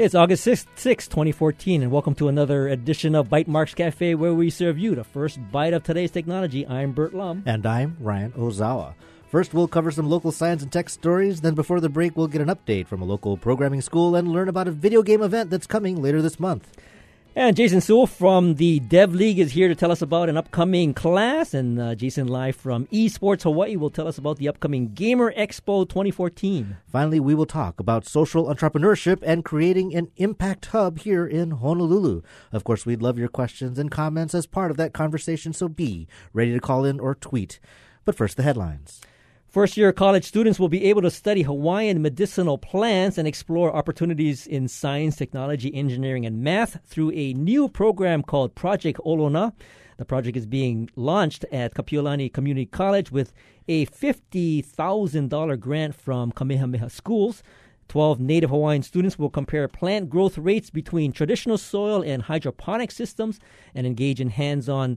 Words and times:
It's 0.00 0.14
August 0.14 0.46
6th, 0.46 0.64
6, 0.76 1.08
2014, 1.08 1.82
and 1.82 1.92
welcome 1.92 2.14
to 2.14 2.28
another 2.28 2.68
edition 2.68 3.14
of 3.14 3.28
Bytemarks 3.28 3.76
Cafe 3.76 4.14
where 4.14 4.32
we 4.32 4.48
serve 4.48 4.78
you 4.78 4.94
the 4.94 5.04
first 5.04 5.38
bite 5.52 5.74
of 5.74 5.82
today's 5.82 6.10
technology. 6.10 6.66
I'm 6.66 6.92
Burt 6.92 7.12
Lum. 7.12 7.42
And 7.44 7.66
I'm 7.66 7.98
Ryan 8.00 8.32
Ozawa. 8.32 8.94
First, 9.30 9.52
we'll 9.52 9.68
cover 9.68 9.90
some 9.90 10.08
local 10.08 10.32
science 10.32 10.62
and 10.62 10.72
tech 10.72 10.88
stories. 10.88 11.42
Then, 11.42 11.54
before 11.54 11.80
the 11.80 11.90
break, 11.90 12.16
we'll 12.16 12.28
get 12.28 12.40
an 12.40 12.48
update 12.48 12.86
from 12.86 13.02
a 13.02 13.04
local 13.04 13.36
programming 13.36 13.82
school 13.82 14.16
and 14.16 14.28
learn 14.28 14.48
about 14.48 14.68
a 14.68 14.72
video 14.72 15.02
game 15.02 15.20
event 15.20 15.50
that's 15.50 15.66
coming 15.66 16.00
later 16.00 16.22
this 16.22 16.40
month. 16.40 16.72
And 17.36 17.56
Jason 17.56 17.80
Sewell 17.80 18.08
from 18.08 18.56
the 18.56 18.80
Dev 18.80 19.14
League 19.14 19.38
is 19.38 19.52
here 19.52 19.68
to 19.68 19.76
tell 19.76 19.92
us 19.92 20.02
about 20.02 20.28
an 20.28 20.36
upcoming 20.36 20.92
class. 20.92 21.54
And 21.54 21.80
uh, 21.80 21.94
Jason 21.94 22.26
Live 22.26 22.56
from 22.56 22.88
Esports 22.88 23.44
Hawaii 23.44 23.76
will 23.76 23.88
tell 23.88 24.08
us 24.08 24.18
about 24.18 24.38
the 24.38 24.48
upcoming 24.48 24.92
Gamer 24.94 25.32
Expo 25.34 25.88
2014. 25.88 26.78
Finally, 26.88 27.20
we 27.20 27.36
will 27.36 27.46
talk 27.46 27.78
about 27.78 28.04
social 28.04 28.52
entrepreneurship 28.52 29.22
and 29.22 29.44
creating 29.44 29.94
an 29.94 30.10
impact 30.16 30.66
hub 30.66 30.98
here 30.98 31.24
in 31.24 31.52
Honolulu. 31.52 32.22
Of 32.50 32.64
course, 32.64 32.84
we'd 32.84 33.00
love 33.00 33.16
your 33.16 33.28
questions 33.28 33.78
and 33.78 33.92
comments 33.92 34.34
as 34.34 34.46
part 34.46 34.72
of 34.72 34.76
that 34.78 34.92
conversation, 34.92 35.52
so 35.52 35.68
be 35.68 36.08
ready 36.32 36.52
to 36.52 36.60
call 36.60 36.84
in 36.84 36.98
or 36.98 37.14
tweet. 37.14 37.60
But 38.04 38.16
first, 38.16 38.38
the 38.38 38.42
headlines. 38.42 39.00
First 39.50 39.76
year 39.76 39.92
college 39.92 40.24
students 40.24 40.60
will 40.60 40.68
be 40.68 40.84
able 40.84 41.02
to 41.02 41.10
study 41.10 41.42
Hawaiian 41.42 42.00
medicinal 42.00 42.56
plants 42.56 43.18
and 43.18 43.26
explore 43.26 43.74
opportunities 43.74 44.46
in 44.46 44.68
science, 44.68 45.16
technology, 45.16 45.74
engineering, 45.74 46.24
and 46.24 46.40
math 46.40 46.78
through 46.86 47.10
a 47.16 47.32
new 47.32 47.68
program 47.68 48.22
called 48.22 48.54
Project 48.54 49.00
Olona. 49.04 49.52
The 49.96 50.04
project 50.04 50.36
is 50.36 50.46
being 50.46 50.88
launched 50.94 51.44
at 51.50 51.74
Kapiolani 51.74 52.32
Community 52.32 52.64
College 52.64 53.10
with 53.10 53.32
a 53.66 53.86
$50,000 53.86 55.58
grant 55.58 55.96
from 55.96 56.30
Kamehameha 56.30 56.88
Schools. 56.88 57.42
12 57.88 58.20
native 58.20 58.50
Hawaiian 58.50 58.84
students 58.84 59.18
will 59.18 59.30
compare 59.30 59.66
plant 59.66 60.08
growth 60.08 60.38
rates 60.38 60.70
between 60.70 61.10
traditional 61.10 61.58
soil 61.58 62.02
and 62.02 62.22
hydroponic 62.22 62.92
systems 62.92 63.40
and 63.74 63.84
engage 63.84 64.20
in 64.20 64.28
hands 64.28 64.68
on 64.68 64.96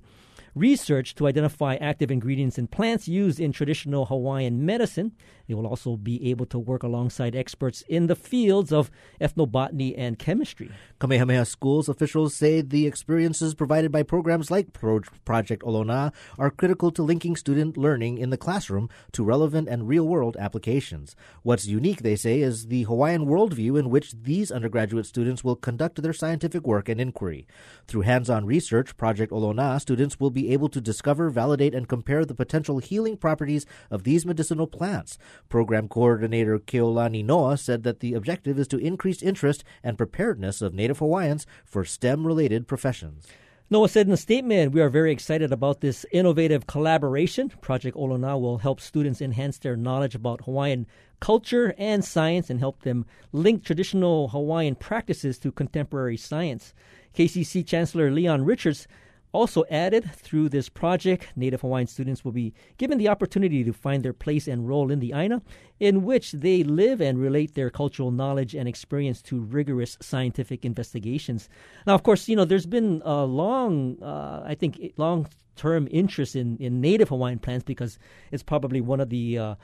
research 0.55 1.15
to 1.15 1.27
identify 1.27 1.75
active 1.75 2.11
ingredients 2.11 2.57
in 2.57 2.67
plants 2.67 3.07
used 3.07 3.39
in 3.39 3.51
traditional 3.51 4.05
Hawaiian 4.05 4.65
medicine. 4.65 5.13
They 5.47 5.53
will 5.53 5.67
also 5.67 5.97
be 5.97 6.29
able 6.29 6.45
to 6.47 6.59
work 6.59 6.83
alongside 6.83 7.35
experts 7.35 7.83
in 7.87 8.07
the 8.07 8.15
fields 8.15 8.71
of 8.71 8.89
ethnobotany 9.19 9.93
and 9.97 10.17
chemistry. 10.17 10.71
Kamehameha 10.99 11.45
Schools 11.45 11.89
officials 11.89 12.33
say 12.33 12.61
the 12.61 12.87
experiences 12.87 13.53
provided 13.53 13.91
by 13.91 14.03
programs 14.03 14.49
like 14.49 14.73
Pro- 14.73 15.01
Project 15.25 15.63
Olona 15.63 16.13
are 16.37 16.49
critical 16.49 16.91
to 16.91 17.03
linking 17.03 17.35
student 17.35 17.77
learning 17.77 18.17
in 18.17 18.29
the 18.29 18.37
classroom 18.37 18.89
to 19.11 19.23
relevant 19.23 19.67
and 19.67 19.87
real 19.87 20.07
world 20.07 20.37
applications. 20.39 21.15
What's 21.41 21.67
unique, 21.67 22.01
they 22.03 22.15
say, 22.15 22.41
is 22.41 22.67
the 22.67 22.83
Hawaiian 22.83 23.25
worldview 23.25 23.77
in 23.77 23.89
which 23.89 24.13
these 24.13 24.51
undergraduate 24.51 25.05
students 25.05 25.43
will 25.43 25.55
conduct 25.55 26.01
their 26.01 26.13
scientific 26.13 26.65
work 26.65 26.87
and 26.87 27.01
inquiry. 27.01 27.47
Through 27.87 28.01
hands 28.01 28.29
on 28.29 28.45
research, 28.45 28.95
Project 28.95 29.31
Olona 29.31 29.79
students 29.81 30.19
will 30.19 30.31
be 30.31 30.51
able 30.53 30.69
to 30.69 30.79
discover, 30.79 31.29
validate, 31.29 31.75
and 31.75 31.87
compare 31.87 32.25
the 32.25 32.35
potential 32.35 32.79
healing 32.79 33.17
properties 33.17 33.65
of 33.91 34.03
these 34.03 34.25
medicinal 34.25 34.67
plants. 34.67 35.17
Program 35.49 35.87
coordinator 35.87 36.59
Keolani 36.59 37.23
Noah 37.23 37.57
said 37.57 37.83
that 37.83 37.99
the 37.99 38.13
objective 38.13 38.59
is 38.59 38.67
to 38.69 38.77
increase 38.77 39.21
interest 39.21 39.63
and 39.83 39.97
preparedness 39.97 40.61
of 40.61 40.73
Native 40.73 40.99
Hawaiians 40.99 41.45
for 41.65 41.85
STEM 41.85 42.25
related 42.25 42.67
professions. 42.67 43.27
Noah 43.69 43.89
said 43.89 44.05
in 44.05 44.13
a 44.13 44.17
statement, 44.17 44.71
We 44.71 44.81
are 44.81 44.89
very 44.89 45.11
excited 45.11 45.51
about 45.51 45.81
this 45.81 46.05
innovative 46.11 46.67
collaboration. 46.67 47.49
Project 47.49 47.97
Olona 47.97 48.39
will 48.39 48.59
help 48.59 48.79
students 48.79 49.21
enhance 49.21 49.57
their 49.57 49.75
knowledge 49.75 50.13
about 50.13 50.43
Hawaiian 50.43 50.85
culture 51.19 51.73
and 51.77 52.03
science 52.03 52.49
and 52.49 52.59
help 52.59 52.83
them 52.83 53.05
link 53.31 53.63
traditional 53.63 54.27
Hawaiian 54.27 54.75
practices 54.75 55.39
to 55.39 55.51
contemporary 55.51 56.17
science. 56.17 56.73
KCC 57.15 57.65
Chancellor 57.65 58.11
Leon 58.11 58.45
Richards 58.45 58.87
also 59.33 59.65
added 59.69 60.09
through 60.13 60.47
this 60.47 60.69
project, 60.69 61.27
Native 61.35 61.61
Hawaiian 61.61 61.87
students 61.87 62.23
will 62.23 62.31
be 62.31 62.53
given 62.77 62.97
the 62.97 63.09
opportunity 63.09 63.63
to 63.63 63.73
find 63.73 64.03
their 64.03 64.13
place 64.13 64.47
and 64.47 64.67
role 64.67 64.91
in 64.91 64.99
the 64.99 65.11
Aina, 65.13 65.41
in 65.79 66.03
which 66.03 66.31
they 66.31 66.63
live 66.63 67.01
and 67.01 67.19
relate 67.19 67.55
their 67.55 67.69
cultural 67.69 68.11
knowledge 68.11 68.53
and 68.53 68.69
experience 68.69 69.21
to 69.23 69.41
rigorous 69.41 69.97
scientific 69.99 70.63
investigations. 70.63 71.49
Now, 71.85 71.95
of 71.95 72.03
course, 72.03 72.29
you 72.29 72.35
know, 72.35 72.45
there's 72.45 72.67
been 72.67 73.01
a 73.03 73.23
long, 73.25 74.01
uh, 74.01 74.43
I 74.45 74.55
think, 74.55 74.93
long 74.97 75.27
term 75.55 75.87
interest 75.91 76.35
in, 76.35 76.57
in 76.57 76.79
Native 76.79 77.09
Hawaiian 77.09 77.39
plants 77.39 77.63
because 77.63 77.99
it's 78.31 78.43
probably 78.43 78.81
one 78.81 78.99
of 78.99 79.09
the 79.09 79.37
uh, 79.37 79.55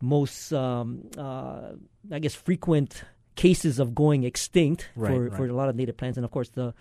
most, 0.00 0.52
um, 0.52 1.08
uh, 1.16 1.72
I 2.10 2.18
guess, 2.18 2.34
frequent 2.34 3.04
cases 3.36 3.78
of 3.78 3.94
going 3.94 4.24
extinct 4.24 4.90
right, 4.96 5.12
for, 5.12 5.28
right. 5.28 5.36
for 5.36 5.46
a 5.46 5.52
lot 5.52 5.68
of 5.68 5.76
native 5.76 5.96
plants. 5.96 6.16
And 6.16 6.24
of 6.24 6.30
course, 6.30 6.48
the 6.50 6.74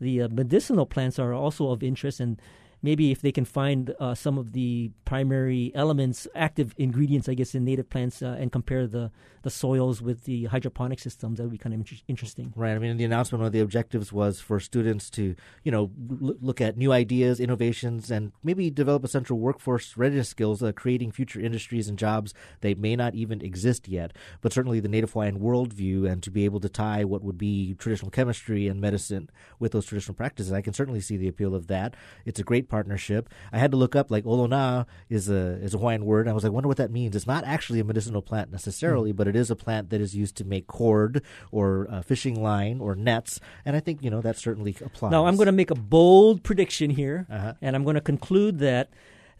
the 0.00 0.22
uh, 0.22 0.28
medicinal 0.28 0.86
plants 0.86 1.18
are 1.18 1.32
also 1.32 1.70
of 1.70 1.82
interest 1.82 2.20
and 2.20 2.40
maybe 2.84 3.10
if 3.10 3.22
they 3.22 3.32
can 3.32 3.46
find 3.46 3.94
uh, 3.98 4.14
some 4.14 4.36
of 4.36 4.52
the 4.52 4.90
primary 5.06 5.72
elements, 5.74 6.28
active 6.34 6.74
ingredients, 6.76 7.30
I 7.30 7.34
guess, 7.34 7.54
in 7.54 7.64
native 7.64 7.88
plants, 7.88 8.20
uh, 8.20 8.36
and 8.38 8.52
compare 8.52 8.86
the, 8.86 9.10
the 9.40 9.48
soils 9.48 10.02
with 10.02 10.24
the 10.24 10.44
hydroponic 10.44 10.98
systems, 11.00 11.38
that 11.38 11.44
would 11.44 11.52
be 11.52 11.56
kind 11.56 11.72
of 11.72 11.80
inter- 11.80 11.96
interesting. 12.08 12.52
Right. 12.54 12.74
I 12.74 12.78
mean, 12.78 12.90
in 12.90 12.98
the 12.98 13.04
announcement, 13.04 13.40
one 13.40 13.46
of 13.46 13.54
the 13.54 13.60
objectives 13.60 14.12
was 14.12 14.38
for 14.38 14.60
students 14.60 15.08
to, 15.10 15.34
you 15.62 15.72
know, 15.72 15.90
l- 16.10 16.36
look 16.42 16.60
at 16.60 16.76
new 16.76 16.92
ideas, 16.92 17.40
innovations, 17.40 18.10
and 18.10 18.32
maybe 18.42 18.68
develop 18.68 19.02
a 19.02 19.08
central 19.08 19.38
workforce 19.38 19.96
readiness 19.96 20.28
skills, 20.28 20.62
uh, 20.62 20.70
creating 20.72 21.10
future 21.10 21.40
industries 21.40 21.88
and 21.88 21.98
jobs 21.98 22.34
that 22.60 22.78
may 22.78 22.96
not 22.96 23.14
even 23.14 23.40
exist 23.40 23.88
yet. 23.88 24.12
But 24.42 24.52
certainly 24.52 24.80
the 24.80 24.88
Native 24.88 25.12
Hawaiian 25.12 25.40
worldview 25.40 26.06
and 26.06 26.22
to 26.22 26.30
be 26.30 26.44
able 26.44 26.60
to 26.60 26.68
tie 26.68 27.04
what 27.04 27.22
would 27.22 27.38
be 27.38 27.74
traditional 27.76 28.10
chemistry 28.10 28.68
and 28.68 28.78
medicine 28.78 29.30
with 29.58 29.72
those 29.72 29.86
traditional 29.86 30.14
practices, 30.14 30.52
I 30.52 30.60
can 30.60 30.74
certainly 30.74 31.00
see 31.00 31.16
the 31.16 31.28
appeal 31.28 31.54
of 31.54 31.68
that. 31.68 31.94
It's 32.26 32.38
a 32.38 32.44
great 32.44 32.68
partnership. 32.74 33.28
I 33.52 33.58
had 33.58 33.70
to 33.70 33.76
look 33.76 33.94
up 33.94 34.10
like 34.10 34.24
olona 34.24 34.86
is 35.08 35.28
a 35.28 35.42
is 35.66 35.74
a 35.74 35.78
Hawaiian 35.78 36.04
word. 36.04 36.26
I 36.26 36.32
was 36.32 36.42
like, 36.44 36.52
wonder 36.52 36.68
what 36.72 36.82
that 36.82 36.90
means. 36.90 37.14
It's 37.14 37.26
not 37.34 37.44
actually 37.44 37.78
a 37.80 37.84
medicinal 37.84 38.22
plant 38.30 38.50
necessarily, 38.50 39.12
mm. 39.12 39.16
but 39.16 39.28
it 39.28 39.36
is 39.36 39.48
a 39.50 39.56
plant 39.64 39.90
that 39.90 40.00
is 40.00 40.16
used 40.16 40.34
to 40.38 40.44
make 40.44 40.66
cord 40.66 41.22
or 41.52 41.68
fishing 42.04 42.36
line 42.42 42.80
or 42.80 42.96
nets. 42.96 43.38
And 43.64 43.76
I 43.76 43.80
think 43.80 44.02
you 44.02 44.10
know 44.10 44.20
that 44.22 44.36
certainly 44.36 44.76
applies. 44.84 45.12
Now 45.12 45.26
I'm 45.26 45.36
going 45.36 45.52
to 45.54 45.60
make 45.62 45.70
a 45.70 45.80
bold 45.96 46.42
prediction 46.42 46.90
here, 46.90 47.26
uh-huh. 47.30 47.54
and 47.62 47.76
I'm 47.76 47.84
going 47.84 48.00
to 48.02 48.06
conclude 48.12 48.58
that 48.58 48.90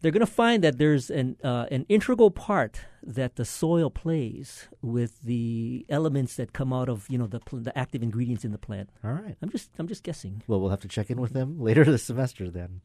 they're 0.01 0.13
going 0.13 0.21
to 0.21 0.27
find 0.45 0.63
that 0.63 0.79
there's 0.79 1.11
an 1.11 1.37
uh, 1.43 1.67
an 1.71 1.87
integral 1.89 2.31
part 2.31 2.81
that 3.07 3.37
the 3.37 3.45
soil 3.45 3.91
plays 3.91 4.69
with 4.83 5.21
the 5.23 5.85
elements 5.89 6.37
that 6.37 6.53
come 6.53 6.73
out 6.73 6.89
of 6.89 7.07
you 7.09 7.19
know 7.19 7.27
the 7.27 7.41
the 7.53 7.77
active 7.77 8.03
ingredients 8.03 8.45
in 8.45 8.53
the 8.53 8.59
plant. 8.59 8.91
All 9.05 9.13
right, 9.13 9.37
I'm 9.43 9.51
just 9.51 9.71
I'm 9.79 9.89
just 9.89 10.03
guessing. 10.03 10.43
Well, 10.47 10.61
we'll 10.61 10.71
have 10.71 10.81
to 10.81 10.89
check 10.89 11.11
in 11.11 11.21
with 11.21 11.33
them 11.33 11.61
later 11.61 11.85
this 11.85 12.05
semester 12.05 12.51
then. 12.51 12.81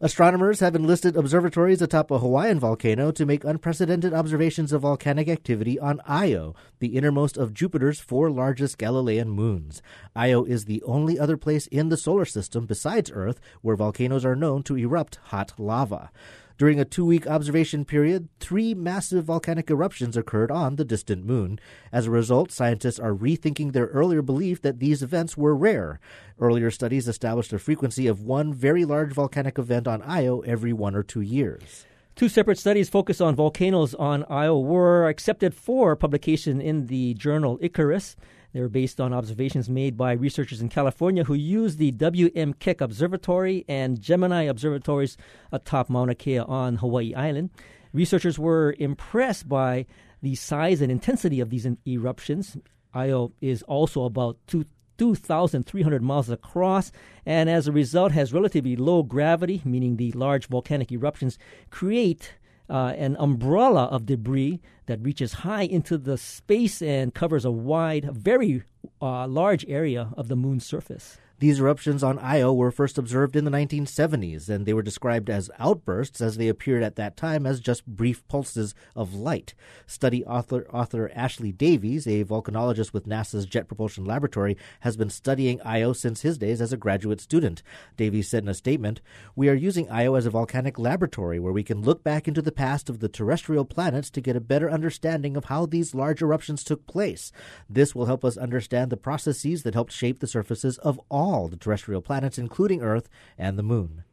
Astronomers 0.00 0.60
have 0.60 0.76
enlisted 0.76 1.16
observatories 1.16 1.82
atop 1.82 2.12
a 2.12 2.20
Hawaiian 2.20 2.60
volcano 2.60 3.10
to 3.10 3.26
make 3.26 3.42
unprecedented 3.42 4.14
observations 4.14 4.72
of 4.72 4.82
volcanic 4.82 5.28
activity 5.28 5.76
on 5.76 6.00
Io, 6.06 6.54
the 6.78 6.96
innermost 6.96 7.36
of 7.36 7.52
Jupiter's 7.52 7.98
four 7.98 8.30
largest 8.30 8.78
Galilean 8.78 9.28
moons. 9.28 9.82
Io 10.14 10.44
is 10.44 10.66
the 10.66 10.84
only 10.84 11.18
other 11.18 11.36
place 11.36 11.66
in 11.66 11.88
the 11.88 11.96
solar 11.96 12.24
system 12.24 12.64
besides 12.64 13.10
Earth 13.12 13.40
where 13.60 13.74
volcanoes 13.74 14.24
are 14.24 14.36
known 14.36 14.62
to 14.62 14.76
erupt 14.76 15.16
hot 15.16 15.54
lava. 15.58 16.12
During 16.58 16.80
a 16.80 16.84
two 16.84 17.04
week 17.06 17.24
observation 17.28 17.84
period, 17.84 18.28
three 18.40 18.74
massive 18.74 19.26
volcanic 19.26 19.70
eruptions 19.70 20.16
occurred 20.16 20.50
on 20.50 20.74
the 20.74 20.84
distant 20.84 21.24
moon. 21.24 21.60
As 21.92 22.06
a 22.06 22.10
result, 22.10 22.50
scientists 22.50 22.98
are 22.98 23.14
rethinking 23.14 23.72
their 23.72 23.86
earlier 23.86 24.22
belief 24.22 24.60
that 24.62 24.80
these 24.80 25.00
events 25.00 25.36
were 25.36 25.54
rare. 25.54 26.00
Earlier 26.40 26.72
studies 26.72 27.06
established 27.06 27.52
a 27.52 27.60
frequency 27.60 28.08
of 28.08 28.22
one 28.22 28.52
very 28.52 28.84
large 28.84 29.12
volcanic 29.12 29.56
event 29.56 29.86
on 29.86 30.02
Io 30.02 30.40
every 30.40 30.72
one 30.72 30.96
or 30.96 31.04
two 31.04 31.20
years. 31.20 31.86
Two 32.16 32.28
separate 32.28 32.58
studies 32.58 32.88
focused 32.88 33.22
on 33.22 33.36
volcanoes 33.36 33.94
on 33.94 34.24
Io 34.28 34.58
were 34.58 35.06
accepted 35.06 35.54
for 35.54 35.94
publication 35.94 36.60
in 36.60 36.86
the 36.88 37.14
journal 37.14 37.60
Icarus. 37.62 38.16
They 38.52 38.60
were 38.60 38.68
based 38.68 39.00
on 39.00 39.12
observations 39.12 39.68
made 39.68 39.96
by 39.96 40.12
researchers 40.12 40.60
in 40.60 40.68
California 40.68 41.24
who 41.24 41.34
used 41.34 41.78
the 41.78 41.90
W.M. 41.92 42.54
Keck 42.54 42.80
Observatory 42.80 43.64
and 43.68 44.00
Gemini 44.00 44.42
observatories 44.44 45.16
atop 45.52 45.90
Mauna 45.90 46.14
Kea 46.14 46.38
on 46.38 46.76
Hawaii 46.76 47.14
Island. 47.14 47.50
Researchers 47.92 48.38
were 48.38 48.74
impressed 48.78 49.48
by 49.48 49.86
the 50.22 50.34
size 50.34 50.80
and 50.80 50.90
intensity 50.90 51.40
of 51.40 51.50
these 51.50 51.66
eruptions. 51.86 52.56
Io 52.94 53.32
is 53.40 53.62
also 53.62 54.04
about 54.04 54.38
two 54.46 54.64
2,300 54.98 56.02
miles 56.02 56.28
across, 56.28 56.90
and 57.24 57.48
as 57.48 57.68
a 57.68 57.72
result 57.72 58.10
has 58.12 58.32
relatively 58.32 58.74
low 58.74 59.04
gravity, 59.04 59.62
meaning 59.64 59.96
the 59.96 60.10
large 60.12 60.48
volcanic 60.48 60.90
eruptions 60.90 61.38
create 61.70 62.34
uh, 62.68 62.94
an 62.96 63.16
umbrella 63.18 63.84
of 63.84 64.06
debris 64.06 64.60
that 64.86 65.00
reaches 65.02 65.32
high 65.44 65.62
into 65.62 65.98
the 65.98 66.18
space 66.18 66.82
and 66.82 67.14
covers 67.14 67.44
a 67.44 67.50
wide, 67.50 68.04
very 68.12 68.62
uh, 69.00 69.26
large 69.26 69.64
area 69.68 70.10
of 70.16 70.28
the 70.28 70.36
moon's 70.36 70.64
surface. 70.64 71.18
These 71.40 71.60
eruptions 71.60 72.02
on 72.02 72.18
Io 72.18 72.52
were 72.52 72.72
first 72.72 72.98
observed 72.98 73.36
in 73.36 73.44
the 73.44 73.50
1970s, 73.52 74.48
and 74.48 74.66
they 74.66 74.72
were 74.72 74.82
described 74.82 75.30
as 75.30 75.52
outbursts 75.60 76.20
as 76.20 76.36
they 76.36 76.48
appeared 76.48 76.82
at 76.82 76.96
that 76.96 77.16
time 77.16 77.46
as 77.46 77.60
just 77.60 77.86
brief 77.86 78.26
pulses 78.26 78.74
of 78.96 79.14
light. 79.14 79.54
Study 79.86 80.24
author, 80.24 80.66
author 80.72 81.12
Ashley 81.14 81.52
Davies, 81.52 82.08
a 82.08 82.24
volcanologist 82.24 82.92
with 82.92 83.06
NASA's 83.06 83.46
Jet 83.46 83.68
Propulsion 83.68 84.04
Laboratory, 84.04 84.56
has 84.80 84.96
been 84.96 85.10
studying 85.10 85.60
Io 85.62 85.92
since 85.92 86.22
his 86.22 86.38
days 86.38 86.60
as 86.60 86.72
a 86.72 86.76
graduate 86.76 87.20
student. 87.20 87.62
Davies 87.96 88.28
said 88.28 88.42
in 88.42 88.48
a 88.48 88.54
statement, 88.54 89.00
We 89.36 89.48
are 89.48 89.54
using 89.54 89.88
Io 89.90 90.14
as 90.14 90.26
a 90.26 90.30
volcanic 90.30 90.76
laboratory 90.76 91.38
where 91.38 91.52
we 91.52 91.62
can 91.62 91.82
look 91.82 92.02
back 92.02 92.26
into 92.26 92.42
the 92.42 92.50
past 92.50 92.90
of 92.90 92.98
the 92.98 93.08
terrestrial 93.08 93.64
planets 93.64 94.10
to 94.10 94.20
get 94.20 94.34
a 94.34 94.40
better 94.40 94.68
understanding 94.68 95.36
of 95.36 95.44
how 95.44 95.66
these 95.66 95.94
large 95.94 96.20
eruptions 96.20 96.64
took 96.64 96.84
place. 96.88 97.30
This 97.70 97.94
will 97.94 98.06
help 98.06 98.24
us 98.24 98.36
understand 98.36 98.90
the 98.90 98.96
processes 98.96 99.62
that 99.62 99.74
helped 99.74 99.92
shape 99.92 100.18
the 100.18 100.26
surfaces 100.26 100.78
of 100.78 101.00
all 101.08 101.27
the 101.50 101.56
terrestrial 101.56 102.00
planets, 102.02 102.38
including 102.38 102.80
Earth 102.82 103.08
and 103.36 103.58
the 103.58 103.62
Moon. 103.62 104.04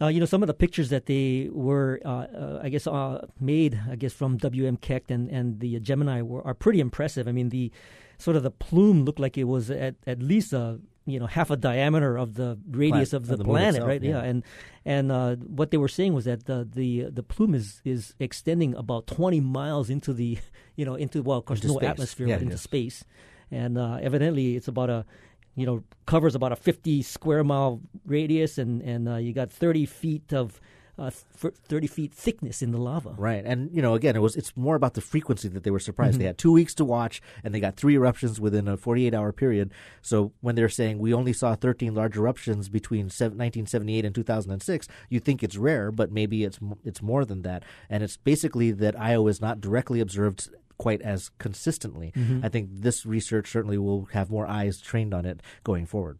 Now, 0.00 0.08
you 0.08 0.20
know, 0.20 0.26
some 0.26 0.42
of 0.42 0.46
the 0.46 0.54
pictures 0.64 0.90
that 0.90 1.06
they 1.06 1.48
were, 1.50 2.00
uh, 2.04 2.08
uh, 2.42 2.60
I 2.62 2.68
guess, 2.68 2.86
uh, 2.86 3.26
made, 3.40 3.72
I 3.90 3.96
guess, 3.96 4.12
from 4.12 4.36
WM 4.36 4.76
Keck 4.76 5.10
and, 5.10 5.30
and 5.30 5.60
the 5.60 5.80
Gemini 5.80 6.20
were, 6.20 6.46
are 6.46 6.52
pretty 6.54 6.80
impressive. 6.80 7.26
I 7.26 7.32
mean, 7.32 7.48
the 7.48 7.72
sort 8.18 8.36
of 8.36 8.42
the 8.42 8.50
plume 8.50 9.04
looked 9.06 9.18
like 9.18 9.38
it 9.38 9.44
was 9.44 9.70
at, 9.70 9.94
at 10.06 10.20
least 10.22 10.52
a 10.52 10.80
you 11.08 11.20
know 11.20 11.26
half 11.26 11.50
a 11.50 11.56
diameter 11.56 12.18
of 12.18 12.34
the 12.34 12.58
radius 12.68 13.12
of 13.12 13.28
the, 13.28 13.34
of 13.34 13.38
the 13.38 13.44
planet, 13.44 13.76
itself, 13.76 13.88
right? 13.88 14.02
yeah. 14.02 14.10
Yeah, 14.10 14.22
and 14.28 14.42
and 14.84 15.12
uh, 15.12 15.36
what 15.36 15.70
they 15.70 15.76
were 15.78 15.88
saying 15.98 16.12
was 16.14 16.24
that 16.24 16.44
the 16.46 16.68
the 16.70 17.04
the 17.18 17.22
plume 17.22 17.54
is 17.54 17.80
is 17.84 18.12
extending 18.18 18.74
about 18.74 19.06
twenty 19.06 19.40
miles 19.40 19.88
into 19.88 20.12
the 20.12 20.36
you 20.76 20.84
know 20.84 20.96
into 20.96 21.22
well, 21.22 21.38
of 21.38 21.44
course, 21.46 21.60
Into 21.62 21.68
no 21.74 21.78
space. 21.78 21.88
atmosphere, 21.90 22.26
Yeah, 22.28 22.38
into 22.38 22.58
yes. 22.58 22.62
space, 22.62 23.04
and 23.52 23.78
uh, 23.78 23.98
evidently 24.02 24.56
it's 24.56 24.66
about 24.68 24.90
a 24.90 25.06
you 25.56 25.66
know 25.66 25.82
covers 26.06 26.34
about 26.34 26.52
a 26.52 26.56
fifty 26.56 27.02
square 27.02 27.42
mile 27.42 27.80
radius, 28.04 28.58
and 28.58 28.82
and 28.82 29.08
uh, 29.08 29.16
you 29.16 29.32
got 29.32 29.50
thirty 29.50 29.86
feet 29.86 30.32
of 30.32 30.60
uh, 30.98 31.10
th- 31.40 31.54
thirty 31.68 31.86
feet 31.86 32.12
thickness 32.12 32.62
in 32.62 32.72
the 32.72 32.78
lava. 32.78 33.14
Right, 33.16 33.44
and 33.44 33.70
you 33.72 33.82
know, 33.82 33.94
again, 33.94 34.16
it 34.16 34.20
was 34.20 34.36
it's 34.36 34.56
more 34.56 34.76
about 34.76 34.94
the 34.94 35.00
frequency 35.00 35.48
that 35.48 35.62
they 35.64 35.70
were 35.70 35.78
surprised. 35.78 36.14
Mm-hmm. 36.14 36.20
They 36.20 36.26
had 36.26 36.38
two 36.38 36.52
weeks 36.52 36.74
to 36.76 36.84
watch, 36.84 37.20
and 37.44 37.54
they 37.54 37.60
got 37.60 37.76
three 37.76 37.94
eruptions 37.94 38.40
within 38.40 38.68
a 38.68 38.76
48 38.76 39.14
hour 39.14 39.32
period. 39.32 39.72
So 40.02 40.32
when 40.40 40.54
they're 40.54 40.68
saying 40.68 40.98
we 40.98 41.12
only 41.12 41.32
saw 41.32 41.54
13 41.54 41.94
large 41.94 42.16
eruptions 42.16 42.68
between 42.68 43.10
sev- 43.10 43.32
1978 43.32 44.04
and 44.04 44.14
2006, 44.14 44.88
you 45.08 45.20
think 45.20 45.42
it's 45.42 45.56
rare, 45.56 45.90
but 45.90 46.10
maybe 46.10 46.44
it's 46.44 46.58
m- 46.62 46.78
it's 46.84 47.02
more 47.02 47.24
than 47.24 47.42
that. 47.42 47.62
And 47.90 48.02
it's 48.02 48.16
basically 48.16 48.72
that 48.72 48.98
Io 48.98 49.26
is 49.26 49.40
not 49.40 49.60
directly 49.60 50.00
observed 50.00 50.50
quite 50.78 51.02
as 51.02 51.30
consistently. 51.38 52.12
Mm-hmm. 52.14 52.40
I 52.44 52.48
think 52.48 52.68
this 52.72 53.06
research 53.06 53.50
certainly 53.50 53.78
will 53.78 54.06
have 54.12 54.30
more 54.30 54.46
eyes 54.46 54.80
trained 54.80 55.14
on 55.14 55.24
it 55.24 55.40
going 55.64 55.86
forward. 55.86 56.18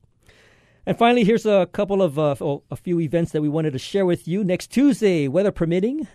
And 0.89 0.97
finally, 0.97 1.25
here's 1.25 1.45
a 1.45 1.69
couple 1.73 2.01
of 2.01 2.17
uh, 2.17 2.37
oh, 2.41 2.63
a 2.71 2.77
few 2.77 3.01
events 3.01 3.33
that 3.33 3.43
we 3.43 3.49
wanted 3.49 3.73
to 3.73 3.79
share 3.79 4.07
with 4.07 4.29
you. 4.29 4.45
Next 4.45 4.69
Tuesday, 4.69 5.27
weather 5.27 5.51
permitting, 5.51 6.07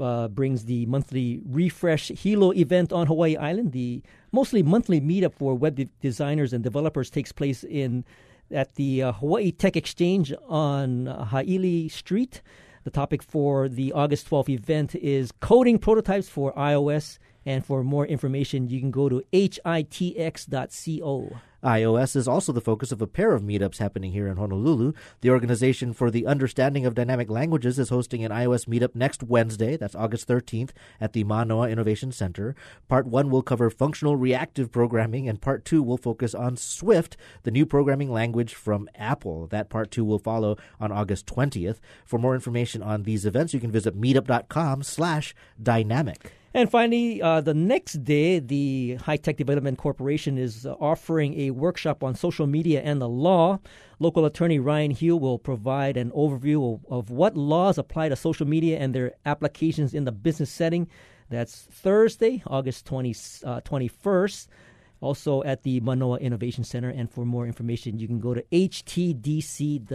uh, 0.00 0.26
brings 0.26 0.64
the 0.64 0.84
monthly 0.86 1.40
Refresh 1.46 2.08
Hilo 2.08 2.52
event 2.52 2.92
on 2.92 3.06
Hawaii 3.06 3.36
Island. 3.36 3.70
The 3.70 4.02
mostly 4.32 4.64
monthly 4.64 5.00
meetup 5.00 5.34
for 5.34 5.54
web 5.54 5.76
de- 5.76 5.88
designers 6.00 6.52
and 6.52 6.64
developers 6.64 7.08
takes 7.08 7.30
place 7.30 7.62
in 7.62 8.04
at 8.50 8.74
the 8.74 9.00
uh, 9.00 9.12
Hawaii 9.12 9.52
Tech 9.52 9.76
Exchange 9.76 10.34
on 10.48 11.06
Haile 11.06 11.88
Street. 11.88 12.42
The 12.82 12.90
topic 12.90 13.22
for 13.22 13.68
the 13.68 13.92
August 13.92 14.28
12th 14.28 14.48
event 14.48 14.96
is 14.96 15.30
coding 15.30 15.78
prototypes 15.78 16.28
for 16.28 16.52
iOS. 16.54 17.20
And 17.46 17.64
for 17.64 17.82
more 17.82 18.06
information, 18.06 18.68
you 18.68 18.80
can 18.80 18.90
go 18.90 19.08
to 19.08 19.22
hitx.co. 19.32 20.50
iOS 21.62 22.16
is 22.16 22.28
also 22.28 22.52
the 22.52 22.60
focus 22.60 22.92
of 22.92 23.00
a 23.00 23.06
pair 23.06 23.32
of 23.34 23.42
meetups 23.42 23.78
happening 23.78 24.12
here 24.12 24.28
in 24.28 24.36
Honolulu. 24.36 24.92
The 25.22 25.30
Organization 25.30 25.94
for 25.94 26.10
the 26.10 26.26
Understanding 26.26 26.84
of 26.84 26.94
Dynamic 26.94 27.30
Languages 27.30 27.78
is 27.78 27.88
hosting 27.88 28.24
an 28.24 28.30
iOS 28.30 28.66
meetup 28.66 28.94
next 28.94 29.22
Wednesday, 29.22 29.76
that's 29.76 29.94
August 29.94 30.28
13th, 30.28 30.70
at 31.00 31.14
the 31.14 31.24
Manoa 31.24 31.70
Innovation 31.70 32.12
Center. 32.12 32.54
Part 32.88 33.06
1 33.06 33.30
will 33.30 33.42
cover 33.42 33.70
functional 33.70 34.16
reactive 34.16 34.70
programming, 34.70 35.26
and 35.26 35.40
Part 35.40 35.64
2 35.64 35.82
will 35.82 35.98
focus 35.98 36.34
on 36.34 36.58
Swift, 36.58 37.16
the 37.42 37.50
new 37.50 37.64
programming 37.64 38.10
language 38.10 38.54
from 38.54 38.88
Apple. 38.94 39.46
That 39.46 39.70
Part 39.70 39.90
2 39.90 40.04
will 40.04 40.18
follow 40.18 40.58
on 40.78 40.92
August 40.92 41.26
20th. 41.26 41.78
For 42.04 42.18
more 42.18 42.34
information 42.34 42.82
on 42.82 43.04
these 43.04 43.24
events, 43.24 43.54
you 43.54 43.60
can 43.60 43.70
visit 43.70 43.98
meetup.com 43.98 44.82
slash 44.82 45.34
dynamic. 45.62 46.32
And 46.52 46.68
finally, 46.68 47.22
uh, 47.22 47.40
the 47.40 47.54
next 47.54 48.02
day, 48.04 48.40
the 48.40 48.96
High 48.96 49.18
Tech 49.18 49.36
Development 49.36 49.78
Corporation 49.78 50.36
is 50.36 50.66
offering 50.66 51.38
a 51.38 51.52
workshop 51.52 52.02
on 52.02 52.16
social 52.16 52.48
media 52.48 52.82
and 52.82 53.00
the 53.00 53.08
law. 53.08 53.60
Local 54.00 54.24
attorney 54.24 54.58
Ryan 54.58 54.90
Hill 54.90 55.20
will 55.20 55.38
provide 55.38 55.96
an 55.96 56.10
overview 56.10 56.74
of, 56.74 56.84
of 56.90 57.10
what 57.10 57.36
laws 57.36 57.78
apply 57.78 58.08
to 58.08 58.16
social 58.16 58.48
media 58.48 58.78
and 58.78 58.92
their 58.92 59.12
applications 59.24 59.94
in 59.94 60.04
the 60.06 60.12
business 60.12 60.50
setting. 60.50 60.88
That's 61.28 61.68
Thursday, 61.70 62.42
August 62.48 62.84
20, 62.84 63.10
uh, 63.10 63.60
21st, 63.60 64.48
also 65.00 65.44
at 65.44 65.62
the 65.62 65.78
Manoa 65.78 66.18
Innovation 66.18 66.64
Center. 66.64 66.88
And 66.88 67.08
for 67.08 67.24
more 67.24 67.46
information, 67.46 68.00
you 68.00 68.08
can 68.08 68.18
go 68.18 68.34
to 68.34 68.42
htdc.org. 68.50 69.86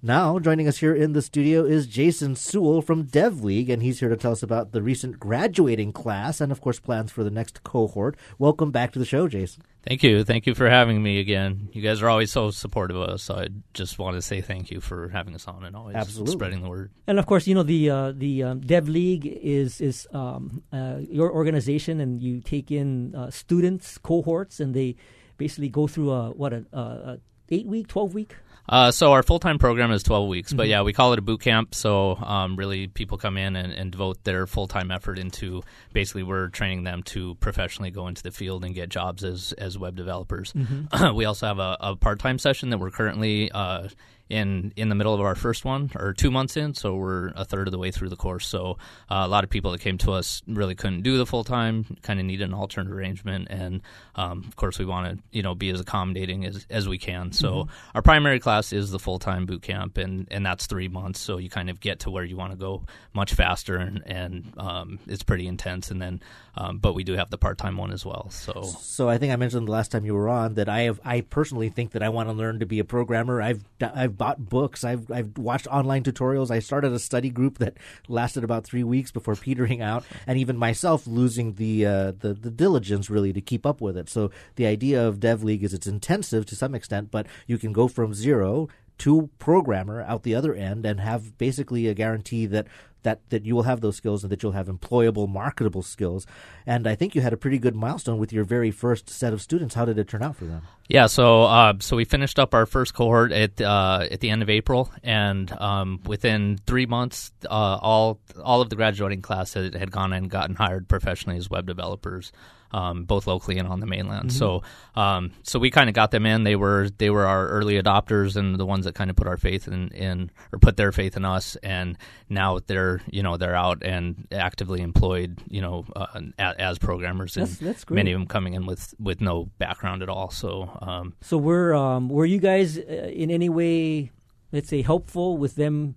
Now, 0.00 0.38
joining 0.38 0.68
us 0.68 0.78
here 0.78 0.94
in 0.94 1.12
the 1.12 1.20
studio 1.20 1.64
is 1.64 1.88
Jason 1.88 2.36
Sewell 2.36 2.82
from 2.82 3.02
Dev 3.02 3.42
League, 3.42 3.68
and 3.68 3.82
he's 3.82 3.98
here 3.98 4.08
to 4.08 4.16
tell 4.16 4.30
us 4.30 4.44
about 4.44 4.70
the 4.70 4.80
recent 4.80 5.18
graduating 5.18 5.92
class 5.92 6.40
and, 6.40 6.52
of 6.52 6.60
course, 6.60 6.78
plans 6.78 7.10
for 7.10 7.24
the 7.24 7.32
next 7.32 7.64
cohort. 7.64 8.16
Welcome 8.38 8.70
back 8.70 8.92
to 8.92 9.00
the 9.00 9.04
show, 9.04 9.26
Jason. 9.26 9.64
Thank 9.82 10.04
you. 10.04 10.22
Thank 10.22 10.46
you 10.46 10.54
for 10.54 10.70
having 10.70 11.02
me 11.02 11.18
again. 11.18 11.68
You 11.72 11.82
guys 11.82 12.00
are 12.00 12.08
always 12.08 12.30
so 12.30 12.52
supportive 12.52 12.96
of 12.96 13.08
us. 13.08 13.24
So 13.24 13.34
I 13.34 13.48
just 13.74 13.98
want 13.98 14.14
to 14.14 14.22
say 14.22 14.40
thank 14.40 14.70
you 14.70 14.80
for 14.80 15.08
having 15.08 15.34
us 15.34 15.48
on 15.48 15.64
and 15.64 15.74
always 15.74 15.96
Absolutely. 15.96 16.32
spreading 16.32 16.62
the 16.62 16.68
word. 16.68 16.92
And 17.08 17.18
of 17.18 17.26
course, 17.26 17.48
you 17.48 17.56
know 17.56 17.64
the 17.64 17.90
uh, 17.90 18.12
the 18.12 18.44
um, 18.44 18.60
Dev 18.60 18.88
League 18.88 19.26
is 19.26 19.80
is 19.80 20.06
um, 20.12 20.62
uh, 20.72 20.98
your 21.10 21.32
organization, 21.32 21.98
and 21.98 22.22
you 22.22 22.40
take 22.40 22.70
in 22.70 23.16
uh, 23.16 23.32
students 23.32 23.98
cohorts, 23.98 24.60
and 24.60 24.74
they 24.74 24.94
basically 25.38 25.68
go 25.68 25.88
through 25.88 26.12
a 26.12 26.30
what 26.30 26.52
a, 26.52 26.64
a, 26.72 26.78
a 26.78 27.18
eight 27.48 27.66
week, 27.66 27.88
twelve 27.88 28.14
week. 28.14 28.36
Uh, 28.68 28.90
so 28.90 29.12
our 29.12 29.22
full 29.22 29.38
time 29.38 29.58
program 29.58 29.90
is 29.90 30.02
12 30.02 30.28
weeks, 30.28 30.50
Mm-hmm. 30.50 30.56
but 30.58 30.68
yeah, 30.68 30.82
we 30.82 30.92
call 30.92 31.12
it 31.12 31.18
a 31.18 31.22
boot 31.22 31.40
camp. 31.40 31.74
So 31.74 32.16
um, 32.16 32.56
really, 32.56 32.86
people 32.88 33.16
come 33.18 33.36
in 33.36 33.56
and, 33.56 33.72
and 33.72 33.90
devote 33.90 34.22
their 34.24 34.46
full 34.46 34.66
time 34.68 34.90
effort 34.90 35.18
into 35.18 35.62
basically 35.92 36.22
we're 36.22 36.48
training 36.48 36.84
them 36.84 37.02
to 37.04 37.34
professionally 37.36 37.90
go 37.90 38.08
into 38.08 38.22
the 38.22 38.30
field 38.30 38.64
and 38.64 38.74
get 38.74 38.88
jobs 38.88 39.24
as 39.24 39.52
as 39.52 39.78
web 39.78 39.96
developers. 39.96 40.52
Mm-hmm. 40.52 41.14
we 41.16 41.24
also 41.24 41.46
have 41.46 41.58
a, 41.58 41.76
a 41.80 41.96
part 41.96 42.18
time 42.18 42.38
session 42.38 42.70
that 42.70 42.78
we're 42.78 42.90
currently 42.90 43.50
uh, 43.50 43.88
in 44.28 44.72
in 44.76 44.88
the 44.88 44.94
middle 44.94 45.14
of 45.14 45.20
our 45.20 45.34
first 45.34 45.64
one 45.64 45.90
or 45.96 46.12
two 46.12 46.30
months 46.30 46.56
in, 46.56 46.74
so 46.74 46.94
we're 46.94 47.28
a 47.34 47.44
third 47.44 47.66
of 47.66 47.72
the 47.72 47.78
way 47.78 47.90
through 47.90 48.08
the 48.08 48.16
course. 48.16 48.46
So 48.46 48.78
uh, 49.10 49.22
a 49.24 49.28
lot 49.28 49.44
of 49.44 49.50
people 49.50 49.72
that 49.72 49.80
came 49.80 49.98
to 49.98 50.12
us 50.12 50.42
really 50.46 50.74
couldn't 50.74 51.02
do 51.02 51.16
the 51.16 51.26
full 51.26 51.44
time, 51.44 51.96
kind 52.02 52.20
of 52.20 52.26
needed 52.26 52.44
an 52.44 52.54
alternate 52.54 52.92
arrangement, 52.92 53.48
and 53.50 53.82
um, 54.14 54.44
of 54.46 54.56
course 54.56 54.78
we 54.78 54.84
want 54.84 55.16
to 55.16 55.22
you 55.30 55.42
know 55.42 55.54
be 55.54 55.70
as 55.70 55.80
accommodating 55.80 56.44
as 56.44 56.66
as 56.70 56.88
we 56.88 56.98
can. 56.98 57.32
So 57.32 57.68
our 57.94 58.02
primary 58.02 58.40
class 58.40 58.72
is 58.72 58.90
the 58.90 58.98
full 58.98 59.18
time 59.18 59.46
boot 59.46 59.62
camp, 59.62 59.98
and 59.98 60.28
and 60.30 60.44
that's 60.44 60.66
three 60.66 60.88
months. 60.88 61.20
So 61.20 61.38
you 61.38 61.50
kind 61.50 61.70
of 61.70 61.80
get 61.80 62.00
to 62.00 62.10
where 62.10 62.24
you 62.24 62.36
want 62.36 62.52
to 62.52 62.58
go 62.58 62.84
much 63.12 63.34
faster, 63.34 63.76
and 63.76 64.02
and 64.06 64.52
um, 64.56 64.98
it's 65.06 65.22
pretty 65.22 65.46
intense. 65.46 65.90
And 65.90 66.00
then, 66.00 66.20
um, 66.58 66.78
but 66.78 66.92
we 66.92 67.04
do 67.04 67.12
have 67.12 67.30
the 67.30 67.38
part 67.38 67.56
time 67.56 67.76
one 67.76 67.92
as 67.92 68.04
well. 68.04 68.28
So 68.30 68.62
So 68.64 69.08
I 69.08 69.16
think 69.16 69.32
I 69.32 69.36
mentioned 69.36 69.68
the 69.68 69.72
last 69.72 69.92
time 69.92 70.04
you 70.04 70.14
were 70.14 70.28
on 70.28 70.54
that 70.54 70.68
I 70.68 70.80
have 70.80 71.00
I 71.04 71.20
personally 71.20 71.68
think 71.68 71.92
that 71.92 72.02
I 72.02 72.08
want 72.08 72.28
to 72.28 72.32
learn 72.32 72.58
to 72.58 72.66
be 72.66 72.80
a 72.80 72.84
programmer. 72.84 73.40
I've 73.40 73.62
I've 73.80 74.18
bought 74.18 74.48
books. 74.48 74.82
I've 74.82 75.08
I've 75.10 75.38
watched 75.38 75.68
online 75.68 76.02
tutorials. 76.02 76.50
I 76.50 76.58
started 76.58 76.92
a 76.92 76.98
study 76.98 77.30
group 77.30 77.58
that 77.58 77.76
lasted 78.08 78.42
about 78.42 78.64
three 78.64 78.82
weeks 78.82 79.12
before 79.12 79.36
petering 79.36 79.80
out, 79.80 80.04
and 80.26 80.36
even 80.36 80.56
myself 80.56 81.06
losing 81.06 81.54
the 81.54 81.86
uh, 81.86 82.12
the 82.18 82.34
the 82.34 82.50
diligence 82.50 83.08
really 83.08 83.32
to 83.32 83.40
keep 83.40 83.64
up 83.64 83.80
with 83.80 83.96
it. 83.96 84.08
So 84.08 84.32
the 84.56 84.66
idea 84.66 85.06
of 85.06 85.20
Dev 85.20 85.44
League 85.44 85.62
is 85.62 85.72
it's 85.72 85.86
intensive 85.86 86.44
to 86.46 86.56
some 86.56 86.74
extent, 86.74 87.12
but 87.12 87.26
you 87.46 87.56
can 87.56 87.72
go 87.72 87.86
from 87.86 88.14
zero 88.14 88.68
to 88.98 89.30
programmer 89.38 90.02
out 90.02 90.24
the 90.24 90.34
other 90.34 90.54
end 90.54 90.84
and 90.84 90.98
have 90.98 91.38
basically 91.38 91.86
a 91.86 91.94
guarantee 91.94 92.46
that 92.46 92.66
that 93.02 93.20
that 93.30 93.44
you 93.44 93.54
will 93.54 93.62
have 93.62 93.80
those 93.80 93.96
skills 93.96 94.22
and 94.24 94.30
that 94.32 94.42
you'll 94.42 94.52
have 94.52 94.66
employable 94.66 95.28
marketable 95.28 95.82
skills 95.82 96.26
and 96.66 96.86
i 96.86 96.94
think 96.94 97.14
you 97.14 97.20
had 97.20 97.32
a 97.32 97.36
pretty 97.36 97.58
good 97.58 97.74
milestone 97.74 98.18
with 98.18 98.32
your 98.32 98.44
very 98.44 98.70
first 98.70 99.08
set 99.08 99.32
of 99.32 99.40
students 99.40 99.74
how 99.74 99.84
did 99.84 99.98
it 99.98 100.08
turn 100.08 100.22
out 100.22 100.36
for 100.36 100.44
them 100.44 100.62
Yeah, 100.88 101.06
so 101.06 101.42
uh, 101.42 101.74
so 101.80 101.96
we 101.96 102.06
finished 102.06 102.38
up 102.38 102.54
our 102.54 102.64
first 102.64 102.94
cohort 102.94 103.30
at 103.30 103.60
uh, 103.60 104.08
at 104.10 104.20
the 104.20 104.30
end 104.30 104.40
of 104.40 104.48
April, 104.48 104.90
and 105.02 105.52
um, 105.52 106.00
within 106.06 106.58
three 106.66 106.86
months, 106.86 107.30
uh, 107.44 107.76
all 107.82 108.18
all 108.42 108.62
of 108.62 108.70
the 108.70 108.76
graduating 108.76 109.20
class 109.20 109.52
had, 109.52 109.74
had 109.74 109.90
gone 109.90 110.14
and 110.14 110.30
gotten 110.30 110.56
hired 110.56 110.88
professionally 110.88 111.36
as 111.36 111.50
web 111.50 111.66
developers, 111.66 112.32
um, 112.72 113.04
both 113.04 113.26
locally 113.26 113.58
and 113.58 113.68
on 113.68 113.80
the 113.80 113.86
mainland. 113.86 114.32
So 114.32 114.62
um, 114.96 115.32
so 115.42 115.58
we 115.58 115.70
kind 115.70 115.90
of 115.90 115.94
got 115.94 116.10
them 116.10 116.24
in. 116.24 116.44
They 116.44 116.56
were 116.56 116.88
they 116.96 117.10
were 117.10 117.26
our 117.26 117.48
early 117.48 117.74
adopters 117.74 118.36
and 118.36 118.58
the 118.58 118.64
ones 118.64 118.86
that 118.86 118.94
kind 118.94 119.10
of 119.10 119.16
put 119.16 119.26
our 119.26 119.36
faith 119.36 119.68
in, 119.68 119.88
in 119.88 120.30
or 120.54 120.58
put 120.58 120.78
their 120.78 120.92
faith 120.92 121.18
in 121.18 121.24
us. 121.26 121.54
And 121.62 121.98
now 122.30 122.60
they're 122.66 122.87
they're 122.88 123.02
you 123.10 123.22
know 123.22 123.36
they're 123.36 123.54
out 123.54 123.82
and 123.82 124.26
actively 124.32 124.80
employed 124.80 125.38
you 125.48 125.60
know 125.60 125.84
uh, 125.96 126.06
as 126.38 126.78
programmers 126.78 127.36
and 127.36 127.46
that's, 127.46 127.58
that's 127.58 127.84
great. 127.84 127.96
many 127.96 128.12
of 128.12 128.18
them 128.18 128.26
coming 128.26 128.54
in 128.54 128.66
with 128.66 128.94
with 128.98 129.20
no 129.20 129.48
background 129.58 130.02
at 130.02 130.08
all 130.08 130.30
so 130.30 130.76
um, 130.82 131.14
so 131.20 131.36
were 131.36 131.74
um, 131.74 132.08
were 132.08 132.26
you 132.26 132.38
guys 132.38 132.78
uh, 132.78 132.82
in 133.12 133.30
any 133.30 133.48
way 133.48 134.10
let's 134.52 134.68
say 134.68 134.82
helpful 134.82 135.36
with 135.36 135.54
them 135.56 135.96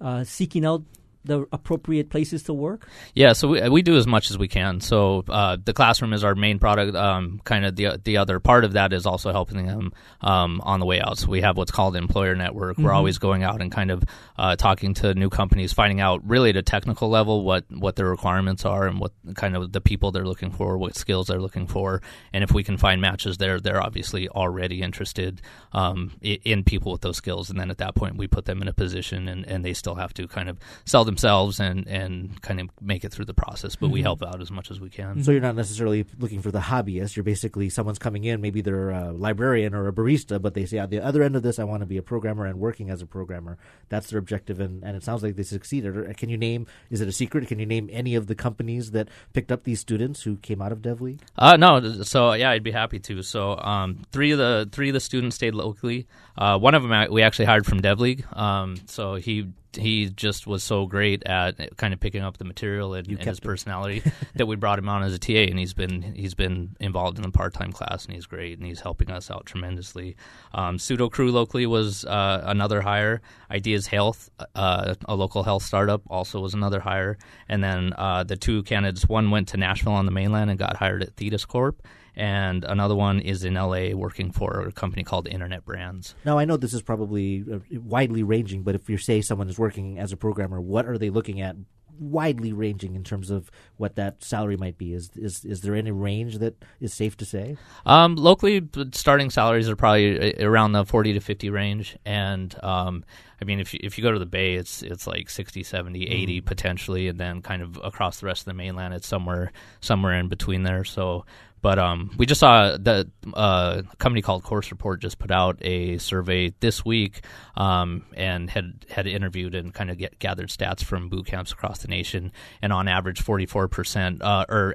uh, 0.00 0.24
seeking 0.24 0.64
out 0.64 0.82
the 1.24 1.46
appropriate 1.52 2.10
places 2.10 2.42
to 2.44 2.52
work? 2.52 2.88
Yeah, 3.14 3.32
so 3.32 3.48
we, 3.48 3.68
we 3.68 3.82
do 3.82 3.96
as 3.96 4.06
much 4.06 4.30
as 4.30 4.38
we 4.38 4.48
can. 4.48 4.80
So 4.80 5.24
uh, 5.28 5.56
the 5.62 5.72
classroom 5.72 6.12
is 6.12 6.24
our 6.24 6.34
main 6.34 6.58
product. 6.58 6.96
Um, 6.96 7.40
kind 7.44 7.64
of 7.64 7.76
the 7.76 8.00
the 8.02 8.16
other 8.16 8.40
part 8.40 8.64
of 8.64 8.72
that 8.72 8.92
is 8.92 9.06
also 9.06 9.32
helping 9.32 9.66
them 9.66 9.92
um, 10.20 10.60
on 10.64 10.80
the 10.80 10.86
way 10.86 11.00
out. 11.00 11.18
So 11.18 11.28
we 11.28 11.42
have 11.42 11.56
what's 11.56 11.72
called 11.72 11.96
employer 11.96 12.34
network. 12.34 12.76
Mm-hmm. 12.76 12.84
We're 12.84 12.92
always 12.92 13.18
going 13.18 13.42
out 13.42 13.60
and 13.60 13.70
kind 13.70 13.90
of 13.90 14.04
uh, 14.38 14.56
talking 14.56 14.94
to 14.94 15.14
new 15.14 15.30
companies, 15.30 15.72
finding 15.72 16.00
out 16.00 16.26
really 16.26 16.50
at 16.50 16.56
a 16.56 16.62
technical 16.62 17.08
level 17.08 17.44
what 17.44 17.64
what 17.70 17.96
their 17.96 18.08
requirements 18.08 18.64
are 18.64 18.86
and 18.86 18.98
what 18.98 19.12
kind 19.34 19.56
of 19.56 19.72
the 19.72 19.80
people 19.80 20.10
they're 20.10 20.26
looking 20.26 20.50
for, 20.50 20.78
what 20.78 20.96
skills 20.96 21.26
they're 21.26 21.40
looking 21.40 21.66
for, 21.66 22.00
and 22.32 22.42
if 22.42 22.52
we 22.52 22.64
can 22.64 22.76
find 22.76 23.00
matches 23.00 23.38
there, 23.38 23.60
they're 23.60 23.82
obviously 23.82 24.28
already 24.28 24.82
interested 24.82 25.40
um, 25.72 26.12
in 26.22 26.64
people 26.64 26.92
with 26.92 27.00
those 27.00 27.16
skills. 27.16 27.50
And 27.50 27.58
then 27.58 27.70
at 27.70 27.78
that 27.78 27.94
point, 27.94 28.16
we 28.16 28.26
put 28.26 28.44
them 28.44 28.62
in 28.62 28.68
a 28.68 28.72
position, 28.72 29.28
and, 29.28 29.46
and 29.46 29.64
they 29.64 29.74
still 29.74 29.96
have 29.96 30.14
to 30.14 30.26
kind 30.26 30.48
of 30.48 30.58
sell 30.84 31.04
themselves 31.10 31.60
and 31.60 31.86
and 31.86 32.40
kind 32.42 32.60
of 32.60 32.70
make 32.80 33.04
it 33.04 33.12
through 33.12 33.24
the 33.26 33.34
process. 33.34 33.76
But 33.76 33.86
mm-hmm. 33.86 33.94
we 33.94 34.02
help 34.02 34.22
out 34.22 34.40
as 34.40 34.50
much 34.50 34.70
as 34.70 34.80
we 34.80 34.88
can. 34.88 35.22
So 35.24 35.32
you're 35.32 35.40
not 35.40 35.56
necessarily 35.56 36.06
looking 36.18 36.40
for 36.40 36.50
the 36.50 36.60
hobbyist. 36.60 37.16
You're 37.16 37.24
basically 37.24 37.68
someone's 37.68 37.98
coming 37.98 38.24
in. 38.24 38.40
Maybe 38.40 38.60
they're 38.60 38.90
a 38.90 39.12
librarian 39.12 39.74
or 39.74 39.88
a 39.88 39.92
barista, 39.92 40.40
but 40.40 40.54
they 40.54 40.66
say 40.66 40.78
at 40.78 40.90
the 40.90 41.00
other 41.00 41.22
end 41.22 41.36
of 41.36 41.42
this, 41.42 41.58
I 41.58 41.64
want 41.64 41.80
to 41.80 41.86
be 41.86 41.96
a 41.96 42.02
programmer 42.02 42.46
and 42.46 42.58
working 42.58 42.90
as 42.90 43.02
a 43.02 43.06
programmer. 43.06 43.58
That's 43.88 44.10
their 44.10 44.18
objective, 44.18 44.60
and, 44.60 44.82
and 44.84 44.96
it 44.96 45.02
sounds 45.02 45.22
like 45.22 45.36
they 45.36 45.42
succeeded. 45.42 46.16
Can 46.16 46.28
you 46.28 46.38
name? 46.38 46.66
Is 46.90 47.00
it 47.00 47.08
a 47.08 47.12
secret? 47.12 47.48
Can 47.48 47.58
you 47.58 47.66
name 47.66 47.88
any 47.92 48.14
of 48.14 48.26
the 48.26 48.34
companies 48.34 48.92
that 48.92 49.08
picked 49.32 49.50
up 49.50 49.64
these 49.64 49.80
students 49.80 50.22
who 50.22 50.36
came 50.36 50.62
out 50.62 50.72
of 50.72 50.78
DevLeague? 50.80 51.20
Uh, 51.36 51.56
no. 51.56 52.02
So 52.02 52.32
yeah, 52.32 52.50
I'd 52.50 52.62
be 52.62 52.70
happy 52.70 53.00
to. 53.00 53.22
So 53.22 53.56
um, 53.58 54.02
three 54.12 54.30
of 54.30 54.38
the 54.38 54.68
three 54.70 54.88
of 54.88 54.94
the 54.94 55.00
students 55.00 55.36
stayed 55.36 55.54
locally. 55.54 56.06
Uh, 56.38 56.58
one 56.58 56.74
of 56.74 56.82
them 56.82 57.12
we 57.12 57.22
actually 57.22 57.46
hired 57.46 57.66
from 57.66 57.80
DevLeague. 57.80 58.24
Um, 58.36 58.76
so 58.86 59.16
he 59.16 59.48
he 59.76 60.08
just 60.08 60.46
was 60.46 60.62
so 60.62 60.86
great 60.86 61.22
at 61.24 61.76
kind 61.76 61.92
of 61.92 62.00
picking 62.00 62.22
up 62.22 62.38
the 62.38 62.44
material 62.44 62.94
and, 62.94 63.06
and 63.08 63.22
his 63.22 63.40
personality 63.40 64.02
that 64.34 64.46
we 64.46 64.56
brought 64.56 64.78
him 64.78 64.88
on 64.88 65.02
as 65.02 65.14
a 65.14 65.18
TA, 65.18 65.32
and 65.32 65.58
he's 65.58 65.74
been 65.74 66.02
he's 66.14 66.34
been 66.34 66.76
involved 66.80 67.18
in 67.18 67.22
the 67.22 67.30
part 67.30 67.54
time 67.54 67.72
class, 67.72 68.04
and 68.04 68.14
he's 68.14 68.26
great, 68.26 68.58
and 68.58 68.66
he's 68.66 68.80
helping 68.80 69.10
us 69.10 69.30
out 69.30 69.46
tremendously. 69.46 70.16
Um, 70.52 70.78
Pseudo 70.78 71.08
Crew 71.08 71.30
locally 71.30 71.66
was 71.66 72.04
uh, 72.04 72.42
another 72.44 72.80
hire. 72.80 73.20
Ideas 73.50 73.86
Health, 73.86 74.30
uh, 74.54 74.94
a 75.06 75.14
local 75.14 75.42
health 75.42 75.62
startup, 75.62 76.02
also 76.08 76.40
was 76.40 76.54
another 76.54 76.80
hire, 76.80 77.18
and 77.48 77.62
then 77.62 77.92
uh, 77.96 78.24
the 78.24 78.36
two 78.36 78.62
candidates, 78.62 79.08
one 79.08 79.30
went 79.30 79.48
to 79.48 79.56
Nashville 79.56 79.92
on 79.92 80.06
the 80.06 80.12
mainland 80.12 80.50
and 80.50 80.58
got 80.58 80.76
hired 80.76 81.02
at 81.02 81.16
Thetis 81.16 81.44
Corp, 81.44 81.82
and 82.16 82.64
another 82.64 82.94
one 82.94 83.20
is 83.20 83.44
in 83.44 83.54
LA 83.54 83.90
working 83.90 84.32
for 84.32 84.60
a 84.60 84.72
company 84.72 85.04
called 85.04 85.28
Internet 85.28 85.64
Brands. 85.64 86.14
Now, 86.24 86.38
I 86.38 86.44
know 86.44 86.56
this 86.56 86.74
is 86.74 86.82
probably 86.82 87.44
uh, 87.52 87.58
widely 87.72 88.22
ranging, 88.22 88.62
but 88.62 88.74
if 88.74 88.88
you 88.88 88.98
say 88.98 89.20
someone 89.20 89.48
is 89.48 89.58
working 89.58 89.98
as 89.98 90.12
a 90.12 90.16
programmer, 90.16 90.60
what 90.60 90.86
are 90.86 90.98
they 90.98 91.10
looking 91.10 91.40
at 91.40 91.56
widely 92.00 92.52
ranging 92.52 92.96
in 92.96 93.04
terms 93.04 93.30
of 93.30 93.50
what 93.76 93.94
that 93.96 94.24
salary 94.24 94.56
might 94.56 94.78
be. 94.78 94.94
Is 94.94 95.10
is 95.14 95.44
is 95.44 95.60
there 95.60 95.74
any 95.74 95.90
range 95.90 96.38
that 96.38 96.54
is 96.80 96.94
safe 96.94 97.16
to 97.18 97.24
say? 97.24 97.56
Um, 97.86 98.16
locally, 98.16 98.66
starting 98.92 99.30
salaries 99.30 99.68
are 99.68 99.76
probably 99.76 100.42
around 100.42 100.72
the 100.72 100.84
forty 100.84 101.12
to 101.12 101.20
fifty 101.20 101.50
range, 101.50 101.96
and 102.04 102.56
um, 102.64 103.04
I 103.40 103.44
mean, 103.44 103.60
if 103.60 103.72
you, 103.72 103.80
if 103.82 103.96
you 103.96 104.02
go 104.02 104.12
to 104.12 104.18
the 104.18 104.26
Bay, 104.26 104.54
it's 104.54 104.82
it's 104.82 105.06
like 105.06 105.30
60, 105.30 105.62
70, 105.62 106.08
80 106.08 106.40
mm. 106.40 106.44
potentially, 106.44 107.08
and 107.08 107.18
then 107.18 107.42
kind 107.42 107.62
of 107.62 107.78
across 107.82 108.20
the 108.20 108.26
rest 108.26 108.42
of 108.42 108.46
the 108.46 108.54
mainland, 108.54 108.94
it's 108.94 109.06
somewhere 109.06 109.52
somewhere 109.80 110.14
in 110.14 110.28
between 110.28 110.62
there. 110.62 110.84
So 110.84 111.24
but 111.62 111.78
um, 111.78 112.10
we 112.16 112.26
just 112.26 112.40
saw 112.40 112.76
that 112.78 113.06
uh, 113.34 113.82
company 113.98 114.22
called 114.22 114.42
Course 114.42 114.70
Report 114.70 115.00
just 115.00 115.18
put 115.18 115.30
out 115.30 115.58
a 115.60 115.98
survey 115.98 116.54
this 116.60 116.84
week 116.84 117.22
um, 117.56 118.04
and 118.14 118.48
had 118.48 118.86
had 118.90 119.06
interviewed 119.06 119.54
and 119.54 119.74
kind 119.74 119.90
of 119.90 119.98
get, 119.98 120.18
gathered 120.18 120.48
stats 120.48 120.82
from 120.82 121.08
boot 121.08 121.26
camps 121.26 121.52
across 121.52 121.80
the 121.80 121.88
nation. 121.88 122.32
And 122.62 122.72
on 122.72 122.88
average, 122.88 123.22
44% 123.22 124.22
uh, 124.22 124.46
or 124.48 124.74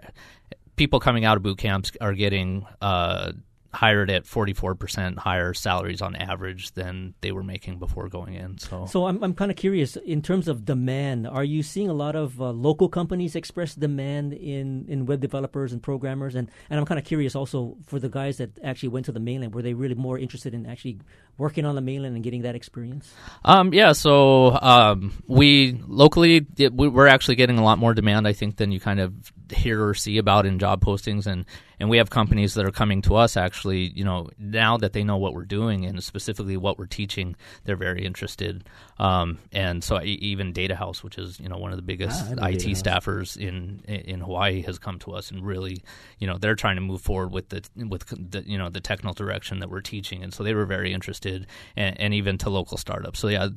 people 0.76 1.00
coming 1.00 1.26
out 1.26 1.38
of 1.38 1.44
boot 1.44 1.58
camps 1.58 1.92
are 2.02 2.14
getting 2.14 2.66
uh, 2.82 3.32
hired 3.76 4.10
at 4.10 4.24
44% 4.24 5.18
higher 5.18 5.54
salaries 5.54 6.02
on 6.02 6.16
average 6.16 6.72
than 6.72 7.14
they 7.22 7.32
were 7.32 7.44
making 7.44 7.78
before 7.78 8.08
going 8.08 8.34
in. 8.34 8.58
So, 8.58 8.86
so 8.86 9.08
I'm, 9.08 9.22
I'm 9.24 9.34
kind 9.34 9.52
of 9.52 9.58
curious 9.58 9.98
in 9.98 10.22
terms 10.22 10.48
of 10.48 10.66
demand. 10.66 11.28
Are 11.28 11.44
you 11.44 11.62
seeing 11.62 11.90
a 11.90 11.94
lot 11.94 12.16
of 12.16 12.42
uh, 12.42 12.52
local 12.52 12.88
companies 12.88 13.36
express 13.36 13.76
demand 13.76 14.34
in, 14.34 14.86
in 14.88 15.06
web 15.06 15.20
developers 15.20 15.74
and 15.74 15.84
programmers? 15.84 16.36
And, 16.36 16.50
and 16.70 16.80
I'm 16.80 16.86
kind 16.86 16.98
of 16.98 17.06
curious 17.06 17.36
also 17.36 17.78
for 17.86 18.00
the 18.00 18.10
guys 18.10 18.38
that 18.38 18.58
actually 18.64 18.90
went 18.90 19.06
to 19.08 19.12
the 19.12 19.20
mainland, 19.20 19.54
were 19.54 19.62
they 19.62 19.74
really 19.74 19.96
more 19.96 20.18
interested 20.18 20.54
in 20.54 20.66
actually 20.66 21.00
working 21.38 21.66
on 21.66 21.76
the 21.76 21.82
mainland 21.82 22.16
and 22.16 22.24
getting 22.24 22.44
that 22.44 22.56
experience? 22.56 23.14
Um, 23.44 23.74
yeah, 23.74 23.92
so 23.92 24.58
um, 24.62 25.12
we 25.28 25.82
locally, 25.86 26.46
it, 26.58 26.74
we're 26.74 27.08
actually 27.08 27.36
getting 27.36 27.60
a 27.60 27.64
lot 27.64 27.78
more 27.78 27.94
demand, 27.94 28.28
I 28.28 28.34
think, 28.34 28.56
than 28.56 28.72
you 28.72 28.80
kind 28.80 29.02
of 29.02 29.14
hear 29.52 29.86
or 29.86 29.94
see 29.94 30.18
about 30.18 30.46
in 30.46 30.60
job 30.60 30.82
postings. 30.84 31.26
And 31.26 31.46
and 31.80 31.90
we 31.90 31.98
have 31.98 32.10
companies 32.10 32.54
that 32.54 32.66
are 32.66 32.72
coming 32.72 33.02
to 33.04 33.16
us 33.16 33.38
actually 33.38 33.92
you 33.96 34.04
know 34.04 34.30
now 34.38 34.78
that 34.78 34.94
they 34.94 35.04
know 35.04 35.18
what 35.18 35.34
we're 35.34 35.46
doing 35.46 35.86
and 35.86 36.04
specifically 36.04 36.58
what 36.58 36.78
we're 36.78 36.86
teaching 36.86 37.36
they're 37.64 37.76
very 37.76 38.06
interested 38.06 38.64
um, 38.98 39.38
and 39.52 39.84
so 39.84 40.02
even 40.04 40.54
DataHouse 40.54 41.04
which 41.04 41.18
is 41.18 41.40
you 41.40 41.50
know 41.50 41.58
one 41.58 41.72
of 41.72 41.78
the 41.78 41.84
biggest 41.84 42.24
ah, 42.40 42.48
IT 42.48 42.64
staffers 42.78 43.38
in 43.38 43.82
in 43.88 44.22
Hawaii 44.22 44.62
has 44.62 44.80
come 44.80 45.00
to 45.00 45.12
us 45.12 45.32
and 45.32 45.46
really 45.46 45.82
you 46.20 46.28
know 46.28 46.38
they're 46.38 46.56
trying 46.56 46.76
to 46.76 46.82
move 46.82 47.02
forward 47.02 47.32
with 47.32 47.50
the 47.50 47.64
with 47.88 48.06
the 48.08 48.44
you 48.46 48.58
know 48.58 48.70
the 48.70 48.82
technical 48.82 49.14
direction 49.14 49.60
that 49.60 49.70
we're 49.70 49.82
teaching 49.82 50.24
and 50.24 50.34
so 50.34 50.44
they 50.44 50.54
were 50.54 50.66
very 50.66 50.94
interested 50.94 51.48
and, 51.76 52.00
and 52.00 52.14
even 52.14 52.38
to 52.38 52.50
local 52.50 52.78
startups 52.78 53.20
so 53.20 53.28
yeah 53.28 53.48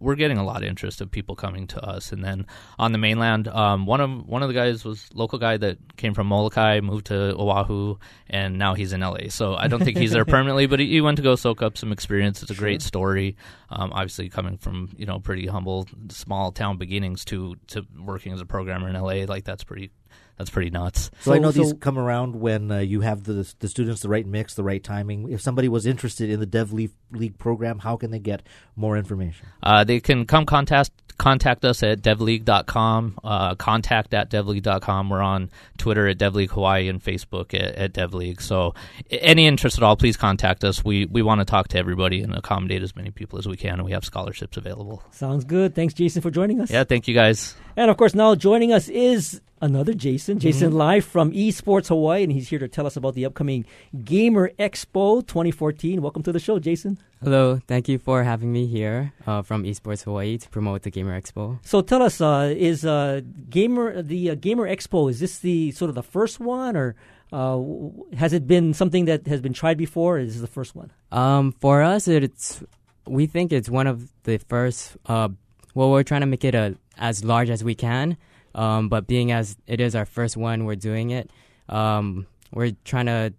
we're 0.00 0.14
getting 0.14 0.38
a 0.38 0.44
lot 0.44 0.62
of 0.62 0.68
interest 0.68 1.00
of 1.00 1.10
people 1.10 1.36
coming 1.36 1.66
to 1.66 1.80
us 1.84 2.12
and 2.12 2.24
then 2.24 2.46
on 2.78 2.92
the 2.92 2.98
mainland 2.98 3.48
um, 3.48 3.86
one 3.86 4.00
of 4.00 4.26
one 4.26 4.42
of 4.42 4.48
the 4.48 4.54
guys 4.54 4.84
was 4.84 5.08
local 5.14 5.38
guy 5.38 5.56
that 5.56 5.78
came 5.96 6.14
from 6.14 6.26
Molokai 6.26 6.80
moved 6.80 7.06
to 7.06 7.34
Oahu 7.36 7.96
and 8.28 8.58
now 8.58 8.74
he's 8.74 8.92
in 8.92 9.00
LA. 9.00 9.28
So 9.28 9.54
I 9.54 9.68
don't 9.68 9.82
think 9.82 9.96
he's 9.96 10.12
there 10.12 10.24
permanently, 10.36 10.66
but 10.66 10.80
he, 10.80 10.86
he, 10.86 11.00
went 11.00 11.16
to 11.16 11.22
go 11.22 11.34
soak 11.36 11.62
up 11.62 11.76
some 11.76 11.92
experience. 11.92 12.42
It's 12.42 12.50
a 12.50 12.54
sure. 12.54 12.62
great 12.62 12.82
story. 12.82 13.36
Um, 13.70 13.92
obviously, 13.92 14.28
coming 14.28 14.56
from 14.56 14.77
you 14.96 15.06
know 15.06 15.18
pretty 15.18 15.46
humble 15.46 15.86
small 16.10 16.52
town 16.52 16.76
beginnings 16.76 17.24
to 17.26 17.56
to 17.68 17.86
working 17.98 18.32
as 18.32 18.40
a 18.40 18.46
programmer 18.46 18.88
in 18.88 18.94
LA, 18.94 19.24
like 19.26 19.44
that's 19.44 19.64
pretty 19.64 19.90
that's 20.38 20.50
pretty 20.50 20.70
nuts. 20.70 21.10
So, 21.20 21.30
so 21.30 21.34
I 21.34 21.38
know 21.38 21.50
so, 21.50 21.60
these 21.60 21.74
come 21.80 21.98
around 21.98 22.36
when 22.36 22.70
uh, 22.70 22.78
you 22.78 23.00
have 23.02 23.24
the 23.24 23.52
the 23.58 23.68
students 23.68 24.02
the 24.02 24.08
right 24.08 24.26
mix, 24.26 24.54
the 24.54 24.62
right 24.62 24.82
timing. 24.82 25.30
If 25.30 25.40
somebody 25.40 25.68
was 25.68 25.84
interested 25.84 26.30
in 26.30 26.40
the 26.40 26.46
Dev 26.46 26.72
League 26.72 27.38
program, 27.38 27.80
how 27.80 27.96
can 27.96 28.10
they 28.10 28.20
get 28.20 28.42
more 28.76 28.96
information? 28.96 29.48
Uh, 29.62 29.84
they 29.84 30.00
can 30.00 30.24
come 30.24 30.46
contact 30.46 30.90
contact 31.18 31.64
us 31.64 31.82
at 31.82 32.00
devleague.com, 32.00 33.18
uh, 33.24 33.54
contact 33.56 34.14
at 34.14 34.30
devleague.com. 34.30 35.10
We're 35.10 35.20
on 35.20 35.50
Twitter 35.76 36.06
at 36.06 36.18
devleague 36.18 36.50
Hawaii 36.50 36.88
and 36.88 37.02
Facebook 37.02 37.52
at, 37.52 37.74
at 37.74 37.92
devleague. 37.92 38.40
So 38.40 38.74
any 39.10 39.46
interest 39.46 39.76
at 39.76 39.82
all, 39.82 39.96
please 39.96 40.16
contact 40.16 40.64
us. 40.64 40.84
We 40.84 41.06
we 41.06 41.22
want 41.22 41.40
to 41.40 41.44
talk 41.44 41.68
to 41.68 41.78
everybody 41.78 42.22
and 42.22 42.34
accommodate 42.34 42.82
as 42.82 42.94
many 42.94 43.10
people 43.10 43.38
as 43.38 43.46
we 43.46 43.56
can, 43.56 43.74
and 43.74 43.84
we 43.84 43.92
have 43.92 44.04
scholarships 44.04 44.56
available. 44.56 45.02
Sounds 45.10 45.44
good. 45.44 45.74
Thanks, 45.74 45.94
Jason, 45.94 46.22
for 46.22 46.30
joining 46.30 46.60
us. 46.60 46.70
Yeah, 46.70 46.84
thank 46.84 47.08
you 47.08 47.14
guys. 47.14 47.56
And 47.78 47.92
of 47.92 47.96
course, 47.96 48.12
now 48.12 48.34
joining 48.34 48.72
us 48.72 48.88
is 48.88 49.40
another 49.62 49.94
Jason. 49.94 50.40
Jason 50.40 50.70
mm-hmm. 50.70 50.78
live 50.78 51.04
from 51.04 51.30
Esports 51.30 51.86
Hawaii, 51.86 52.24
and 52.24 52.32
he's 52.32 52.48
here 52.48 52.58
to 52.58 52.66
tell 52.66 52.88
us 52.88 52.96
about 52.96 53.14
the 53.14 53.24
upcoming 53.24 53.66
Gamer 54.02 54.50
Expo 54.58 55.24
2014. 55.24 56.02
Welcome 56.02 56.24
to 56.24 56.32
the 56.32 56.40
show, 56.40 56.58
Jason. 56.58 56.98
Hello, 57.22 57.60
thank 57.68 57.88
you 57.88 58.00
for 58.00 58.24
having 58.24 58.52
me 58.52 58.66
here 58.66 59.12
uh, 59.28 59.42
from 59.42 59.62
Esports 59.62 60.02
Hawaii 60.02 60.38
to 60.38 60.48
promote 60.48 60.82
the 60.82 60.90
Gamer 60.90 61.20
Expo. 61.20 61.60
So 61.64 61.80
tell 61.80 62.02
us, 62.02 62.20
uh, 62.20 62.52
is 62.56 62.84
uh, 62.84 63.20
Gamer 63.48 64.02
the 64.02 64.30
uh, 64.30 64.34
Gamer 64.34 64.68
Expo 64.68 65.08
is 65.08 65.20
this 65.20 65.38
the 65.38 65.70
sort 65.70 65.88
of 65.88 65.94
the 65.94 66.02
first 66.02 66.40
one, 66.40 66.76
or 66.76 66.96
uh, 67.32 67.60
has 68.16 68.32
it 68.32 68.48
been 68.48 68.74
something 68.74 69.04
that 69.04 69.28
has 69.28 69.40
been 69.40 69.52
tried 69.52 69.78
before? 69.78 70.16
Or 70.16 70.18
is 70.18 70.32
this 70.32 70.40
the 70.40 70.48
first 70.48 70.74
one? 70.74 70.90
Um, 71.12 71.52
for 71.52 71.84
us, 71.84 72.08
it's 72.08 72.60
we 73.06 73.28
think 73.28 73.52
it's 73.52 73.70
one 73.70 73.86
of 73.86 74.10
the 74.24 74.38
first. 74.38 74.96
Uh, 75.68 75.72
well, 75.74 75.90
we're 75.90 76.02
trying 76.02 76.22
to 76.22 76.26
make 76.26 76.44
it 76.44 76.54
a, 76.54 76.76
as 76.96 77.24
large 77.24 77.50
as 77.50 77.62
we 77.62 77.74
can. 77.74 78.16
Um, 78.54 78.88
but 78.88 79.06
being 79.06 79.30
as 79.30 79.56
it 79.66 79.80
is 79.80 79.94
our 79.94 80.04
first 80.04 80.36
one, 80.36 80.64
we're 80.64 80.76
doing 80.76 81.10
it. 81.10 81.30
Um, 81.68 82.26
we're 82.52 82.72
trying 82.84 83.06
to 83.06 83.32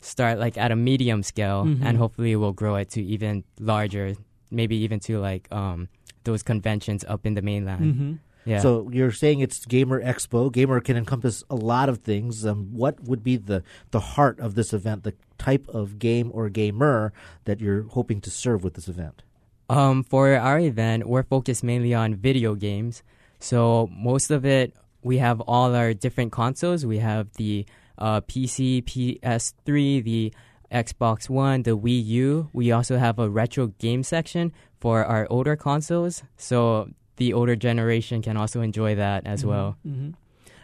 start 0.00 0.38
like 0.38 0.58
at 0.58 0.72
a 0.72 0.76
medium 0.76 1.22
scale, 1.22 1.64
mm-hmm. 1.64 1.86
and 1.86 1.96
hopefully 1.96 2.36
we'll 2.36 2.52
grow 2.52 2.76
it 2.76 2.90
to 2.90 3.02
even 3.02 3.44
larger, 3.58 4.14
maybe 4.50 4.76
even 4.76 5.00
to 5.00 5.18
like 5.18 5.48
um, 5.52 5.88
those 6.24 6.42
conventions 6.42 7.04
up 7.08 7.24
in 7.24 7.34
the 7.34 7.42
mainland. 7.42 7.94
Mm-hmm. 7.94 8.12
Yeah. 8.46 8.60
So 8.60 8.88
you're 8.90 9.12
saying 9.12 9.40
it's 9.40 9.64
Gamer 9.66 10.02
Expo. 10.02 10.50
Gamer 10.50 10.80
can 10.80 10.96
encompass 10.96 11.44
a 11.50 11.54
lot 11.54 11.88
of 11.88 11.98
things. 11.98 12.44
Um, 12.44 12.72
what 12.72 13.00
would 13.04 13.22
be 13.22 13.36
the 13.36 13.62
the 13.90 14.00
heart 14.00 14.40
of 14.40 14.54
this 14.54 14.72
event? 14.72 15.04
The 15.04 15.14
type 15.38 15.68
of 15.68 15.98
game 15.98 16.30
or 16.34 16.48
gamer 16.48 17.12
that 17.44 17.60
you're 17.60 17.84
hoping 17.84 18.20
to 18.22 18.30
serve 18.30 18.64
with 18.64 18.74
this 18.74 18.88
event? 18.88 19.22
Um, 19.70 20.02
for 20.02 20.34
our 20.34 20.58
event, 20.58 21.06
we're 21.06 21.22
focused 21.22 21.62
mainly 21.62 21.94
on 21.94 22.16
video 22.16 22.56
games. 22.56 23.04
So 23.38 23.88
most 23.92 24.32
of 24.32 24.44
it, 24.44 24.74
we 25.04 25.18
have 25.18 25.40
all 25.42 25.76
our 25.76 25.94
different 25.94 26.32
consoles. 26.32 26.84
We 26.84 26.98
have 26.98 27.32
the 27.34 27.64
uh, 27.96 28.20
PC, 28.22 28.82
PS3, 28.82 30.02
the 30.02 30.34
Xbox 30.72 31.30
One, 31.30 31.62
the 31.62 31.78
Wii 31.78 32.04
U. 32.04 32.50
We 32.52 32.72
also 32.72 32.98
have 32.98 33.20
a 33.20 33.30
retro 33.30 33.68
game 33.78 34.02
section 34.02 34.52
for 34.80 35.04
our 35.04 35.28
older 35.30 35.54
consoles. 35.54 36.24
So 36.36 36.90
the 37.14 37.32
older 37.32 37.54
generation 37.54 38.22
can 38.22 38.36
also 38.36 38.62
enjoy 38.62 38.96
that 38.96 39.24
as 39.24 39.46
well. 39.46 39.76
Mm-hmm. 39.86 40.10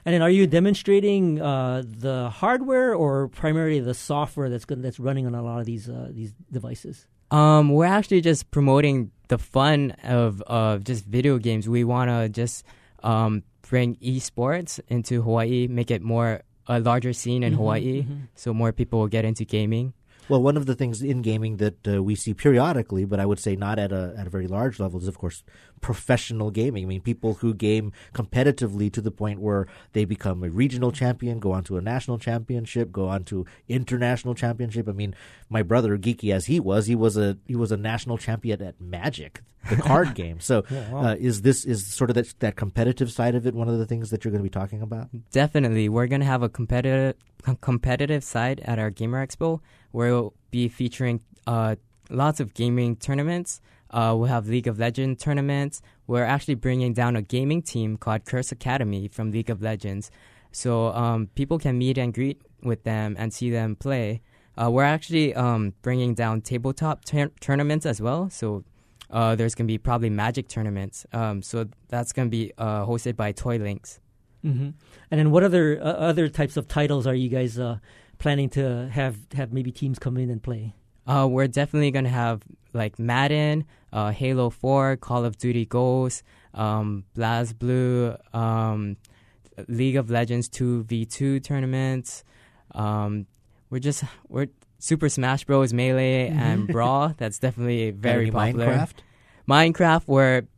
And 0.05 0.15
then, 0.15 0.23
are 0.23 0.31
you 0.31 0.49
demonstrating 0.49 1.41
uh, 1.41 1.85
the 1.87 2.31
hardware 2.31 2.95
or 2.95 3.29
primarily 3.29 3.79
the 3.79 3.95
software 3.95 4.49
that's 4.49 4.65
good, 4.65 4.83
that's 4.83 4.99
running 4.99 5.27
on 5.27 5.35
a 5.35 5.43
lot 5.43 5.61
of 5.61 5.67
these 5.67 5.89
uh, 5.89 6.11
these 6.13 6.33
devices? 6.51 7.07
Um, 7.31 7.71
we're 7.71 7.87
actually 7.87 8.21
just 8.21 8.51
promoting 8.51 9.11
the 9.29 9.39
fun 9.39 9.93
of 10.05 10.41
of 10.43 10.85
just 10.85 11.05
video 11.05 11.39
games. 11.39 11.69
We 11.69 11.83
want 11.85 12.11
to 12.11 12.29
just 12.29 12.65
um, 13.03 13.43
bring 13.69 13.97
esports 13.97 14.79
into 14.89 15.23
Hawaii, 15.23 15.67
make 15.67 15.91
it 15.91 16.03
more 16.03 16.43
a 16.69 16.81
larger 16.81 17.13
scene 17.13 17.43
in 17.43 17.53
Mhm, 17.53 17.57
Hawaii, 17.57 18.03
mhm. 18.03 18.29
so 18.35 18.53
more 18.55 18.73
people 18.73 18.99
will 19.01 19.09
get 19.09 19.25
into 19.25 19.45
gaming. 19.45 19.93
Well, 20.29 20.43
one 20.43 20.57
of 20.57 20.67
the 20.67 20.75
things 20.75 21.03
in 21.03 21.23
gaming 21.23 21.59
that 21.59 21.87
uh, 21.89 22.03
we 22.03 22.15
see 22.15 22.35
periodically, 22.35 23.05
but 23.05 23.21
I 23.21 23.27
would 23.27 23.39
say 23.39 23.55
not 23.57 23.79
at 23.79 23.93
a 23.93 24.15
at 24.19 24.27
a 24.27 24.31
very 24.31 24.47
large 24.49 24.81
level, 24.81 25.01
is 25.01 25.09
of 25.09 25.19
course 25.19 25.45
professional 25.81 26.51
gaming. 26.51 26.85
I 26.85 26.87
mean, 26.87 27.01
people 27.01 27.35
who 27.35 27.55
game 27.55 27.93
competitively 28.15 28.93
to 28.93 29.01
the 29.01 29.11
point 29.11 29.41
where 29.41 29.67
they 29.93 30.05
become 30.05 30.43
a 30.43 30.51
regional 30.51 30.91
champion, 30.93 31.39
go 31.39 31.53
on 31.53 31.65
to 31.65 31.77
a 31.77 31.81
national 31.81 32.19
championship, 32.19 32.91
go 32.91 33.09
on 33.09 33.25
to 33.25 33.47
international 33.69 34.35
championship. 34.35 34.89
I 34.89 34.93
mean, 34.93 35.15
my 35.49 35.63
brother, 35.63 35.97
geeky 35.99 36.33
as 36.35 36.47
he 36.47 36.59
was, 36.61 36.87
he 36.87 36.95
was 36.95 37.17
a 37.17 37.39
he 37.47 37.55
was 37.57 37.71
a 37.73 37.77
national 37.77 38.19
champion 38.19 38.61
at 38.63 38.81
Magic, 38.81 39.43
the 39.71 39.77
card 39.77 40.15
game. 40.23 40.41
So, 40.41 40.65
Yeah, 40.71 40.91
wow. 40.91 41.05
uh, 41.11 41.15
is 41.19 41.43
this 41.43 41.65
is 41.65 41.87
sort 41.87 42.11
of 42.11 42.15
that 42.15 42.35
that 42.41 42.57
competitive 42.57 43.13
side 43.13 43.35
of 43.35 43.47
it 43.47 43.55
one 43.55 43.69
of 43.69 43.79
the 43.79 43.87
things 43.87 44.11
that 44.11 44.25
you're 44.25 44.33
going 44.33 44.43
to 44.43 44.51
be 44.51 44.51
talking 44.51 44.83
about? 44.83 45.09
Definitely, 45.31 45.89
we're 45.89 46.07
gonna 46.09 46.25
have 46.25 46.43
a 46.43 46.49
competitive 46.49 47.15
com- 47.43 47.57
competitive 47.57 48.25
side 48.25 48.61
at 48.65 48.79
our 48.79 48.91
Gamer 48.91 49.25
Expo. 49.25 49.61
Where 49.97 50.13
We'll 50.13 50.35
be 50.51 50.69
featuring 50.69 51.21
uh, 51.47 51.77
lots 52.11 52.39
of 52.39 52.53
gaming 52.53 52.97
tournaments. 52.97 53.63
Uh, 53.91 54.15
we'll 54.17 54.29
have 54.29 54.47
League 54.47 54.67
of 54.67 54.79
Legends 54.79 55.23
tournaments. 55.25 55.81
We're 56.07 56.25
actually 56.25 56.57
bringing 56.57 56.93
down 56.93 57.17
a 57.17 57.23
gaming 57.23 57.63
team 57.63 57.97
called 57.97 58.27
Curse 58.27 58.53
Academy 58.53 59.09
from 59.09 59.31
League 59.31 59.49
of 59.49 59.63
Legends, 59.63 60.11
so 60.53 60.89
um, 60.93 61.29
people 61.35 61.59
can 61.59 61.79
meet 61.79 61.97
and 61.97 62.13
greet 62.13 62.43
with 62.63 62.85
them 62.85 63.17
and 63.19 63.33
see 63.33 63.51
them 63.51 63.75
play. 63.75 64.21
Uh, 64.59 64.71
we're 64.71 64.85
actually 64.97 65.35
um, 65.35 65.73
bringing 65.81 66.13
down 66.15 66.43
tabletop 66.43 67.05
tur- 67.07 67.33
tournaments 67.41 67.87
as 67.87 67.99
well. 68.01 68.29
So 68.29 68.65
uh, 69.11 69.35
there's 69.35 69.55
gonna 69.55 69.67
be 69.67 69.79
probably 69.79 70.11
Magic 70.11 70.47
tournaments. 70.47 71.07
Um, 71.15 71.41
so 71.41 71.69
that's 71.89 72.13
gonna 72.13 72.29
be 72.29 72.53
uh, 72.59 72.85
hosted 72.85 73.17
by 73.17 73.33
Toy 73.33 73.57
Links. 73.57 74.01
hmm 74.43 74.71
And 75.11 75.19
then, 75.19 75.31
what 75.31 75.43
other 75.43 75.79
uh, 75.81 76.11
other 76.11 76.29
types 76.29 76.57
of 76.59 76.69
titles 76.69 77.07
are 77.07 77.15
you 77.15 77.31
guys 77.31 77.59
uh, 77.59 77.79
planning 78.27 78.49
to 78.49 78.89
have 78.91 79.17
have 79.35 79.53
maybe 79.53 79.71
teams 79.71 80.01
come 80.01 80.17
in 80.17 80.31
and 80.31 80.43
play? 80.43 80.75
Uh, 81.07 81.29
we're 81.31 81.47
definitely 81.47 81.93
gonna 81.93 82.09
have 82.09 82.43
like 82.73 82.99
Madden, 82.99 83.65
uh, 83.93 84.11
Halo 84.11 84.51
Four, 84.51 84.97
Call 84.97 85.25
of 85.25 85.39
Duty 85.39 85.65
Ghosts, 85.65 86.25
um, 86.53 87.05
BlazBlue, 87.17 88.19
um, 88.35 88.97
League 89.69 89.95
of 89.95 90.11
Legends 90.11 90.49
Two 90.49 90.83
v 90.83 91.05
Two 91.05 91.39
tournaments. 91.39 92.25
Um, 92.75 93.27
we're 93.71 93.79
just 93.79 94.03
we're 94.27 94.49
Super 94.81 95.09
Smash 95.09 95.45
Bros. 95.45 95.73
Melee 95.73 96.27
and 96.35 96.67
Brawl. 96.67 97.15
That's 97.17 97.39
definitely 97.39 97.93
very 97.93 98.33
popular. 98.33 98.67
Minecraft. 98.67 98.95
Minecraft, 99.49 100.03
where 100.07 100.49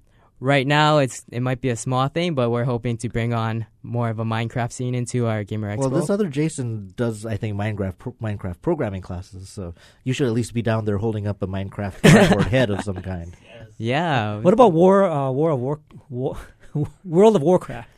right 0.41 0.67
now 0.67 0.99
it's 0.99 1.23
it 1.31 1.41
might 1.41 1.61
be 1.61 1.69
a 1.69 1.77
small 1.77 2.09
thing, 2.09 2.35
but 2.35 2.49
we're 2.49 2.65
hoping 2.65 2.97
to 2.97 3.11
bring 3.11 3.35
on 3.35 3.67
more 3.89 4.09
of 4.11 4.19
a 4.19 4.25
Minecraft 4.25 4.71
scene 4.73 4.95
into 4.95 5.27
our 5.27 5.43
Gamer 5.45 5.75
Expo. 5.75 5.81
Well, 5.81 5.91
this 5.91 6.11
other 6.11 6.29
Jason 6.29 6.93
does, 6.97 7.25
I 7.27 7.37
think, 7.37 7.57
Minecraft 7.57 7.99
pro- 7.99 8.13
Minecraft 8.23 8.61
programming 8.61 9.01
classes. 9.03 9.49
So 9.49 9.75
you 10.05 10.13
should 10.13 10.27
at 10.29 10.35
least 10.35 10.53
be 10.55 10.63
down 10.63 10.85
there 10.85 10.99
holding 10.99 11.27
up 11.27 11.43
a 11.43 11.47
Minecraft 11.47 12.03
cardboard 12.13 12.47
head 12.47 12.71
of 12.71 12.83
some 12.83 13.01
kind. 13.03 13.35
yeah. 13.79 14.39
What 14.39 14.55
about 14.55 14.73
War 14.73 15.05
uh, 15.05 15.31
War 15.31 15.51
of 15.51 15.61
War, 15.61 15.81
War 16.11 16.37
World 17.05 17.35
of 17.37 17.43
Warcraft? 17.43 17.89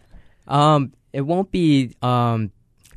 Um, 0.47 0.93
it 1.13 1.23
won't 1.23 1.51
be 1.51 1.95
um 2.03 2.53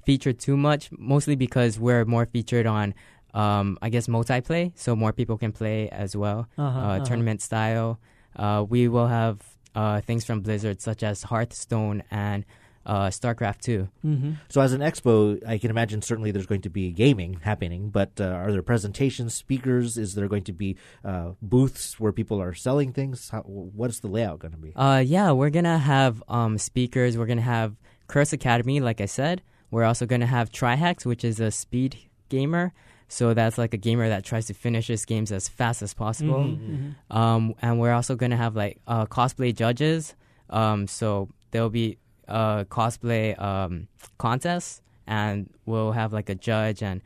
featured 0.05 0.39
too 0.39 0.57
much, 0.57 0.89
mostly 0.91 1.35
because 1.35 1.79
we're 1.79 2.05
more 2.05 2.25
featured 2.25 2.65
on 2.67 2.93
um 3.33 3.77
I 3.81 3.89
guess 3.89 4.07
multiplayer, 4.07 4.71
so 4.75 4.95
more 4.95 5.13
people 5.13 5.37
can 5.37 5.51
play 5.51 5.89
as 5.89 6.15
well. 6.15 6.47
Uh-huh, 6.57 6.79
uh, 6.79 6.81
uh-huh. 6.97 7.05
Tournament 7.05 7.41
style. 7.41 7.99
Uh, 8.35 8.65
we 8.67 8.87
will 8.87 9.07
have 9.07 9.41
uh 9.75 10.01
things 10.01 10.23
from 10.25 10.41
Blizzard 10.41 10.81
such 10.81 11.01
as 11.03 11.23
Hearthstone 11.23 12.03
and 12.11 12.45
uh 12.85 13.07
StarCraft 13.07 13.59
two. 13.61 13.89
Mm-hmm. 14.05 14.33
So 14.49 14.61
as 14.61 14.73
an 14.73 14.81
expo, 14.81 15.39
I 15.47 15.57
can 15.57 15.69
imagine 15.69 16.01
certainly 16.01 16.31
there's 16.31 16.45
going 16.45 16.61
to 16.61 16.69
be 16.69 16.91
gaming 16.91 17.39
happening, 17.41 17.89
but 17.89 18.19
uh, 18.19 18.25
are 18.25 18.51
there 18.51 18.61
presentations, 18.61 19.33
speakers? 19.33 19.97
Is 19.97 20.15
there 20.15 20.27
going 20.27 20.43
to 20.43 20.53
be 20.53 20.77
uh, 21.03 21.31
booths 21.41 21.99
where 21.99 22.11
people 22.11 22.41
are 22.41 22.53
selling 22.53 22.93
things? 22.93 23.29
How, 23.29 23.41
what's 23.41 23.99
the 23.99 24.07
layout 24.07 24.39
going 24.39 24.51
to 24.51 24.57
be? 24.57 24.73
Uh, 24.75 25.03
yeah, 25.05 25.31
we're 25.31 25.49
gonna 25.49 25.77
have 25.77 26.21
um 26.27 26.57
speakers. 26.57 27.17
We're 27.17 27.25
gonna 27.25 27.41
have 27.41 27.75
Curse 28.07 28.33
Academy, 28.33 28.79
like 28.79 29.01
I 29.01 29.05
said. 29.05 29.41
We're 29.71 29.85
also 29.85 30.05
gonna 30.05 30.27
have 30.27 30.51
Trihex, 30.51 31.05
which 31.05 31.23
is 31.23 31.39
a 31.39 31.51
speed 31.51 31.97
gamer. 32.29 32.73
So 33.07 33.33
that's 33.33 33.57
like 33.57 33.73
a 33.73 33.77
gamer 33.77 34.09
that 34.09 34.23
tries 34.23 34.47
to 34.47 34.53
finish 34.53 34.87
his 34.87 35.05
games 35.05 35.31
as 35.31 35.47
fast 35.47 35.81
as 35.81 35.93
possible. 35.93 36.43
Mm-hmm. 36.43 37.15
Um, 37.15 37.53
and 37.61 37.79
we're 37.79 37.93
also 37.93 38.15
gonna 38.15 38.37
have 38.37 38.55
like 38.55 38.81
uh, 38.87 39.05
cosplay 39.05 39.55
judges. 39.55 40.15
Um, 40.49 40.87
so 40.87 41.29
there'll 41.51 41.69
be 41.69 41.97
a 42.33 42.65
cosplay 42.69 43.39
um, 43.39 43.87
contest, 44.17 44.81
and 45.05 45.49
we'll 45.65 45.91
have 45.91 46.11
like 46.11 46.29
a 46.29 46.35
judge 46.35 46.81
and 46.81 47.01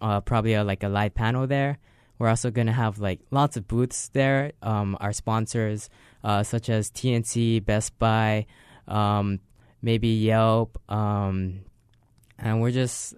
uh, 0.00 0.20
probably 0.20 0.54
a, 0.54 0.64
like 0.64 0.82
a 0.82 0.88
live 0.88 1.14
panel 1.14 1.46
there. 1.46 1.78
We're 2.18 2.28
also 2.28 2.50
gonna 2.50 2.72
have 2.72 2.98
like 2.98 3.20
lots 3.30 3.56
of 3.56 3.66
booths 3.66 4.10
there. 4.12 4.52
Um, 4.62 4.96
our 5.00 5.12
sponsors, 5.12 5.88
uh, 6.22 6.42
such 6.42 6.68
as 6.68 6.90
TNC, 6.90 7.64
Best 7.64 7.98
Buy, 7.98 8.46
um, 8.88 9.40
maybe 9.80 10.08
Yelp, 10.08 10.78
um, 10.90 11.60
and 12.38 12.60
we're 12.60 12.70
just 12.70 13.14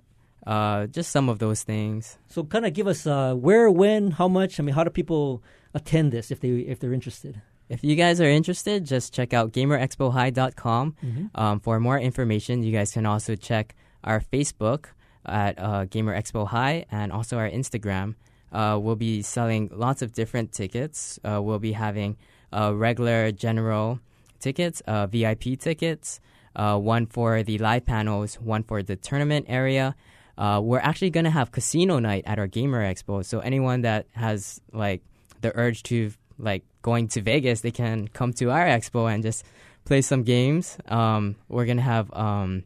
uh, 0.46 0.86
just 0.86 1.10
some 1.10 1.28
of 1.28 1.38
those 1.38 1.62
things. 1.62 2.18
So, 2.28 2.44
kind 2.44 2.66
of 2.66 2.74
give 2.74 2.86
us 2.86 3.06
uh, 3.06 3.34
where, 3.34 3.70
when, 3.70 4.12
how 4.12 4.28
much. 4.28 4.60
I 4.60 4.62
mean, 4.62 4.74
how 4.74 4.84
do 4.84 4.90
people 4.90 5.42
attend 5.72 6.12
this 6.12 6.30
if 6.30 6.40
they 6.40 6.50
if 6.50 6.78
they're 6.78 6.92
interested? 6.92 7.40
If 7.68 7.82
you 7.82 7.96
guys 7.96 8.20
are 8.20 8.28
interested, 8.28 8.84
just 8.84 9.12
check 9.14 9.32
out 9.32 9.52
gamerexpohigh.com 9.52 10.96
Mm-hmm. 11.04 11.26
um, 11.34 11.60
for 11.60 11.80
more 11.80 11.98
information. 11.98 12.62
You 12.62 12.72
guys 12.72 12.92
can 12.92 13.06
also 13.06 13.34
check 13.36 13.74
our 14.02 14.20
Facebook 14.20 14.86
at 15.24 15.58
uh, 15.58 15.84
Gamer 15.86 16.14
Expo 16.20 16.46
High 16.46 16.84
and 16.90 17.10
also 17.12 17.38
our 17.38 17.48
Instagram. 17.48 18.14
Uh, 18.52 18.78
we'll 18.80 18.96
be 18.96 19.22
selling 19.22 19.70
lots 19.72 20.02
of 20.02 20.12
different 20.12 20.52
tickets. 20.52 21.18
Uh, 21.24 21.40
we'll 21.42 21.58
be 21.58 21.72
having 21.72 22.16
uh, 22.52 22.72
regular 22.74 23.32
general 23.32 23.98
tickets, 24.40 24.82
uh, 24.86 25.06
VIP 25.06 25.58
tickets, 25.58 26.20
uh, 26.54 26.78
one 26.78 27.06
for 27.06 27.42
the 27.42 27.58
live 27.58 27.84
panels, 27.86 28.34
one 28.36 28.62
for 28.62 28.82
the 28.82 28.94
tournament 28.96 29.46
area. 29.48 29.96
Uh, 30.36 30.60
we're 30.62 30.78
actually 30.80 31.10
going 31.10 31.24
to 31.24 31.30
have 31.30 31.50
casino 31.50 31.98
night 31.98 32.24
at 32.26 32.38
our 32.38 32.46
Gamer 32.46 32.82
Expo. 32.84 33.24
So 33.24 33.40
anyone 33.40 33.80
that 33.82 34.06
has 34.12 34.60
like 34.72 35.02
the 35.40 35.56
urge 35.56 35.82
to 35.84 36.12
like 36.38 36.64
going 36.82 37.08
to 37.08 37.20
Vegas, 37.22 37.60
they 37.60 37.70
can 37.70 38.08
come 38.08 38.32
to 38.34 38.50
our 38.50 38.64
expo 38.66 39.12
and 39.12 39.22
just 39.22 39.44
play 39.84 40.02
some 40.02 40.22
games. 40.22 40.76
Um, 40.88 41.36
we're 41.48 41.66
gonna 41.66 41.82
have 41.82 42.12
um, 42.12 42.64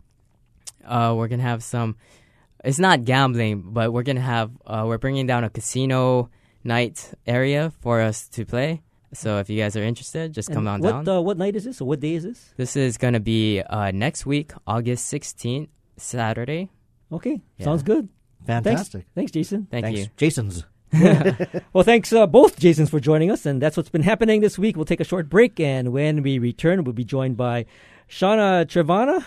uh, 0.84 1.14
we're 1.16 1.28
gonna 1.28 1.42
have 1.42 1.62
some. 1.62 1.96
It's 2.64 2.78
not 2.78 3.04
gambling, 3.04 3.62
but 3.72 3.92
we're 3.92 4.02
gonna 4.02 4.20
have 4.20 4.50
uh, 4.66 4.84
we're 4.86 4.98
bringing 4.98 5.26
down 5.26 5.44
a 5.44 5.50
casino 5.50 6.30
night 6.64 7.12
area 7.26 7.72
for 7.80 8.00
us 8.00 8.28
to 8.30 8.44
play. 8.44 8.82
So 9.14 9.38
if 9.38 9.48
you 9.48 9.58
guys 9.58 9.74
are 9.76 9.82
interested, 9.82 10.32
just 10.34 10.52
come 10.52 10.68
on 10.68 10.80
what, 10.80 11.04
down. 11.04 11.08
Uh, 11.08 11.20
what 11.20 11.38
night 11.38 11.56
is 11.56 11.64
this? 11.64 11.80
Or 11.80 11.86
what 11.86 12.00
day 12.00 12.14
is 12.14 12.24
this? 12.24 12.52
this 12.56 12.76
is 12.76 12.98
gonna 12.98 13.20
be 13.20 13.60
uh, 13.62 13.90
next 13.92 14.26
week, 14.26 14.52
August 14.66 15.06
sixteenth, 15.06 15.70
Saturday. 15.96 16.70
Okay, 17.10 17.40
Yeah. 17.56 17.64
sounds 17.64 17.82
good. 17.82 18.08
Fantastic. 18.46 19.06
Thanks, 19.14 19.32
Jason. 19.32 19.66
Thank 19.70 19.84
Thanks. 19.84 20.00
you. 20.00 20.06
Jason's. 20.16 20.64
Well, 21.72 21.84
thanks 21.84 22.12
uh, 22.12 22.26
both 22.26 22.58
Jasons 22.58 22.90
for 22.90 23.00
joining 23.00 23.30
us, 23.30 23.46
and 23.46 23.60
that's 23.60 23.76
what's 23.76 23.90
been 23.90 24.02
happening 24.02 24.40
this 24.40 24.58
week. 24.58 24.76
We'll 24.76 24.84
take 24.84 25.00
a 25.00 25.04
short 25.04 25.28
break, 25.28 25.60
and 25.60 25.92
when 25.92 26.22
we 26.22 26.38
return, 26.38 26.84
we'll 26.84 26.92
be 26.94 27.04
joined 27.04 27.36
by 27.36 27.66
Shanah 28.08 28.68
Trevenna. 28.68 29.24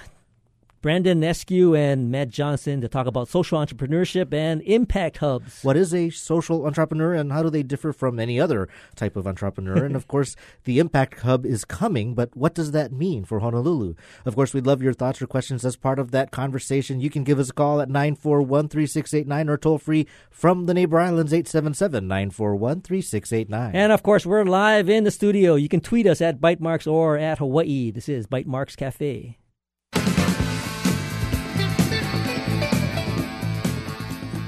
Brandon 0.81 1.21
Eskew 1.21 1.77
and 1.77 2.09
Matt 2.09 2.29
Johnson 2.29 2.81
to 2.81 2.87
talk 2.87 3.05
about 3.05 3.27
social 3.27 3.59
entrepreneurship 3.59 4.33
and 4.33 4.63
impact 4.63 5.17
hubs. 5.17 5.63
What 5.63 5.77
is 5.77 5.93
a 5.93 6.09
social 6.09 6.65
entrepreneur 6.65 7.13
and 7.13 7.31
how 7.31 7.43
do 7.43 7.51
they 7.51 7.61
differ 7.61 7.93
from 7.93 8.19
any 8.19 8.39
other 8.39 8.67
type 8.95 9.15
of 9.15 9.27
entrepreneur? 9.27 9.85
and 9.85 9.95
of 9.95 10.07
course, 10.07 10.35
the 10.63 10.79
Impact 10.79 11.19
Hub 11.19 11.45
is 11.45 11.65
coming, 11.65 12.15
but 12.15 12.35
what 12.35 12.55
does 12.55 12.71
that 12.71 12.91
mean 12.91 13.25
for 13.25 13.41
Honolulu? 13.41 13.93
Of 14.25 14.33
course, 14.33 14.55
we'd 14.55 14.65
love 14.65 14.81
your 14.81 14.93
thoughts 14.93 15.21
or 15.21 15.27
questions 15.27 15.63
as 15.63 15.75
part 15.75 15.99
of 15.99 16.09
that 16.11 16.31
conversation. 16.31 16.99
You 16.99 17.11
can 17.11 17.23
give 17.23 17.37
us 17.37 17.51
a 17.51 17.53
call 17.53 17.79
at 17.79 17.87
941 17.87 18.67
3689 18.67 19.49
or 19.49 19.57
toll 19.57 19.77
free 19.77 20.07
from 20.31 20.65
the 20.65 20.73
neighbor 20.73 20.99
islands 20.99 21.31
877 21.31 22.07
941 22.07 22.81
3689. 22.81 23.75
And 23.75 23.91
of 23.91 24.01
course, 24.01 24.25
we're 24.25 24.45
live 24.45 24.89
in 24.89 25.03
the 25.03 25.11
studio. 25.11 25.53
You 25.53 25.69
can 25.69 25.81
tweet 25.81 26.07
us 26.07 26.21
at 26.21 26.41
Bytemarks 26.41 26.91
or 26.91 27.19
at 27.19 27.37
Hawaii. 27.37 27.91
This 27.91 28.09
is 28.09 28.25
Bytemarks 28.25 28.75
Cafe. 28.75 29.37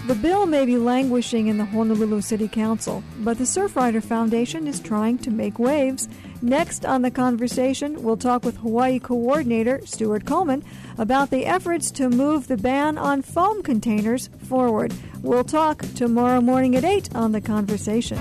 The 0.05 0.15
bill 0.15 0.45
may 0.45 0.65
be 0.65 0.77
languishing 0.77 1.47
in 1.47 1.57
the 1.57 1.63
Honolulu 1.63 2.19
City 2.19 2.49
Council, 2.49 3.01
but 3.19 3.37
the 3.37 3.45
Surfrider 3.45 4.03
Foundation 4.03 4.67
is 4.67 4.81
trying 4.81 5.17
to 5.19 5.31
make 5.31 5.57
waves. 5.57 6.09
Next 6.41 6.85
on 6.85 7.03
the 7.03 7.09
conversation, 7.09 8.03
we'll 8.03 8.17
talk 8.17 8.43
with 8.43 8.57
Hawaii 8.57 8.99
Coordinator 8.99 9.79
Stuart 9.85 10.25
Coleman 10.25 10.61
about 10.97 11.29
the 11.29 11.45
efforts 11.45 11.89
to 11.91 12.09
move 12.09 12.47
the 12.47 12.57
ban 12.57 12.97
on 12.97 13.21
foam 13.21 13.63
containers 13.63 14.29
forward. 14.45 14.93
We'll 15.21 15.45
talk 15.45 15.85
tomorrow 15.95 16.41
morning 16.41 16.75
at 16.75 16.83
8 16.83 17.15
on 17.15 17.31
the 17.31 17.39
conversation. 17.39 18.19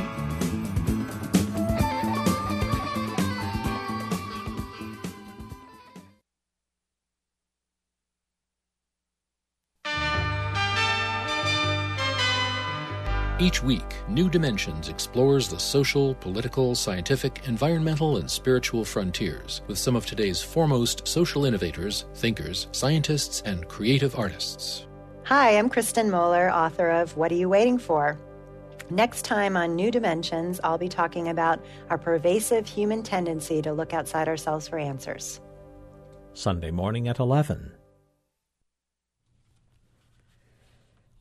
Each 13.43 13.61
week, 13.61 13.97
New 14.07 14.31
Dimensions 14.31 14.89
explores 14.89 15.49
the 15.49 15.59
social, 15.59 16.15
political, 16.15 16.77
scientific, 16.77 17.49
environmental, 17.49 18.19
and 18.19 18.31
spiritual 18.31 18.85
frontiers 18.85 19.63
with 19.67 19.79
some 19.79 19.97
of 19.97 20.07
today's 20.07 20.41
foremost 20.41 21.09
social 21.09 21.45
innovators, 21.45 22.07
thinkers, 22.15 22.69
scientists, 22.71 23.43
and 23.45 23.67
creative 23.67 24.17
artists. 24.17 24.87
Hi, 25.25 25.59
I'm 25.59 25.69
Kristen 25.69 26.09
Moeller, 26.09 26.53
author 26.53 26.89
of 26.89 27.17
What 27.17 27.33
Are 27.33 27.35
You 27.35 27.49
Waiting 27.49 27.79
For? 27.79 28.17
Next 28.91 29.25
time 29.25 29.57
on 29.57 29.75
New 29.75 29.91
Dimensions, 29.91 30.61
I'll 30.63 30.79
be 30.79 30.89
talking 30.89 31.27
about 31.27 31.65
our 31.91 31.99
pervasive 31.99 32.69
human 32.69 33.03
tendency 33.03 33.61
to 33.63 33.73
look 33.73 33.93
outside 33.93 34.29
ourselves 34.29 34.69
for 34.69 34.79
answers. 34.79 35.41
Sunday 36.33 36.71
morning 36.71 37.09
at 37.09 37.19
11. 37.19 37.73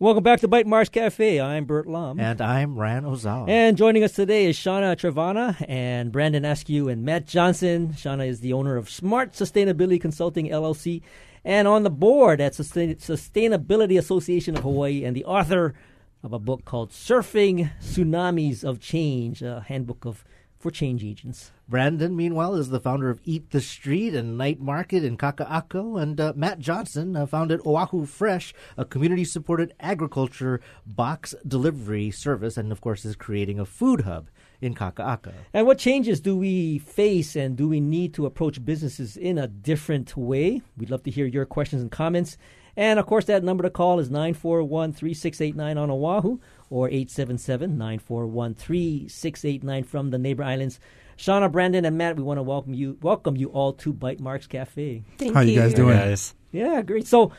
Welcome 0.02 0.24
back 0.24 0.40
to 0.40 0.48
Bytemarks 0.48 0.92
Cafe. 0.92 1.40
I'm 1.40 1.66
Burt 1.66 1.86
Lum. 1.86 2.20
And 2.20 2.42
I'm 2.42 2.76
Ryan 2.76 3.04
Ozawa. 3.04 3.48
And 3.48 3.78
joining 3.78 4.04
us 4.04 4.14
today 4.14 4.48
is 4.48 4.58
Shanah 4.58 4.98
Trevenna 4.98 5.64
and 5.70 6.12
Brandon 6.12 6.44
Askew 6.44 6.90
and 6.90 7.06
Matt 7.06 7.28
Johnson. 7.28 7.90
Shanah 7.90 8.28
is 8.28 8.40
the 8.40 8.52
owner 8.52 8.78
of 8.78 8.90
Smart 8.90 9.34
Sustainability 9.34 10.02
Consulting 10.02 10.48
LLC 10.48 11.04
and 11.46 11.68
on 11.68 11.84
the 11.84 11.92
board 11.92 12.42
at 12.42 12.56
Sustain- 12.56 12.96
Sustainability 12.96 14.00
Association 14.00 14.58
of 14.58 14.64
Hawaii 14.64 15.06
and 15.06 15.16
the 15.16 15.26
author 15.26 15.76
of 16.24 16.34
a 16.34 16.40
book 16.40 16.66
called 16.66 16.90
Surfing 16.90 17.70
Tsunamis 17.80 18.64
of 18.64 18.80
Change, 18.80 19.44
a 19.44 19.64
handbook 19.68 20.04
of 20.06 20.26
for 20.62 20.72
change 20.72 21.04
agents. 21.04 21.52
Brandon, 21.68 22.16
meanwhile, 22.16 22.56
is 22.56 22.70
the 22.70 22.80
founder 22.80 23.10
of 23.10 23.22
Eat 23.24 23.52
the 23.52 23.62
Street 23.62 24.14
and 24.14 24.38
Night 24.38 24.60
Market 24.60 25.04
in 25.04 25.18
Kaka'ako. 25.18 26.02
And 26.02 26.20
uh, 26.20 26.34
Matt 26.36 26.60
Johnson 26.60 27.16
uh, 27.16 27.26
founded 27.26 27.62
Oahu 27.66 28.06
Fresh, 28.06 28.54
a 28.78 28.86
community 28.86 29.26
supported 29.26 29.74
agriculture 29.80 30.62
box 30.86 31.34
delivery 31.48 32.12
service, 32.12 32.58
and 32.58 32.72
of 32.72 32.82
course 32.82 33.06
is 33.06 33.16
creating 33.16 33.60
a 33.60 33.66
food 33.66 34.02
hub 34.02 34.30
in 34.62 34.76
Kaka'ako. 34.76 35.34
And 35.54 35.66
what 35.66 35.80
changes 35.80 36.22
do 36.22 36.38
we 36.38 36.78
face 36.80 37.36
and 37.36 37.56
do 37.56 37.68
we 37.68 37.80
need 37.80 38.14
to 38.14 38.26
approach 38.26 38.64
businesses 38.64 39.18
in 39.18 39.38
a 39.38 39.48
different 39.48 40.16
way? 40.16 40.62
We'd 40.78 40.92
love 40.92 41.04
to 41.04 41.12
hear 41.12 41.26
your 41.26 41.46
questions 41.46 41.82
and 41.82 41.92
comments. 41.92 42.38
And 42.76 43.00
of 43.00 43.06
course, 43.06 43.26
that 43.26 43.44
number 43.44 43.64
to 43.64 43.70
call 43.70 44.00
is 44.00 44.10
941 44.10 44.94
3689 44.94 45.78
on 45.78 45.92
Oahu 45.92 46.40
or 46.70 46.88
877 46.88 47.78
941 47.78 48.56
3689 48.56 49.84
from 49.84 50.10
the 50.10 50.18
neighbor 50.18 50.44
islands. 50.44 50.80
Shanah, 51.18 51.52
Brandon, 51.52 51.86
and 51.86 51.98
Matt, 51.98 52.16
we 52.16 52.24
want 52.24 52.38
to 52.40 52.44
welcome 52.44 52.74
you 52.74 52.98
welcome 53.02 53.36
you 53.36 53.50
all 53.50 53.74
to 53.74 53.94
Bytemarks 53.94 54.50
Cafe. 54.50 55.04
Thank 55.18 55.34
How 55.34 55.42
you 55.42 55.60
guys 55.60 55.74
doing? 55.74 55.98
Guys. 55.98 56.34
Yeah, 56.52 56.82
great. 56.82 57.08
So 57.08 57.32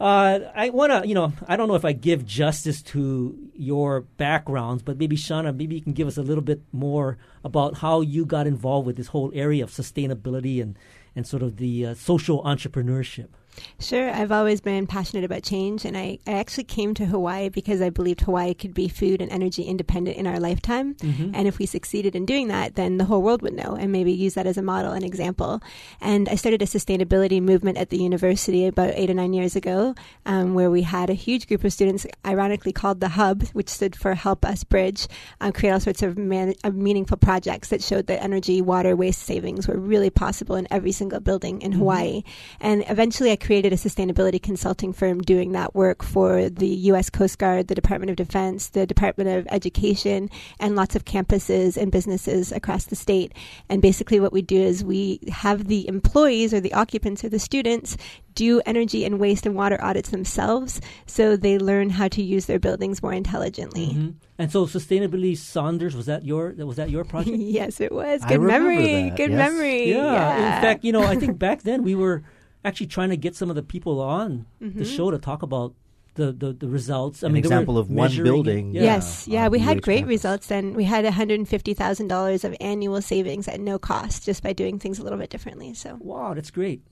uh, 0.00 0.40
I 0.54 0.70
want 0.70 0.92
to, 0.92 1.06
you 1.06 1.14
know, 1.14 1.32
I 1.46 1.56
don't 1.56 1.68
know 1.68 1.74
if 1.74 1.84
I 1.84 1.92
give 1.92 2.24
justice 2.24 2.82
to 2.82 3.36
your 3.54 4.02
backgrounds, 4.02 4.82
but 4.82 4.98
maybe 4.98 5.16
Shanah, 5.16 5.56
maybe 5.56 5.74
you 5.74 5.82
can 5.82 5.92
give 5.92 6.08
us 6.08 6.16
a 6.16 6.22
little 6.22 6.42
bit 6.42 6.62
more 6.72 7.18
about 7.44 7.78
how 7.78 8.00
you 8.00 8.24
got 8.24 8.46
involved 8.46 8.86
with 8.86 8.96
this 8.96 9.08
whole 9.08 9.30
area 9.34 9.62
of 9.62 9.70
sustainability 9.70 10.62
and, 10.62 10.78
and 11.14 11.26
sort 11.26 11.42
of 11.42 11.58
the 11.58 11.86
uh, 11.86 11.94
social 11.94 12.42
entrepreneurship. 12.44 13.28
Sure. 13.78 14.10
I've 14.10 14.32
always 14.32 14.60
been 14.60 14.86
passionate 14.86 15.24
about 15.24 15.42
change, 15.42 15.84
and 15.84 15.96
I, 15.96 16.18
I 16.26 16.32
actually 16.32 16.64
came 16.64 16.94
to 16.94 17.06
Hawaii 17.06 17.48
because 17.48 17.80
I 17.80 17.90
believed 17.90 18.22
Hawaii 18.22 18.54
could 18.54 18.74
be 18.74 18.88
food 18.88 19.20
and 19.20 19.30
energy 19.30 19.62
independent 19.62 20.16
in 20.16 20.26
our 20.26 20.38
lifetime. 20.38 20.94
Mm-hmm. 20.94 21.32
And 21.34 21.48
if 21.48 21.58
we 21.58 21.66
succeeded 21.66 22.14
in 22.14 22.26
doing 22.26 22.48
that, 22.48 22.74
then 22.74 22.98
the 22.98 23.04
whole 23.04 23.22
world 23.22 23.42
would 23.42 23.54
know 23.54 23.76
and 23.78 23.92
maybe 23.92 24.12
use 24.12 24.34
that 24.34 24.46
as 24.46 24.56
a 24.56 24.62
model 24.62 24.92
and 24.92 25.04
example. 25.04 25.60
And 26.00 26.28
I 26.28 26.34
started 26.34 26.62
a 26.62 26.66
sustainability 26.66 27.40
movement 27.42 27.78
at 27.78 27.90
the 27.90 27.98
university 27.98 28.66
about 28.66 28.94
eight 28.94 29.10
or 29.10 29.14
nine 29.14 29.32
years 29.32 29.56
ago, 29.56 29.94
um, 30.26 30.54
where 30.54 30.70
we 30.70 30.82
had 30.82 31.10
a 31.10 31.14
huge 31.14 31.46
group 31.46 31.64
of 31.64 31.72
students, 31.72 32.06
ironically 32.24 32.72
called 32.72 33.00
the 33.00 33.08
Hub, 33.08 33.42
which 33.52 33.68
stood 33.68 33.96
for 33.96 34.14
Help 34.14 34.44
Us 34.44 34.64
Bridge, 34.64 35.08
um, 35.40 35.52
create 35.52 35.72
all 35.72 35.80
sorts 35.80 36.02
of, 36.02 36.16
man- 36.16 36.54
of 36.64 36.74
meaningful 36.74 37.16
projects 37.16 37.68
that 37.68 37.82
showed 37.82 38.06
that 38.06 38.22
energy, 38.22 38.62
water, 38.62 38.94
waste 38.94 39.22
savings 39.22 39.66
were 39.66 39.78
really 39.78 40.10
possible 40.10 40.56
in 40.56 40.68
every 40.70 40.92
single 40.92 41.20
building 41.20 41.62
in 41.62 41.72
mm-hmm. 41.72 41.80
Hawaii. 41.80 42.22
And 42.60 42.84
eventually 42.88 43.32
I 43.32 43.36
created 43.40 43.72
a 43.72 43.76
sustainability 43.76 44.42
consulting 44.42 44.92
firm 44.92 45.20
doing 45.20 45.52
that 45.52 45.74
work 45.74 46.02
for 46.02 46.48
the 46.48 46.66
U.S. 46.66 47.10
Coast 47.10 47.38
Guard, 47.38 47.68
the 47.68 47.74
Department 47.74 48.10
of 48.10 48.16
Defense, 48.16 48.68
the 48.68 48.86
Department 48.86 49.30
of 49.30 49.46
Education, 49.50 50.30
and 50.58 50.76
lots 50.76 50.94
of 50.94 51.04
campuses 51.04 51.76
and 51.76 51.90
businesses 51.90 52.52
across 52.52 52.84
the 52.84 52.96
state. 52.96 53.32
And 53.68 53.82
basically, 53.82 54.20
what 54.20 54.32
we 54.32 54.42
do 54.42 54.60
is 54.60 54.84
we 54.84 55.20
have 55.30 55.66
the 55.66 55.88
employees 55.88 56.54
or 56.54 56.60
the 56.60 56.74
occupants 56.74 57.24
or 57.24 57.28
the 57.28 57.38
students 57.38 57.96
do 58.34 58.60
energy 58.64 59.04
and 59.04 59.18
waste 59.18 59.46
and 59.46 59.54
water 59.54 59.78
audits 59.82 60.10
themselves 60.10 60.80
so 61.06 61.36
they 61.36 61.58
learn 61.58 61.90
how 61.90 62.08
to 62.08 62.22
use 62.22 62.46
their 62.46 62.58
buildings 62.58 63.02
more 63.02 63.12
intelligently. 63.12 63.88
Mm-hmm. 63.88 64.10
And 64.38 64.50
so 64.50 64.66
sustainability 64.66 65.36
Saunders 65.36 65.94
was 65.94 66.06
that 66.06 66.24
your 66.24 66.54
was 66.54 66.76
that 66.76 66.90
your 66.90 67.04
project? 67.04 67.36
yes, 67.40 67.80
it 67.80 67.92
was. 67.92 68.24
Good 68.24 68.40
memory. 68.40 69.10
That. 69.10 69.16
Good 69.16 69.30
yes. 69.30 69.36
memory. 69.36 69.90
Yeah. 69.90 70.12
yeah. 70.12 70.56
In 70.56 70.62
fact, 70.62 70.84
you 70.84 70.92
know, 70.92 71.04
I 71.04 71.16
think 71.16 71.38
back 71.46 71.62
then 71.62 71.82
we 71.82 71.94
were 71.94 72.22
actually 72.64 72.86
trying 72.86 73.10
to 73.10 73.16
get 73.16 73.34
some 73.36 73.50
of 73.50 73.56
the 73.56 73.62
people 73.62 74.00
on 74.00 74.46
mm-hmm. 74.62 74.78
the 74.78 74.84
show 74.84 75.10
to 75.10 75.18
talk 75.18 75.42
about 75.42 75.74
the, 76.14 76.32
the, 76.32 76.52
the 76.52 76.68
results. 76.68 77.22
I 77.22 77.28
An 77.28 77.34
mean, 77.34 77.40
example 77.40 77.78
of 77.78 77.90
one 77.90 78.14
building. 78.22 78.74
Yeah. 78.74 78.82
Yes, 78.82 79.28
yeah, 79.28 79.48
we 79.48 79.58
had 79.58 79.80
great 79.82 79.98
campus. 79.98 80.10
results, 80.10 80.50
and 80.50 80.76
we 80.76 80.84
had 80.84 81.04
one 81.04 81.12
hundred 81.14 81.38
and 81.38 81.48
fifty 81.48 81.72
thousand 81.72 82.08
dollars 82.08 82.44
of 82.44 82.54
annual 82.60 83.00
savings 83.00 83.48
at 83.48 83.60
no 83.60 83.78
cost 83.78 84.24
just 84.24 84.42
by 84.42 84.52
doing 84.52 84.78
things 84.78 84.98
a 84.98 85.02
little 85.02 85.18
bit 85.18 85.30
differently. 85.30 85.72
So, 85.74 85.98
wow, 86.00 86.34
that's 86.34 86.50
great. 86.50 86.82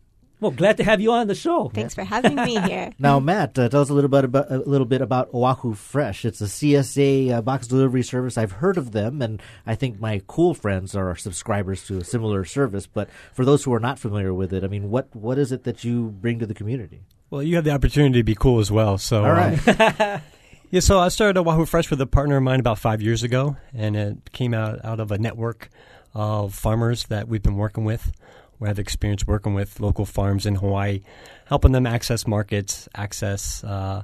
Well, 0.40 0.52
glad 0.52 0.76
to 0.76 0.84
have 0.84 1.00
you 1.00 1.10
on 1.12 1.26
the 1.26 1.34
show. 1.34 1.68
Thanks 1.68 1.94
for 1.94 2.04
having 2.04 2.36
me 2.36 2.60
here. 2.60 2.92
now, 2.98 3.18
Matt, 3.18 3.58
uh, 3.58 3.68
tell 3.68 3.80
us 3.80 3.90
a 3.90 3.94
little 3.94 4.10
bit 4.10 4.24
about 4.24 4.50
a 4.50 4.58
little 4.58 4.86
bit 4.86 5.00
about 5.00 5.30
Oahu 5.34 5.74
Fresh. 5.74 6.24
It's 6.24 6.40
a 6.40 6.44
CSA 6.44 7.32
uh, 7.32 7.42
box 7.42 7.66
delivery 7.66 8.04
service. 8.04 8.38
I've 8.38 8.52
heard 8.52 8.78
of 8.78 8.92
them, 8.92 9.20
and 9.20 9.42
I 9.66 9.74
think 9.74 9.98
my 9.98 10.22
cool 10.28 10.54
friends 10.54 10.94
are 10.94 11.16
subscribers 11.16 11.84
to 11.86 11.98
a 11.98 12.04
similar 12.04 12.44
service. 12.44 12.86
But 12.86 13.08
for 13.32 13.44
those 13.44 13.64
who 13.64 13.74
are 13.74 13.80
not 13.80 13.98
familiar 13.98 14.32
with 14.32 14.52
it, 14.52 14.62
I 14.62 14.68
mean, 14.68 14.90
what 14.90 15.14
what 15.14 15.38
is 15.38 15.50
it 15.50 15.64
that 15.64 15.82
you 15.82 16.10
bring 16.20 16.38
to 16.38 16.46
the 16.46 16.54
community? 16.54 17.02
Well, 17.30 17.42
you 17.42 17.56
have 17.56 17.64
the 17.64 17.72
opportunity 17.72 18.20
to 18.20 18.24
be 18.24 18.36
cool 18.36 18.60
as 18.60 18.70
well. 18.70 18.96
So, 18.96 19.24
all 19.24 19.32
right. 19.32 19.68
Um, 20.00 20.20
yeah, 20.70 20.80
so 20.80 21.00
I 21.00 21.08
started 21.08 21.38
Oahu 21.38 21.66
Fresh 21.66 21.90
with 21.90 22.00
a 22.00 22.06
partner 22.06 22.36
of 22.36 22.44
mine 22.44 22.60
about 22.60 22.78
five 22.78 23.02
years 23.02 23.24
ago, 23.24 23.56
and 23.74 23.96
it 23.96 24.32
came 24.32 24.54
out 24.54 24.84
out 24.84 25.00
of 25.00 25.10
a 25.10 25.18
network 25.18 25.68
of 26.14 26.54
farmers 26.54 27.04
that 27.06 27.28
we've 27.28 27.42
been 27.42 27.56
working 27.56 27.84
with. 27.84 28.12
We 28.58 28.68
have 28.68 28.78
experience 28.78 29.26
working 29.26 29.54
with 29.54 29.80
local 29.80 30.04
farms 30.04 30.46
in 30.46 30.56
Hawaii, 30.56 31.00
helping 31.46 31.72
them 31.72 31.86
access 31.86 32.26
markets, 32.26 32.88
access 32.94 33.62
uh, 33.64 34.02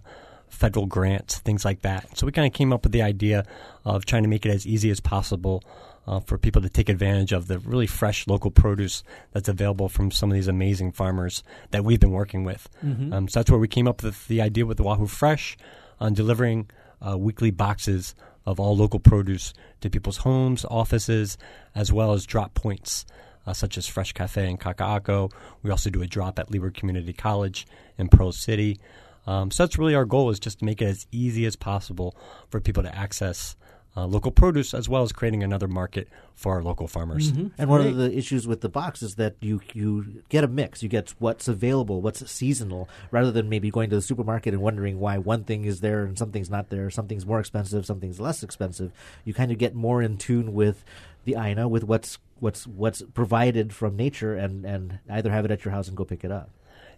federal 0.49 0.87
grants, 0.87 1.38
things 1.38 1.64
like 1.64 1.83
that. 1.83 2.17
So 2.17 2.27
we 2.27 2.33
kind 2.33 2.47
of 2.47 2.53
came 2.53 2.73
up 2.73 2.85
with 2.85 2.93
the 2.93 3.03
idea 3.03 3.45
of 3.85 4.07
trying 4.07 4.23
to 4.23 4.29
make 4.29 4.47
it 4.47 4.51
as 4.51 4.67
easy 4.67 4.90
as 4.90 5.01
possible 5.01 5.62
uh, 6.07 6.21
for 6.21 6.38
people 6.38 6.62
to 6.62 6.69
take 6.69 6.88
advantage 6.88 7.33
of 7.33 7.49
the 7.49 7.59
really 7.61 7.87
fresh 7.87 8.27
local 8.27 8.51
produce 8.51 9.03
that's 9.33 9.49
available 9.49 9.88
from 9.88 10.11
some 10.11 10.31
of 10.31 10.35
these 10.35 10.49
amazing 10.49 10.93
farmers 10.93 11.43
that 11.71 11.85
we've 11.85 12.01
been 12.01 12.12
working 12.12 12.45
with. 12.45 12.69
Mm-hmm. 12.85 13.12
Um, 13.12 13.29
so 13.29 13.40
that's 13.40 13.51
where 13.51 13.61
we 13.61 13.69
came 13.69 13.88
up 13.88 14.03
with 14.03 14.29
the 14.29 14.40
idea 14.40 14.67
with 14.67 14.77
the 14.77 14.85
Oahu 14.85 15.07
Fresh 15.07 15.57
on 16.01 16.14
delivering 16.14 16.71
uh, 17.07 17.17
weekly 17.19 17.51
boxes 17.51 18.14
of 18.47 18.61
all 18.61 18.77
local 18.77 19.01
produce 19.01 19.55
to 19.81 19.88
people's 19.88 20.19
homes, 20.19 20.64
offices, 20.71 21.38
as 21.75 21.93
well 21.93 22.12
as 22.12 22.27
drop 22.27 22.55
points 22.55 23.07
uh, 23.47 23.53
such 23.53 23.79
as 23.79 23.87
Fresh 23.87 24.13
Cafe 24.13 24.49
in 24.49 24.57
Kaka'ako. 24.57 25.33
We 25.63 25.71
also 25.71 25.91
do 25.91 26.03
a 26.03 26.07
drop 26.07 26.39
at 26.39 26.51
Leeward 26.51 26.75
Community 26.75 27.13
College 27.13 27.67
in 27.99 28.09
Pearl 28.09 28.33
City. 28.33 28.79
Um, 29.27 29.51
so 29.51 29.63
that's 29.63 29.79
really 29.79 29.95
our 29.95 30.05
goal 30.05 30.31
is 30.31 30.39
just 30.39 30.59
to 30.59 30.65
make 30.65 30.83
it 30.83 30.87
as 30.87 31.07
easy 31.11 31.47
as 31.47 31.57
possible 31.57 32.17
for 32.51 32.61
people 32.61 32.83
to 32.83 32.95
access 32.95 33.57
uh, 33.97 34.07
local 34.07 34.33
produce 34.33 34.75
as 34.75 34.89
well 34.89 35.03
as 35.03 35.13
creating 35.13 35.43
another 35.43 35.69
market 35.69 36.09
for 36.35 36.55
our 36.55 36.63
local 36.63 36.89
farmers. 36.89 37.31
Mm-hmm. 37.31 37.49
And 37.59 37.71
one 37.71 37.81
of 37.81 37.97
the 37.97 38.17
issues 38.17 38.47
with 38.47 38.61
the 38.61 38.69
box 38.69 39.03
is 39.03 39.15
that 39.17 39.37
you 39.41 39.61
you 39.73 40.23
get 40.29 40.43
a 40.43 40.49
mix. 40.49 40.83
You 40.83 40.89
get 40.89 41.15
what's 41.19 41.47
available, 41.47 42.03
what's 42.03 42.29
seasonal, 42.31 42.89
rather 43.13 43.31
than 43.31 43.49
maybe 43.49 43.71
going 43.71 43.91
to 43.91 43.97
the 43.97 44.03
supermarket 44.03 44.53
and 44.53 44.63
wondering 44.63 44.99
why 44.99 45.19
one 45.19 45.45
thing 45.45 45.65
is 45.65 45.81
there 45.81 46.05
and 46.05 46.19
something's 46.19 46.51
not 46.51 46.71
there, 46.71 46.91
something's 46.91 47.25
more 47.25 47.39
expensive, 47.39 47.87
something's 47.87 48.19
less 48.19 48.43
expensive. 48.43 48.91
You 49.25 49.33
kind 49.33 49.53
of 49.53 49.59
get 49.59 49.75
more 49.75 50.03
in 50.03 50.17
tune 50.17 50.55
with 50.55 50.85
the 51.25 51.37
Aina, 51.39 51.69
with 51.69 51.85
what's 51.85 52.19
what's 52.38 52.66
what's 52.66 53.03
provided 53.14 53.73
from 53.73 53.97
nature, 53.97 54.35
and 54.35 54.64
and 54.64 54.99
either 55.11 55.31
have 55.31 55.44
it 55.44 55.51
at 55.51 55.64
your 55.64 55.73
house 55.73 55.88
and 55.88 55.97
go 55.97 56.05
pick 56.05 56.25
it 56.25 56.33
up. 56.33 56.51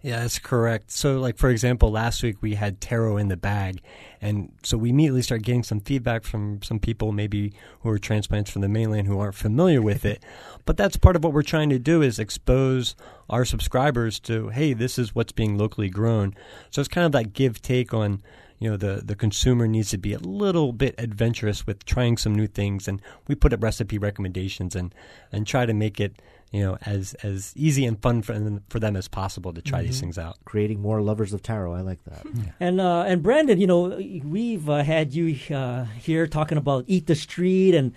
Yeah, 0.03 0.21
that's 0.21 0.39
correct. 0.39 0.91
So, 0.91 1.19
like 1.19 1.37
for 1.37 1.51
example, 1.51 1.91
last 1.91 2.23
week 2.23 2.37
we 2.41 2.55
had 2.55 2.81
taro 2.81 3.17
in 3.17 3.29
the 3.29 3.37
bag, 3.37 3.81
and 4.21 4.53
so 4.63 4.77
we 4.77 4.91
immediately 4.91 5.23
start 5.23 5.43
getting 5.43 5.63
some 5.63 5.81
feedback 5.81 6.25
from 6.25 6.63
some 6.63 6.79
people, 6.79 7.13
maybe 7.13 7.53
who 7.81 7.91
are 7.91 7.99
transplants 7.99 8.51
from 8.51 8.63
the 8.63 8.69
mainland 8.69 9.09
who 9.09 9.19
aren't 9.19 9.35
familiar 9.35 9.83
with 9.83 10.05
it. 10.05 10.23
But 10.65 10.77
that's 10.77 10.97
part 10.97 11.17
of 11.17 11.25
what 11.25 11.33
we're 11.33 11.43
trying 11.43 11.71
to 11.71 11.79
do 11.79 12.03
is 12.03 12.19
expose 12.19 12.95
our 13.29 13.45
subscribers 13.45 14.21
to, 14.21 14.51
hey, 14.51 14.75
this 14.75 14.99
is 14.99 15.15
what's 15.15 15.33
being 15.33 15.59
locally 15.59 15.89
grown. 15.89 16.35
So 16.71 16.81
it's 16.81 16.89
kind 16.89 17.07
of 17.07 17.13
that 17.13 17.33
give 17.33 17.61
take 17.61 17.93
on 17.93 18.23
you 18.59 18.71
know 18.71 18.77
the 18.77 19.03
the 19.05 19.15
consumer 19.15 19.67
needs 19.67 19.91
to 19.91 19.99
be 19.99 20.13
a 20.13 20.19
little 20.19 20.73
bit 20.73 20.95
adventurous 20.99 21.67
with 21.67 21.85
trying 21.85 22.17
some 22.17 22.35
new 22.35 22.47
things 22.47 22.89
and 22.89 23.01
we 23.29 23.35
put 23.35 23.53
up 23.53 23.63
recipe 23.63 23.99
recommendations 23.99 24.75
and 24.75 24.95
and 25.33 25.47
try 25.47 25.67
to 25.67 25.75
make 25.75 26.01
it 26.01 26.21
you 26.53 26.63
know 26.63 26.79
as 26.87 27.15
as 27.23 27.53
easy 27.57 27.85
and 27.85 28.01
fun 28.01 28.23
for 28.23 28.33
them, 28.39 28.63
for 28.69 28.79
them 28.79 28.97
as 28.97 29.09
possible 29.09 29.53
to 29.53 29.61
try 29.61 29.81
mm-hmm. 29.81 29.89
these 29.89 30.01
things 30.01 30.19
out 30.19 30.39
creating 30.45 30.81
more 30.81 31.01
lovers 31.03 31.33
of 31.33 31.43
taro 31.43 31.75
i 31.75 31.81
like 31.81 32.03
that 32.05 32.25
yeah. 32.35 32.45
and 32.61 32.81
uh, 32.81 33.03
and 33.03 33.23
brandon 33.23 33.61
you 33.61 33.67
know 33.67 34.01
we've 34.25 34.69
uh, 34.71 34.83
had 34.83 35.13
you 35.13 35.37
uh, 35.55 35.85
here 35.85 36.27
talking 36.27 36.59
about 36.59 36.85
eat 36.87 37.07
the 37.07 37.15
street 37.15 37.75
and 37.75 37.93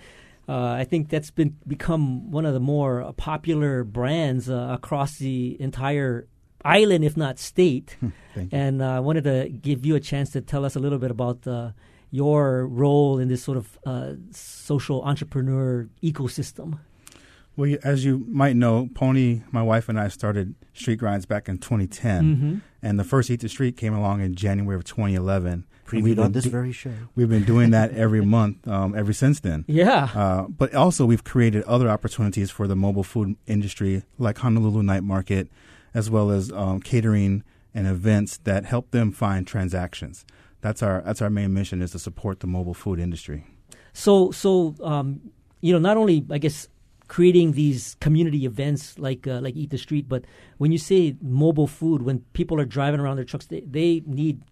uh, 0.48 0.72
I 0.72 0.82
think 0.82 1.10
that's 1.10 1.30
been 1.30 1.56
become 1.64 2.32
one 2.32 2.44
of 2.44 2.54
the 2.54 2.60
more 2.60 3.12
popular 3.16 3.84
brands 3.84 4.50
uh, 4.50 4.70
across 4.72 5.16
the 5.16 5.56
entire 5.60 6.26
island, 6.64 7.04
if 7.04 7.16
not 7.16 7.38
state. 7.38 7.96
And 8.52 8.80
uh, 8.80 8.96
I 8.96 9.00
wanted 9.00 9.24
to 9.24 9.48
give 9.48 9.84
you 9.84 9.96
a 9.96 10.00
chance 10.00 10.30
to 10.30 10.40
tell 10.40 10.64
us 10.64 10.76
a 10.76 10.78
little 10.78 10.98
bit 10.98 11.10
about 11.10 11.46
uh, 11.46 11.72
your 12.10 12.66
role 12.66 13.18
in 13.18 13.28
this 13.28 13.42
sort 13.42 13.58
of 13.58 13.78
uh, 13.84 14.14
social 14.30 15.02
entrepreneur 15.02 15.88
ecosystem. 16.02 16.78
Well, 17.56 17.76
as 17.82 18.04
you 18.04 18.24
might 18.28 18.56
know, 18.56 18.88
Poni, 18.92 19.42
my 19.52 19.62
wife, 19.62 19.88
and 19.88 19.98
I 19.98 20.08
started 20.08 20.54
Street 20.72 20.96
Grinds 20.96 21.26
back 21.26 21.48
in 21.48 21.58
2010, 21.58 22.24
mm-hmm. 22.24 22.58
and 22.82 22.98
the 22.98 23.04
first 23.04 23.30
Eat 23.30 23.40
the 23.40 23.48
Street 23.48 23.76
came 23.76 23.92
along 23.92 24.22
in 24.22 24.34
January 24.34 24.76
of 24.76 24.84
2011. 24.84 25.66
Previewed 25.84 26.22
on 26.22 26.32
this 26.32 26.44
do- 26.44 26.50
very 26.50 26.72
show. 26.72 26.92
We've 27.16 27.28
been 27.28 27.44
doing 27.44 27.70
that 27.70 27.90
every 27.94 28.24
month 28.24 28.66
um, 28.68 28.96
ever 28.96 29.12
since 29.12 29.40
then. 29.40 29.64
Yeah. 29.66 30.08
Uh, 30.14 30.42
but 30.48 30.72
also, 30.74 31.04
we've 31.04 31.24
created 31.24 31.64
other 31.64 31.90
opportunities 31.90 32.50
for 32.50 32.68
the 32.68 32.76
mobile 32.76 33.02
food 33.02 33.36
industry, 33.46 34.04
like 34.16 34.38
Honolulu 34.38 34.84
Night 34.84 35.02
Market, 35.02 35.48
as 35.94 36.10
well 36.10 36.30
as 36.30 36.52
um, 36.52 36.80
catering 36.80 37.42
and 37.74 37.86
events 37.86 38.38
that 38.38 38.64
help 38.64 38.90
them 38.90 39.12
find 39.12 39.46
transactions. 39.46 40.24
That's 40.60 40.82
our 40.82 41.02
that's 41.02 41.22
our 41.22 41.30
main 41.30 41.54
mission 41.54 41.80
is 41.82 41.92
to 41.92 41.98
support 41.98 42.40
the 42.40 42.46
mobile 42.46 42.74
food 42.74 42.98
industry. 42.98 43.46
So 43.92 44.30
so 44.30 44.74
um, 44.82 45.20
you 45.60 45.72
know 45.72 45.78
not 45.78 45.96
only 45.96 46.26
I 46.30 46.38
guess 46.38 46.68
creating 47.08 47.52
these 47.52 47.96
community 48.00 48.44
events 48.46 48.96
like 48.98 49.26
uh, 49.26 49.40
like 49.40 49.56
Eat 49.56 49.70
the 49.70 49.78
Street, 49.78 50.08
but 50.08 50.24
when 50.58 50.70
you 50.70 50.78
say 50.78 51.16
mobile 51.20 51.66
food, 51.66 52.02
when 52.02 52.20
people 52.34 52.60
are 52.60 52.64
driving 52.64 53.00
around 53.00 53.16
their 53.16 53.24
trucks, 53.24 53.46
they, 53.46 53.60
they 53.60 54.02
need. 54.06 54.42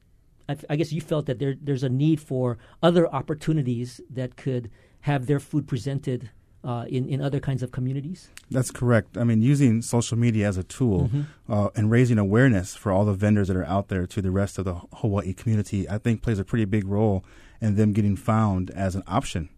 I, 0.71 0.77
guess 0.77 0.93
you 0.93 1.03
felt 1.03 1.27
that 1.27 1.39
there 1.39 1.55
there's 1.61 1.83
a 1.83 1.91
need 1.91 2.23
for 2.23 2.57
other 2.83 3.07
opportunities 3.15 4.01
that 4.09 4.37
could 4.37 4.71
have 5.03 5.27
their 5.27 5.39
food 5.39 5.69
presented 5.69 6.31
uh, 6.69 6.85
in 6.85 7.09
in 7.09 7.23
other 7.23 7.41
kinds 7.41 7.63
of 7.63 7.73
communities. 7.73 8.29
That's 8.51 8.71
correct. 8.71 9.17
I 9.17 9.25
mean, 9.25 9.41
using 9.41 9.81
social 9.81 10.19
media 10.19 10.47
as 10.47 10.59
a 10.59 10.63
tool 10.63 11.09
mm-hmm. 11.09 11.23
uh, 11.53 11.71
and 11.75 11.91
raising 11.91 12.19
awareness 12.19 12.77
for 12.77 12.93
all 12.93 13.07
the 13.07 13.15
vendors 13.15 13.49
that 13.49 13.57
are 13.57 13.65
out 13.65 13.89
there 13.89 14.07
to 14.07 14.21
the 14.21 14.31
rest 14.31 14.59
of 14.59 14.67
the 14.67 14.75
Hawaii 15.01 15.33
community, 15.33 15.89
I 15.89 15.97
think 15.97 16.21
plays 16.21 16.39
a 16.39 16.45
pretty 16.45 16.67
big 16.67 16.87
role 16.87 17.25
in 17.63 17.77
them 17.77 17.95
getting 17.95 18.17
found 18.17 18.71
as 18.71 18.95
an 18.95 19.03
option 19.07 19.49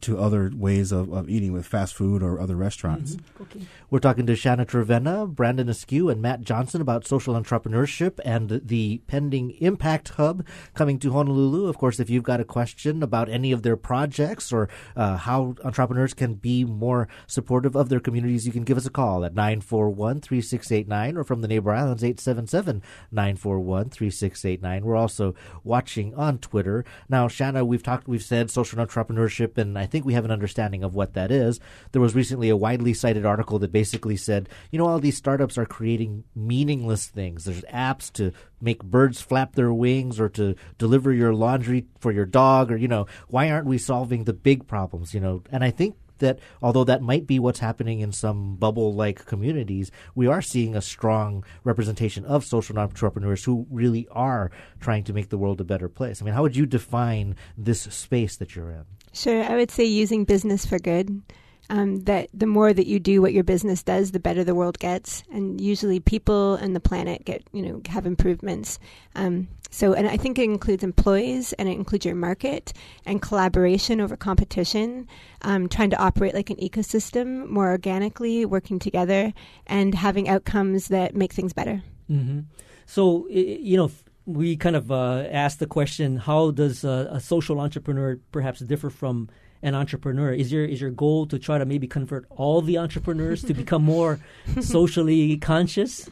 to 0.00 0.18
other 0.18 0.50
ways 0.54 0.92
of, 0.92 1.12
of 1.12 1.28
eating 1.28 1.52
with 1.52 1.66
fast 1.66 1.94
food 1.94 2.22
or 2.22 2.40
other 2.40 2.54
restaurants. 2.54 3.16
Mm-hmm. 3.16 3.42
Okay. 3.42 3.60
We're 3.90 3.98
talking 3.98 4.24
to 4.26 4.34
Shanah 4.34 4.66
Trevenna, 4.66 5.26
Brandon 5.26 5.68
Askew, 5.68 6.08
and 6.08 6.22
Matt 6.22 6.42
Johnson 6.42 6.80
about 6.80 7.06
social 7.06 7.34
entrepreneurship 7.34 8.20
and 8.24 8.60
the 8.64 8.98
pending 9.08 9.50
Impact 9.58 10.10
Hub 10.10 10.46
coming 10.74 10.98
to 11.00 11.12
Honolulu. 11.12 11.66
Of 11.66 11.76
course, 11.76 11.98
if 11.98 12.08
you've 12.08 12.22
got 12.22 12.40
a 12.40 12.44
question 12.44 13.02
about 13.02 13.28
any 13.28 13.50
of 13.50 13.62
their 13.62 13.76
projects 13.76 14.52
or 14.52 14.68
uh, 14.94 15.16
how 15.16 15.56
entrepreneurs 15.64 16.14
can 16.14 16.34
be 16.34 16.64
more 16.64 17.08
supportive 17.26 17.74
of 17.74 17.88
their 17.88 18.00
communities, 18.00 18.46
you 18.46 18.52
can 18.52 18.64
give 18.64 18.76
us 18.76 18.86
a 18.86 18.90
call 18.90 19.24
at 19.24 19.34
941 19.34 20.20
3689 20.20 21.16
or 21.16 21.24
from 21.24 21.40
the 21.40 21.48
neighbor 21.48 21.72
islands 21.72 22.04
877 22.04 22.80
941 23.10 23.90
3689. 23.90 24.84
We're 24.84 24.96
also 24.96 25.34
watching 25.64 26.14
on 26.14 26.38
Twitter. 26.38 26.84
Now, 27.08 27.26
Shanah, 27.26 27.66
we've 27.66 27.82
talked, 27.82 28.06
we've 28.06 28.22
said 28.22 28.52
social 28.52 28.78
entrepreneurship 28.78 29.58
and 29.58 29.79
I 29.80 29.86
think 29.86 30.04
we 30.04 30.14
have 30.14 30.24
an 30.24 30.30
understanding 30.30 30.84
of 30.84 30.94
what 30.94 31.14
that 31.14 31.30
is. 31.30 31.58
There 31.92 32.02
was 32.02 32.14
recently 32.14 32.48
a 32.48 32.56
widely 32.56 32.94
cited 32.94 33.26
article 33.26 33.58
that 33.60 33.72
basically 33.72 34.16
said, 34.16 34.48
you 34.70 34.78
know, 34.78 34.86
all 34.86 34.98
these 34.98 35.16
startups 35.16 35.56
are 35.58 35.66
creating 35.66 36.24
meaningless 36.34 37.06
things. 37.06 37.44
There's 37.44 37.62
apps 37.62 38.12
to 38.14 38.32
make 38.60 38.82
birds 38.84 39.20
flap 39.20 39.54
their 39.54 39.72
wings 39.72 40.20
or 40.20 40.28
to 40.30 40.54
deliver 40.78 41.12
your 41.12 41.34
laundry 41.34 41.86
for 41.98 42.12
your 42.12 42.26
dog 42.26 42.70
or, 42.70 42.76
you 42.76 42.88
know, 42.88 43.06
why 43.28 43.50
aren't 43.50 43.66
we 43.66 43.78
solving 43.78 44.24
the 44.24 44.32
big 44.32 44.66
problems, 44.66 45.14
you 45.14 45.20
know? 45.20 45.42
And 45.50 45.64
I 45.64 45.70
think 45.70 45.96
that 46.20 46.38
although 46.62 46.84
that 46.84 47.02
might 47.02 47.26
be 47.26 47.38
what's 47.38 47.58
happening 47.58 48.00
in 48.00 48.12
some 48.12 48.56
bubble 48.56 48.94
like 48.94 49.26
communities, 49.26 49.90
we 50.14 50.26
are 50.26 50.40
seeing 50.40 50.74
a 50.74 50.80
strong 50.80 51.44
representation 51.64 52.24
of 52.24 52.44
social 52.44 52.78
entrepreneurs 52.78 53.44
who 53.44 53.66
really 53.70 54.08
are 54.12 54.50
trying 54.80 55.04
to 55.04 55.12
make 55.12 55.28
the 55.28 55.38
world 55.38 55.60
a 55.60 55.64
better 55.64 55.88
place. 55.88 56.22
I 56.22 56.24
mean, 56.24 56.34
how 56.34 56.42
would 56.42 56.56
you 56.56 56.66
define 56.66 57.36
this 57.58 57.82
space 57.82 58.36
that 58.36 58.54
you're 58.54 58.70
in? 58.70 58.84
Sure, 59.12 59.42
I 59.42 59.56
would 59.56 59.70
say 59.70 59.84
using 59.84 60.24
business 60.24 60.64
for 60.64 60.78
good. 60.78 61.22
Um, 61.70 62.02
that 62.02 62.28
the 62.34 62.48
more 62.48 62.72
that 62.72 62.88
you 62.88 62.98
do 62.98 63.22
what 63.22 63.32
your 63.32 63.44
business 63.44 63.84
does, 63.84 64.10
the 64.10 64.18
better 64.18 64.42
the 64.42 64.56
world 64.56 64.80
gets, 64.80 65.22
and 65.32 65.60
usually 65.60 66.00
people 66.00 66.54
and 66.54 66.74
the 66.74 66.80
planet 66.80 67.24
get 67.24 67.44
you 67.52 67.62
know 67.62 67.80
have 67.88 68.06
improvements. 68.06 68.80
Um, 69.14 69.46
so, 69.70 69.92
and 69.92 70.08
I 70.08 70.16
think 70.16 70.36
it 70.38 70.44
includes 70.44 70.82
employees 70.82 71.52
and 71.54 71.68
it 71.68 71.72
includes 71.72 72.04
your 72.04 72.16
market 72.16 72.72
and 73.06 73.22
collaboration 73.22 74.00
over 74.00 74.16
competition, 74.16 75.06
um, 75.42 75.68
trying 75.68 75.90
to 75.90 75.96
operate 75.96 76.34
like 76.34 76.50
an 76.50 76.56
ecosystem 76.56 77.48
more 77.48 77.70
organically, 77.70 78.44
working 78.44 78.80
together, 78.80 79.32
and 79.68 79.94
having 79.94 80.28
outcomes 80.28 80.88
that 80.88 81.14
make 81.14 81.32
things 81.32 81.52
better. 81.52 81.84
Mm-hmm. 82.10 82.40
So, 82.86 83.28
you 83.28 83.76
know, 83.76 83.92
we 84.26 84.56
kind 84.56 84.74
of 84.74 84.90
uh, 84.90 85.28
asked 85.30 85.60
the 85.60 85.66
question: 85.66 86.16
How 86.16 86.50
does 86.50 86.82
a 86.82 87.20
social 87.20 87.60
entrepreneur 87.60 88.18
perhaps 88.32 88.58
differ 88.60 88.90
from 88.90 89.28
an 89.62 89.74
entrepreneur? 89.74 90.32
Is 90.32 90.52
your 90.52 90.64
is 90.64 90.80
your 90.80 90.90
goal 90.90 91.26
to 91.26 91.38
try 91.38 91.58
to 91.58 91.64
maybe 91.64 91.86
convert 91.86 92.26
all 92.30 92.62
the 92.62 92.78
entrepreneurs 92.78 93.42
to 93.44 93.54
become 93.54 93.82
more 93.82 94.20
socially 94.60 95.36
conscious? 95.36 96.08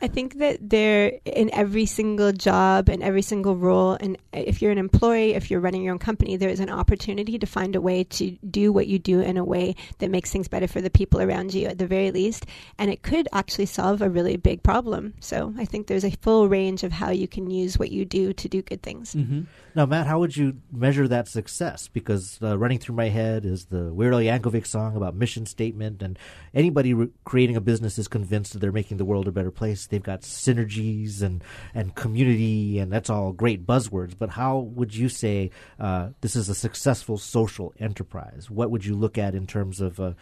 I 0.00 0.08
think 0.08 0.38
that 0.38 0.58
they're 0.60 1.18
in 1.24 1.52
every 1.52 1.86
single 1.86 2.32
job 2.32 2.88
and 2.88 3.02
every 3.02 3.22
single 3.22 3.56
role, 3.56 3.96
and 4.00 4.16
if 4.32 4.62
you're 4.62 4.72
an 4.72 4.78
employee, 4.78 5.34
if 5.34 5.50
you're 5.50 5.60
running 5.60 5.82
your 5.82 5.92
own 5.92 5.98
company, 5.98 6.36
there 6.36 6.50
is 6.50 6.60
an 6.60 6.70
opportunity 6.70 7.38
to 7.38 7.46
find 7.46 7.74
a 7.74 7.80
way 7.80 8.04
to 8.04 8.30
do 8.50 8.72
what 8.72 8.86
you 8.86 8.98
do 8.98 9.20
in 9.20 9.36
a 9.36 9.44
way 9.44 9.74
that 9.98 10.10
makes 10.10 10.30
things 10.30 10.48
better 10.48 10.68
for 10.68 10.80
the 10.80 10.90
people 10.90 11.20
around 11.20 11.54
you, 11.54 11.66
at 11.66 11.78
the 11.78 11.86
very 11.86 12.10
least, 12.10 12.46
and 12.78 12.90
it 12.90 13.02
could 13.02 13.28
actually 13.32 13.66
solve 13.66 14.02
a 14.02 14.10
really 14.10 14.36
big 14.36 14.62
problem. 14.62 15.14
So 15.20 15.54
I 15.58 15.64
think 15.64 15.86
there's 15.86 16.04
a 16.04 16.10
full 16.10 16.48
range 16.48 16.82
of 16.82 16.92
how 16.92 17.10
you 17.10 17.26
can 17.26 17.50
use 17.50 17.78
what 17.78 17.90
you 17.90 18.04
do 18.04 18.32
to 18.32 18.48
do 18.48 18.62
good 18.62 18.82
things. 18.82 19.14
Mm-hmm. 19.14 19.42
Now, 19.74 19.86
Matt, 19.86 20.06
how 20.06 20.18
would 20.20 20.36
you 20.36 20.58
measure 20.70 21.08
that 21.08 21.28
success? 21.28 21.88
Because 21.88 22.38
uh, 22.42 22.58
running 22.58 22.78
through 22.78 22.91
my 22.94 23.08
head 23.08 23.44
is 23.44 23.66
the 23.66 23.92
Weird 23.92 24.14
Al 24.14 24.20
Yankovic 24.20 24.66
song 24.66 24.96
about 24.96 25.14
mission 25.14 25.46
statement, 25.46 26.02
and 26.02 26.18
anybody 26.54 26.94
re- 26.94 27.08
creating 27.24 27.56
a 27.56 27.60
business 27.60 27.98
is 27.98 28.08
convinced 28.08 28.52
that 28.52 28.58
they're 28.58 28.72
making 28.72 28.96
the 28.96 29.04
world 29.04 29.28
a 29.28 29.32
better 29.32 29.50
place. 29.50 29.86
They've 29.86 30.02
got 30.02 30.22
synergies 30.22 31.22
and 31.22 31.42
and 31.74 31.94
community, 31.94 32.78
and 32.78 32.92
that's 32.92 33.10
all 33.10 33.32
great 33.32 33.66
buzzwords. 33.66 34.14
But 34.18 34.30
how 34.30 34.58
would 34.58 34.94
you 34.94 35.08
say 35.08 35.50
uh, 35.78 36.10
this 36.20 36.36
is 36.36 36.48
a 36.48 36.54
successful 36.54 37.18
social 37.18 37.72
enterprise? 37.78 38.50
What 38.50 38.70
would 38.70 38.84
you 38.84 38.94
look 38.94 39.18
at 39.18 39.34
in 39.34 39.46
terms 39.46 39.80
of 39.80 40.00
uh, 40.00 40.12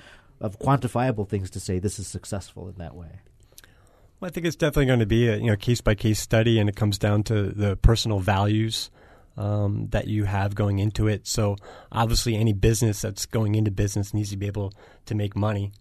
of 0.40 0.58
quantifiable 0.58 1.28
things 1.28 1.50
to 1.50 1.60
say 1.60 1.78
this 1.78 1.98
is 1.98 2.06
successful 2.06 2.68
in 2.68 2.76
that 2.76 2.94
way? 2.94 3.20
Well, 4.20 4.28
I 4.28 4.32
think 4.32 4.46
it's 4.46 4.56
definitely 4.56 4.86
going 4.86 5.00
to 5.00 5.06
be 5.06 5.28
a 5.28 5.36
you 5.36 5.46
know 5.46 5.56
case 5.56 5.80
by 5.80 5.94
case 5.94 6.20
study, 6.20 6.58
and 6.58 6.68
it 6.68 6.76
comes 6.76 6.98
down 6.98 7.22
to 7.24 7.48
the 7.48 7.76
personal 7.76 8.18
values 8.18 8.90
um, 9.36 9.88
that 9.90 10.06
you 10.06 10.24
have 10.24 10.54
going 10.54 10.78
into 10.78 11.08
it. 11.08 11.26
So 11.26 11.56
obviously, 11.92 12.36
any 12.36 12.52
business 12.52 13.00
that's 13.00 13.26
going 13.26 13.54
into 13.54 13.70
business 13.70 14.12
needs 14.12 14.30
to 14.30 14.36
be 14.36 14.46
able 14.46 14.72
to 15.06 15.14
make 15.14 15.34
money. 15.36 15.72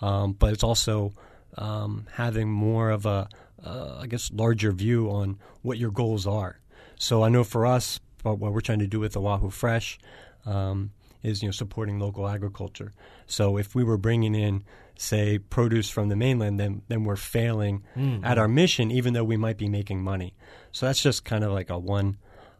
um, 0.00 0.32
but 0.32 0.52
it's 0.52 0.64
also 0.64 1.12
um, 1.56 2.06
having 2.12 2.50
more 2.50 2.90
of 2.90 3.06
a, 3.06 3.28
uh, 3.64 3.98
I 4.02 4.06
guess, 4.06 4.30
larger 4.32 4.72
view 4.72 5.10
on 5.10 5.38
what 5.62 5.78
your 5.78 5.90
goals 5.90 6.26
are. 6.26 6.60
So 6.98 7.22
I 7.22 7.28
know 7.28 7.44
for 7.44 7.66
us, 7.66 8.00
what 8.22 8.38
we're 8.38 8.60
trying 8.60 8.80
to 8.80 8.86
do 8.86 9.00
with 9.00 9.16
Oahu 9.16 9.50
Fresh 9.50 9.98
um, 10.44 10.90
is 11.22 11.42
you 11.42 11.48
know 11.48 11.52
supporting 11.52 11.98
local 11.98 12.28
agriculture. 12.28 12.92
So 13.26 13.56
if 13.56 13.74
we 13.74 13.84
were 13.84 13.98
bringing 13.98 14.34
in 14.34 14.64
say 14.98 15.38
produce 15.38 15.90
from 15.90 16.08
the 16.08 16.16
mainland, 16.16 16.58
then 16.58 16.82
then 16.88 17.04
we're 17.04 17.16
failing 17.16 17.84
mm-hmm. 17.96 18.24
at 18.24 18.38
our 18.38 18.48
mission, 18.48 18.90
even 18.90 19.12
though 19.14 19.24
we 19.24 19.36
might 19.36 19.58
be 19.58 19.68
making 19.68 20.02
money. 20.02 20.34
So 20.72 20.86
that's 20.86 21.02
just 21.02 21.24
kind 21.24 21.44
of 21.44 21.52
like 21.52 21.70
a 21.70 21.78
one 21.78 22.16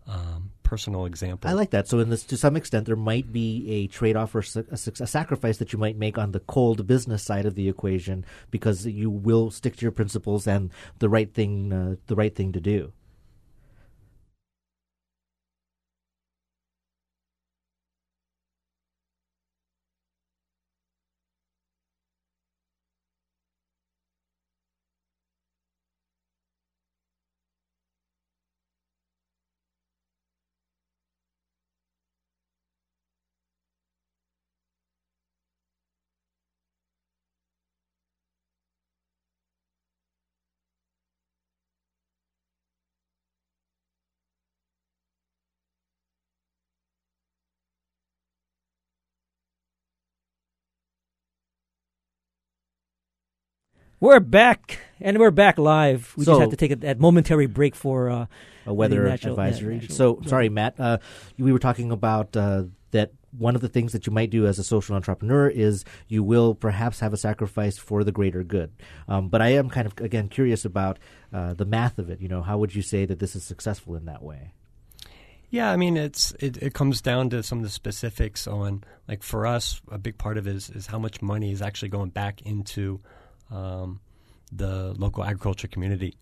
um, 0.07 0.51
personal 0.63 1.07
example. 1.07 1.49
I 1.49 1.55
like 1.55 1.71
that. 1.71 1.89
So, 1.89 1.99
in 1.99 2.11
this, 2.11 2.25
to 2.25 2.37
some 2.37 2.57
extent, 2.57 2.87
there 2.87 2.97
might 2.97 3.33
be 3.33 3.67
a 3.69 3.87
trade-off 3.87 4.35
or 4.35 4.41
a, 4.41 4.65
a, 4.71 5.07
sacrifice 5.07 5.59
that 5.59 5.73
you 5.73 5.79
might 5.79 5.97
make 5.97 6.19
on 6.19 6.33
the 6.33 6.41
cold 6.41 6.87
business 6.87 7.23
side 7.23 7.47
of 7.47 7.55
the 7.55 7.69
equation 7.69 8.25
because 8.51 8.87
you 8.87 9.11
will 9.11 9.51
stick 9.51 9.77
to 9.77 9.83
your 9.83 9.93
principles 9.93 10.47
and 10.47 10.71
the 10.99 11.09
right 11.09 11.33
thing, 11.33 11.73
uh, 11.73 11.97
the 12.07 12.17
right 12.17 12.35
thing 12.35 12.53
to 12.53 12.61
do. 12.61 12.93
We're 53.99 54.21
back, 54.21 54.79
and 55.01 55.19
we're 55.19 55.31
back 55.31 55.57
live. 55.57 56.13
We 56.19 56.27
so, 56.27 56.33
just 56.33 56.41
had 56.41 56.51
to 56.51 56.57
take 56.57 56.85
a, 56.85 56.91
a 56.91 56.95
momentary 56.97 57.47
break 57.47 57.75
for 57.75 58.11
uh, 58.11 58.27
a 58.67 58.75
weather 58.75 59.05
natural, 59.05 59.33
advisory. 59.33 59.77
Natural, 59.77 59.97
so, 59.97 60.19
yeah. 60.21 60.29
sorry, 60.29 60.49
Matt. 60.51 60.79
Uh, 60.79 60.99
we 61.39 61.51
were 61.51 61.59
talking 61.59 61.91
about 61.91 62.37
uh, 62.37 62.65
that 62.91 63.13
one 63.39 63.55
of 63.55 63.63
the 63.63 63.71
things 63.71 63.93
that 63.93 64.07
you 64.07 64.13
might 64.13 64.29
do 64.29 64.47
as 64.47 64.59
a 64.59 64.65
social 64.65 64.97
entrepreneur 64.97 65.49
is 65.49 65.87
you 66.09 66.23
will 66.23 66.55
perhaps 66.55 67.01
have 67.01 67.15
a 67.15 67.17
sacrifice 67.17 67.79
for 67.79 68.05
the 68.05 68.13
greater 68.13 68.45
good. 68.45 68.71
Um, 69.09 69.31
but 69.31 69.41
I 69.41 69.49
am 69.55 69.71
kind 69.71 69.87
of, 69.87 69.99
again, 69.99 70.29
curious 70.29 70.67
about 70.67 70.99
uh, 71.33 71.55
the 71.55 71.65
math 71.65 71.99
of 71.99 72.11
it. 72.11 72.21
You 72.21 72.29
know, 72.29 72.43
how 72.43 72.59
would 72.59 72.75
you 72.75 72.83
say 72.83 73.07
that 73.07 73.19
this 73.19 73.35
is 73.35 73.45
successful 73.45 73.97
in 73.97 74.05
that 74.05 74.23
way? 74.23 74.53
Yeah, 75.49 75.71
I 75.73 75.77
mean, 75.77 75.97
it's 75.97 76.33
it, 76.39 76.59
it 76.59 76.75
comes 76.75 77.01
down 77.01 77.31
to 77.31 77.43
some 77.43 77.59
of 77.59 77.65
the 77.65 77.71
specifics 77.71 78.47
on 78.47 78.85
like 79.09 79.23
for 79.23 79.47
us, 79.47 79.81
a 79.91 79.97
big 79.97 80.19
part 80.19 80.37
of 80.37 80.47
it 80.47 80.55
is, 80.55 80.69
is 80.69 80.87
how 80.89 80.99
much 80.99 81.23
money 81.23 81.51
is 81.51 81.63
actually 81.63 81.89
going 81.89 82.11
back 82.11 82.43
into 82.43 83.01
um, 83.51 84.01
the 84.53 84.95
local 84.99 85.25
agriculture 85.25 85.69
community. 85.69 86.17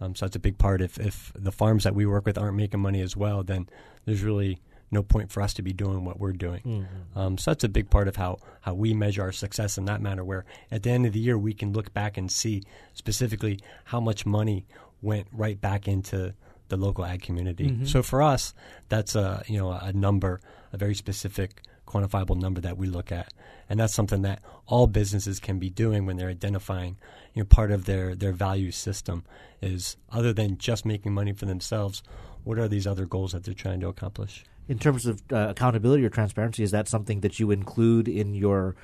Um, 0.00 0.14
so 0.14 0.26
that's 0.26 0.36
a 0.36 0.40
big 0.40 0.58
part. 0.58 0.80
If 0.80 0.98
if 0.98 1.32
the 1.34 1.52
farms 1.52 1.84
that 1.84 1.94
we 1.94 2.06
work 2.06 2.24
with 2.26 2.38
aren't 2.38 2.56
making 2.56 2.80
money 2.80 3.02
as 3.02 3.16
well, 3.16 3.42
then 3.42 3.68
there's 4.04 4.22
really 4.22 4.60
no 4.90 5.02
point 5.02 5.30
for 5.30 5.40
us 5.40 5.54
to 5.54 5.62
be 5.62 5.72
doing 5.72 6.04
what 6.04 6.18
we're 6.18 6.32
doing. 6.32 6.62
Mm-hmm. 6.62 7.18
Um, 7.18 7.38
so 7.38 7.52
that's 7.52 7.64
a 7.64 7.68
big 7.68 7.90
part 7.90 8.08
of 8.08 8.16
how, 8.16 8.38
how 8.60 8.74
we 8.74 8.92
measure 8.92 9.22
our 9.22 9.30
success 9.30 9.78
in 9.78 9.84
that 9.84 10.00
matter, 10.00 10.24
where 10.24 10.44
at 10.70 10.82
the 10.82 10.90
end 10.90 11.06
of 11.06 11.12
the 11.12 11.20
year, 11.20 11.38
we 11.38 11.54
can 11.54 11.72
look 11.72 11.92
back 11.92 12.16
and 12.16 12.30
see 12.30 12.64
specifically 12.92 13.60
how 13.84 14.00
much 14.00 14.26
money 14.26 14.66
went 15.00 15.28
right 15.32 15.60
back 15.60 15.86
into 15.86 16.34
the 16.68 16.76
local 16.76 17.04
ag 17.04 17.22
community. 17.22 17.68
Mm-hmm. 17.68 17.84
So 17.84 18.02
for 18.02 18.20
us, 18.20 18.52
that's 18.88 19.14
a, 19.14 19.44
you 19.46 19.58
know, 19.58 19.70
a 19.70 19.92
number, 19.92 20.40
a 20.72 20.76
very 20.76 20.94
specific 20.94 21.62
quantifiable 21.90 22.40
number 22.40 22.60
that 22.60 22.76
we 22.76 22.86
look 22.86 23.10
at. 23.10 23.32
And 23.68 23.78
that's 23.78 23.94
something 23.94 24.22
that 24.22 24.42
all 24.66 24.86
businesses 24.86 25.40
can 25.40 25.58
be 25.58 25.70
doing 25.70 26.06
when 26.06 26.16
they're 26.16 26.28
identifying, 26.28 26.96
you 27.34 27.42
know, 27.42 27.46
part 27.46 27.70
of 27.70 27.84
their, 27.84 28.14
their 28.14 28.32
value 28.32 28.70
system 28.70 29.24
is 29.60 29.96
other 30.10 30.32
than 30.32 30.58
just 30.58 30.86
making 30.86 31.12
money 31.12 31.32
for 31.32 31.46
themselves, 31.46 32.02
what 32.44 32.58
are 32.58 32.68
these 32.68 32.86
other 32.86 33.06
goals 33.06 33.32
that 33.32 33.44
they're 33.44 33.54
trying 33.54 33.80
to 33.80 33.88
accomplish? 33.88 34.44
In 34.68 34.78
terms 34.78 35.04
of 35.06 35.22
uh, 35.32 35.48
accountability 35.50 36.04
or 36.04 36.10
transparency, 36.10 36.62
is 36.62 36.70
that 36.70 36.88
something 36.88 37.20
that 37.20 37.40
you 37.40 37.50
include 37.50 38.08
in 38.08 38.34
your 38.34 38.76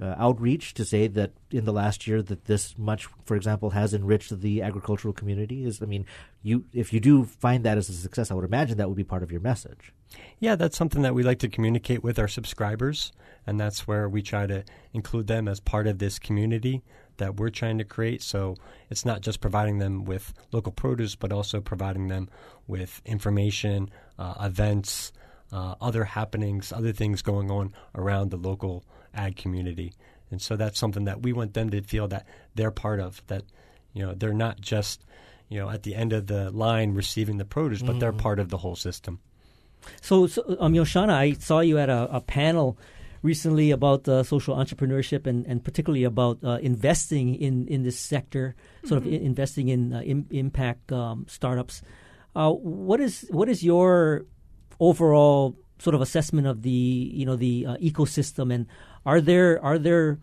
uh, 0.00 0.14
outreach 0.18 0.74
to 0.74 0.84
say 0.84 1.08
that 1.08 1.32
in 1.50 1.64
the 1.64 1.72
last 1.72 2.06
year 2.06 2.22
that 2.22 2.44
this 2.44 2.76
much, 2.78 3.08
for 3.24 3.36
example, 3.36 3.70
has 3.70 3.92
enriched 3.94 4.40
the 4.40 4.62
agricultural 4.62 5.12
community? 5.12 5.64
Is 5.64 5.82
I 5.82 5.86
mean, 5.86 6.06
you 6.42 6.64
if 6.72 6.92
you 6.92 7.00
do 7.00 7.24
find 7.24 7.64
that 7.64 7.78
as 7.78 7.88
a 7.88 7.92
success, 7.92 8.30
I 8.30 8.34
would 8.34 8.44
imagine 8.44 8.78
that 8.78 8.88
would 8.88 8.96
be 8.96 9.04
part 9.04 9.22
of 9.22 9.32
your 9.32 9.40
message. 9.40 9.92
Yeah, 10.38 10.56
that's 10.56 10.76
something 10.76 11.02
that 11.02 11.14
we 11.14 11.22
like 11.22 11.40
to 11.40 11.48
communicate 11.48 12.02
with 12.02 12.18
our 12.18 12.28
subscribers, 12.28 13.12
and 13.46 13.58
that's 13.58 13.86
where 13.86 14.08
we 14.08 14.22
try 14.22 14.46
to 14.46 14.64
include 14.92 15.26
them 15.26 15.48
as 15.48 15.60
part 15.60 15.86
of 15.86 15.98
this 15.98 16.18
community 16.18 16.82
that 17.18 17.36
we're 17.36 17.50
trying 17.50 17.78
to 17.78 17.84
create. 17.84 18.22
So 18.22 18.56
it's 18.90 19.04
not 19.04 19.20
just 19.20 19.40
providing 19.40 19.78
them 19.78 20.04
with 20.04 20.32
local 20.52 20.72
produce, 20.72 21.16
but 21.16 21.32
also 21.32 21.60
providing 21.60 22.08
them 22.08 22.28
with 22.66 23.02
information, 23.04 23.90
uh, 24.18 24.34
events, 24.40 25.12
uh, 25.52 25.74
other 25.80 26.04
happenings, 26.04 26.72
other 26.72 26.92
things 26.92 27.22
going 27.22 27.50
on 27.50 27.74
around 27.94 28.30
the 28.30 28.36
local 28.36 28.84
ag 29.14 29.36
community. 29.36 29.92
And 30.30 30.40
so 30.42 30.56
that's 30.56 30.78
something 30.78 31.04
that 31.04 31.22
we 31.22 31.32
want 31.32 31.54
them 31.54 31.70
to 31.70 31.80
feel 31.82 32.08
that 32.08 32.26
they're 32.54 32.70
part 32.70 33.00
of, 33.00 33.22
that, 33.28 33.44
you 33.94 34.04
know, 34.04 34.14
they're 34.14 34.34
not 34.34 34.60
just, 34.60 35.04
you 35.48 35.58
know, 35.58 35.70
at 35.70 35.82
the 35.82 35.94
end 35.94 36.12
of 36.12 36.26
the 36.26 36.50
line 36.50 36.92
receiving 36.92 37.38
the 37.38 37.44
produce, 37.44 37.80
but 37.80 37.92
mm-hmm. 37.92 38.00
they're 38.00 38.12
part 38.12 38.38
of 38.38 38.50
the 38.50 38.58
whole 38.58 38.76
system. 38.76 39.20
So, 40.02 40.26
so 40.26 40.56
um, 40.60 40.74
Yoshana, 40.74 41.12
I 41.12 41.32
saw 41.32 41.60
you 41.60 41.78
at 41.78 41.88
a, 41.88 42.16
a 42.16 42.20
panel 42.20 42.78
recently 43.22 43.70
about 43.70 44.06
uh, 44.08 44.22
social 44.22 44.56
entrepreneurship 44.56 45.26
and, 45.26 45.46
and 45.46 45.64
particularly 45.64 46.04
about 46.04 46.38
uh, 46.44 46.58
investing 46.60 47.34
in, 47.34 47.66
in 47.68 47.82
this 47.82 47.98
sector, 47.98 48.54
sort 48.84 49.02
mm-hmm. 49.02 49.14
of 49.14 49.20
I- 49.22 49.24
investing 49.24 49.68
in 49.68 49.92
uh, 49.94 50.00
Im- 50.02 50.26
impact 50.30 50.92
um, 50.92 51.26
startups. 51.28 51.82
Uh, 52.36 52.52
what 52.52 53.00
is 53.00 53.26
what 53.30 53.48
is 53.48 53.64
your 53.64 54.26
overall 54.78 55.56
sort 55.78 55.94
of 55.94 56.00
assessment 56.00 56.46
of 56.46 56.62
the 56.62 56.70
you 56.70 57.24
know 57.24 57.36
the 57.36 57.66
uh, 57.66 57.76
ecosystem 57.76 58.52
and 58.52 58.66
are 59.08 59.22
there 59.22 59.58
are 59.64 59.78
there 59.78 60.18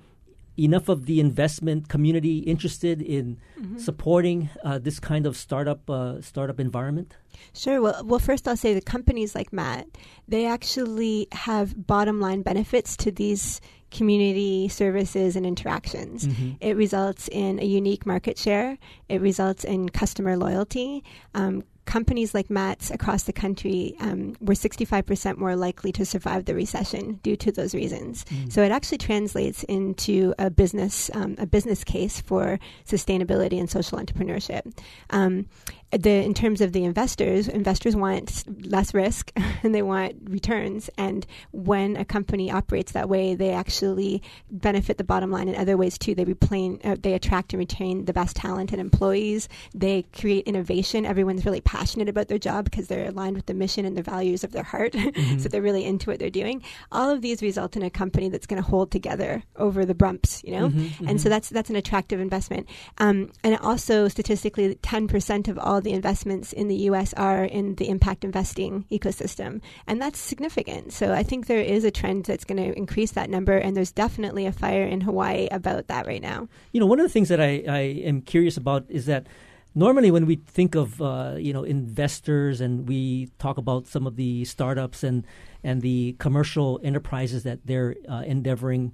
enough 0.57 0.87
of 0.89 1.05
the 1.05 1.19
investment 1.19 1.89
community 1.89 2.37
interested 2.39 3.01
in 3.01 3.37
mm-hmm. 3.59 3.77
supporting 3.77 4.49
uh, 4.63 4.77
this 4.77 4.99
kind 4.99 5.25
of 5.25 5.35
startup 5.35 5.89
uh, 5.89 6.21
startup 6.21 6.59
environment? 6.59 7.17
Sure. 7.53 7.81
Well, 7.81 8.05
well, 8.05 8.19
first 8.19 8.47
I'll 8.47 8.55
say 8.55 8.75
the 8.75 8.81
companies 8.81 9.33
like 9.33 9.51
Matt, 9.51 9.87
they 10.27 10.45
actually 10.45 11.27
have 11.31 11.87
bottom 11.87 12.19
line 12.19 12.43
benefits 12.43 12.95
to 12.97 13.11
these 13.11 13.59
community 13.89 14.67
services 14.67 15.35
and 15.35 15.45
interactions. 15.45 16.27
Mm-hmm. 16.27 16.51
It 16.61 16.77
results 16.77 17.27
in 17.31 17.59
a 17.59 17.65
unique 17.65 18.05
market 18.05 18.37
share. 18.37 18.77
It 19.09 19.19
results 19.19 19.63
in 19.63 19.89
customer 19.89 20.37
loyalty. 20.37 21.03
Um, 21.33 21.63
companies 21.85 22.33
like 22.33 22.49
Matt's 22.49 22.91
across 22.91 23.23
the 23.23 23.33
country 23.33 23.95
um, 23.99 24.35
were 24.41 24.53
65% 24.53 25.37
more 25.37 25.55
likely 25.55 25.91
to 25.93 26.05
survive 26.05 26.45
the 26.45 26.55
recession 26.55 27.19
due 27.23 27.35
to 27.37 27.51
those 27.51 27.73
reasons. 27.73 28.25
Mm. 28.25 28.51
So 28.51 28.63
it 28.63 28.71
actually 28.71 28.97
translates 28.97 29.63
into 29.63 30.33
a 30.39 30.49
business 30.49 31.09
um, 31.13 31.35
a 31.37 31.45
business 31.45 31.83
case 31.83 32.21
for 32.21 32.59
sustainability 32.85 33.59
and 33.59 33.69
social 33.69 33.99
entrepreneurship. 33.99 34.75
Um, 35.11 35.47
the 35.91 36.23
in 36.23 36.33
terms 36.33 36.61
of 36.61 36.73
the 36.73 36.83
investors, 36.83 37.47
investors 37.47 37.95
want 37.95 38.43
less 38.65 38.93
risk 38.93 39.31
and 39.63 39.73
they 39.73 39.83
want 39.83 40.15
returns. 40.23 40.89
And 40.97 41.25
when 41.51 41.95
a 41.95 42.03
company 42.03 42.51
operates 42.51 42.93
that 42.93 43.07
way, 43.07 43.35
they 43.35 43.51
actually 43.51 44.21
benefit 44.49 44.97
the 44.97 45.03
bottom 45.03 45.31
line 45.31 45.47
in 45.47 45.55
other 45.55 45.77
ways 45.77 45.97
too. 45.97 46.15
They 46.15 46.25
retain, 46.25 46.79
uh, 46.83 46.95
they 46.99 47.13
attract 47.13 47.53
and 47.53 47.59
retain 47.59 48.05
the 48.05 48.13
best 48.13 48.35
talented 48.35 48.79
employees. 48.79 49.47
They 49.73 50.03
create 50.13 50.47
innovation. 50.47 51.05
Everyone's 51.05 51.45
really 51.45 51.61
passionate 51.61 51.74
about 52.15 52.27
their 52.27 52.37
job 52.37 52.65
because 52.65 52.87
they're 52.87 53.09
aligned 53.09 53.35
with 53.35 53.45
the 53.45 53.53
mission 53.53 53.85
and 53.85 53.97
the 53.97 54.03
values 54.03 54.43
of 54.43 54.51
their 54.51 54.63
heart. 54.63 54.93
Mm-hmm. 55.15 55.37
so 55.39 55.49
they're 55.49 55.61
really 55.61 55.85
into 55.85 56.09
what 56.09 56.19
they're 56.19 56.29
doing. 56.29 56.61
All 56.91 57.09
of 57.09 57.21
these 57.21 57.41
result 57.41 57.77
in 57.77 57.83
a 57.83 57.89
company 57.89 58.27
that's 58.27 58.45
going 58.45 58.61
to 58.61 58.67
hold 58.67 58.91
together 58.91 59.43
over 59.55 59.85
the 59.85 59.93
bumps, 59.93 60.43
you 60.43 60.51
know. 60.51 60.69
Mm-hmm, 60.69 61.07
and 61.07 61.21
so 61.21 61.25
mm-hmm. 61.25 61.29
that's 61.29 61.49
that's 61.49 61.69
an 61.69 61.75
attractive 61.75 62.19
investment. 62.19 62.67
Um, 62.97 63.31
and 63.43 63.57
also 63.59 64.07
statistically, 64.07 64.75
ten 64.75 65.07
percent 65.07 65.47
of 65.47 65.57
all 65.59 65.79
the 65.79 65.93
investments 65.93 66.53
in 66.53 66.67
the 66.67 66.75
U.S. 66.89 67.13
are 67.13 67.45
in 67.45 67.75
the 67.75 67.87
impact 67.87 68.25
investing 68.25 68.85
ecosystem, 68.91 69.61
and 69.87 70.01
that's 70.01 70.19
significant. 70.19 70.91
So 70.91 71.13
I 71.13 71.23
think 71.23 71.47
there 71.47 71.61
is 71.61 71.83
a 71.83 71.91
trend 71.91 72.25
that's 72.25 72.45
going 72.45 72.61
to 72.61 72.77
increase 72.77 73.11
that 73.11 73.29
number, 73.29 73.57
and 73.57 73.77
there's 73.77 73.91
definitely 73.91 74.45
a 74.45 74.51
fire 74.51 74.85
in 74.85 75.01
Hawaii 75.01 75.47
about 75.51 75.87
that 75.87 76.07
right 76.07 76.21
now. 76.21 76.47
You 76.71 76.79
know, 76.79 76.87
one 76.87 76.99
of 76.99 77.05
the 77.05 77.13
things 77.13 77.29
that 77.29 77.39
I, 77.39 77.63
I 77.67 77.79
am 78.05 78.21
curious 78.21 78.57
about 78.57 78.85
is 78.89 79.05
that 79.05 79.27
normally 79.75 80.09
when 80.09 80.25
we 80.25 80.37
think 80.37 80.73
of 80.73 81.01
uh, 81.01 81.35
you 81.37 81.53
know 81.53 81.63
investors 81.63 82.61
and 82.61 82.87
we 82.87 83.29
talk 83.37 83.57
about 83.57 83.85
some 83.87 84.07
of 84.07 84.15
the 84.15 84.45
startups 84.45 85.03
and 85.03 85.27
and 85.63 85.81
the 85.81 86.15
commercial 86.17 86.79
enterprises 86.83 87.43
that 87.43 87.59
they're 87.65 87.95
uh, 88.09 88.23
endeavoring 88.25 88.93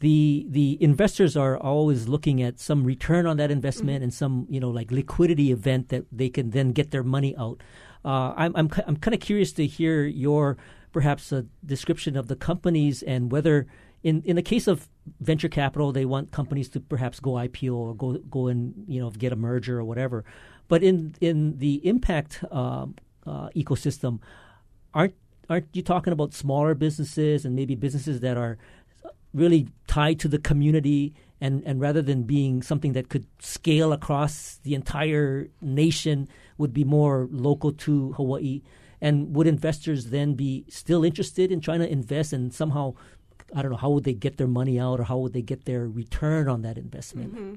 the 0.00 0.46
the 0.50 0.76
investors 0.82 1.36
are 1.36 1.56
always 1.56 2.06
looking 2.08 2.42
at 2.42 2.60
some 2.60 2.84
return 2.84 3.26
on 3.26 3.36
that 3.38 3.50
investment 3.50 3.98
Mm-hmm. 3.98 4.04
and 4.04 4.14
some 4.14 4.46
you 4.50 4.60
know 4.60 4.68
like 4.68 4.90
liquidity 4.90 5.50
event 5.50 5.88
that 5.88 6.04
they 6.12 6.28
can 6.28 6.50
then 6.50 6.72
get 6.72 6.90
their 6.90 7.04
money 7.04 7.34
out. 7.36 7.62
Uh, 8.04 8.34
I'm 8.36 8.54
I'm 8.56 8.68
I'm 8.86 8.96
kind 8.96 9.14
of 9.14 9.20
curious 9.20 9.52
to 9.52 9.66
hear 9.66 10.04
your 10.04 10.56
perhaps 10.92 11.32
a 11.32 11.46
description 11.64 12.16
of 12.16 12.28
the 12.28 12.36
companies 12.36 13.02
and 13.02 13.30
whether 13.30 13.66
in 14.06 14.22
in 14.24 14.36
the 14.36 14.42
case 14.52 14.66
of 14.68 14.88
venture 15.20 15.48
capital 15.48 15.90
they 15.90 16.04
want 16.04 16.30
companies 16.30 16.68
to 16.68 16.78
perhaps 16.80 17.18
go 17.18 17.32
IPO 17.32 17.74
or 17.74 17.94
go 17.94 18.08
go 18.30 18.46
and 18.46 18.60
you 18.86 19.00
know 19.00 19.10
get 19.10 19.32
a 19.32 19.36
merger 19.36 19.78
or 19.80 19.84
whatever, 19.84 20.24
but 20.68 20.82
in 20.82 21.14
in 21.20 21.58
the 21.58 21.74
impact 21.92 22.44
um, 22.52 22.94
uh, 23.26 23.48
ecosystem, 23.62 24.20
aren't 24.94 25.14
aren't 25.50 25.68
you 25.72 25.82
talking 25.82 26.12
about 26.12 26.32
smaller 26.32 26.74
businesses 26.74 27.44
and 27.44 27.56
maybe 27.56 27.74
businesses 27.74 28.20
that 28.20 28.36
are 28.36 28.58
really 29.34 29.68
tied 29.88 30.20
to 30.20 30.28
the 30.28 30.38
community 30.38 31.14
and, 31.40 31.62
and 31.66 31.80
rather 31.80 32.00
than 32.00 32.22
being 32.22 32.62
something 32.62 32.92
that 32.94 33.08
could 33.08 33.26
scale 33.40 33.92
across 33.92 34.58
the 34.62 34.74
entire 34.74 35.48
nation 35.60 36.28
would 36.58 36.72
be 36.72 36.84
more 36.84 37.28
local 37.30 37.72
to 37.72 38.12
Hawaii? 38.12 38.62
And 38.98 39.36
would 39.36 39.46
investors 39.46 40.06
then 40.06 40.34
be 40.34 40.64
still 40.68 41.04
interested 41.04 41.52
in 41.52 41.60
trying 41.60 41.80
to 41.80 41.92
invest 41.92 42.32
and 42.32 42.52
somehow 42.52 42.94
I 43.54 43.62
don't 43.62 43.70
know 43.70 43.76
how 43.76 43.90
would 43.90 44.04
they 44.04 44.14
get 44.14 44.36
their 44.38 44.46
money 44.46 44.78
out 44.78 44.98
or 45.00 45.04
how 45.04 45.18
would 45.18 45.32
they 45.32 45.42
get 45.42 45.64
their 45.64 45.86
return 45.86 46.48
on 46.48 46.62
that 46.62 46.76
investment 46.78 47.34
Mm-hmm. 47.34 47.54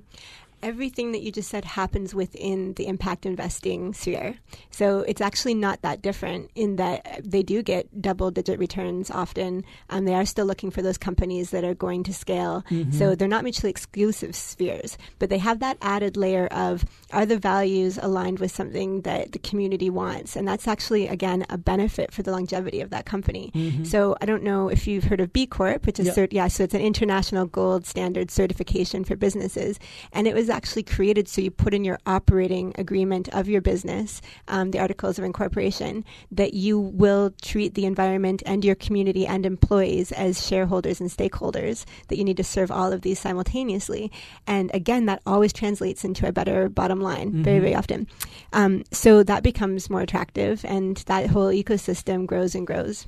Everything 0.61 1.11
that 1.13 1.21
you 1.21 1.31
just 1.31 1.49
said 1.49 1.65
happens 1.65 2.13
within 2.13 2.73
the 2.73 2.87
impact 2.87 3.25
investing 3.25 3.93
sphere. 3.93 4.35
So 4.71 4.99
it's 5.01 5.21
actually 5.21 5.53
not 5.53 5.81
that 5.81 6.01
different 6.01 6.51
in 6.55 6.75
that 6.77 7.21
they 7.23 7.43
do 7.43 7.61
get 7.63 8.01
double 8.01 8.31
digit 8.31 8.59
returns 8.59 9.09
often. 9.09 9.63
Um, 9.89 10.05
they 10.05 10.13
are 10.13 10.25
still 10.25 10.45
looking 10.45 10.71
for 10.71 10.81
those 10.81 10.97
companies 10.97 11.51
that 11.51 11.63
are 11.63 11.73
going 11.73 12.03
to 12.03 12.13
scale. 12.13 12.63
So 12.91 13.15
they're 13.15 13.27
not 13.27 13.43
mutually 13.43 13.69
exclusive 13.69 14.35
spheres, 14.35 14.97
but 15.17 15.29
they 15.29 15.37
have 15.37 15.59
that 15.59 15.77
added 15.81 16.17
layer 16.17 16.47
of 16.47 16.85
are 17.11 17.25
the 17.25 17.37
values 17.37 17.97
aligned 18.01 18.39
with 18.39 18.51
something 18.51 19.01
that 19.01 19.31
the 19.31 19.39
community 19.39 19.89
wants? 19.89 20.35
And 20.35 20.47
that's 20.47 20.67
actually, 20.67 21.07
again, 21.07 21.45
a 21.49 21.57
benefit 21.57 22.13
for 22.13 22.21
the 22.23 22.31
longevity 22.31 22.81
of 22.81 22.89
that 22.91 23.05
company. 23.05 23.51
So 23.83 24.15
I 24.21 24.25
don't 24.25 24.43
know 24.43 24.67
if 24.69 24.87
you've 24.87 25.05
heard 25.05 25.21
of 25.21 25.33
B 25.33 25.45
Corp, 25.47 25.85
which 25.85 25.99
is 25.99 26.07
Yeah. 26.07 26.13
cert- 26.13 26.33
yeah, 26.33 26.47
so 26.47 26.63
it's 26.63 26.73
an 26.73 26.81
international 26.81 27.45
gold 27.45 27.85
standard 27.85 28.29
certification 28.31 29.03
for 29.03 29.15
businesses, 29.15 29.79
and 30.11 30.27
it 30.27 30.35
was 30.35 30.48
actually 30.49 30.83
created 30.83 31.27
so 31.27 31.41
you 31.41 31.51
put 31.51 31.73
in 31.73 31.83
your 31.83 31.99
operating 32.05 32.73
agreement 32.77 33.29
of 33.29 33.47
your 33.47 33.61
business, 33.61 34.21
um, 34.47 34.71
the 34.71 34.79
articles 34.79 35.17
of 35.17 35.25
incorporation, 35.25 36.05
that 36.31 36.53
you 36.53 36.79
will 36.79 37.33
treat 37.41 37.73
the 37.73 37.85
environment 37.85 38.43
and 38.45 38.65
your 38.65 38.75
community 38.75 39.25
and 39.25 39.45
employees 39.45 40.11
as 40.11 40.45
shareholders 40.45 40.99
and 40.99 41.09
stakeholders. 41.09 41.85
That 42.07 42.17
you 42.17 42.23
need 42.23 42.37
to 42.37 42.43
serve 42.43 42.71
all 42.71 42.91
of 42.91 43.01
these 43.01 43.19
simultaneously, 43.19 44.11
and 44.47 44.71
again, 44.73 45.05
that 45.05 45.21
always 45.25 45.53
translates 45.53 46.03
into 46.03 46.27
a 46.27 46.31
better 46.31 46.69
bottom 46.69 47.01
line 47.01 47.43
very 47.43 47.59
very 47.59 47.75
often. 47.75 48.07
Um, 48.53 48.83
so 48.91 49.23
that 49.23 49.43
becomes 49.43 49.89
more 49.89 50.01
attractive, 50.01 50.65
and 50.65 50.97
that 51.07 51.27
whole 51.27 51.49
ecosystem 51.49 52.25
grows 52.25 52.55
and 52.55 52.65
grows. 52.65 53.05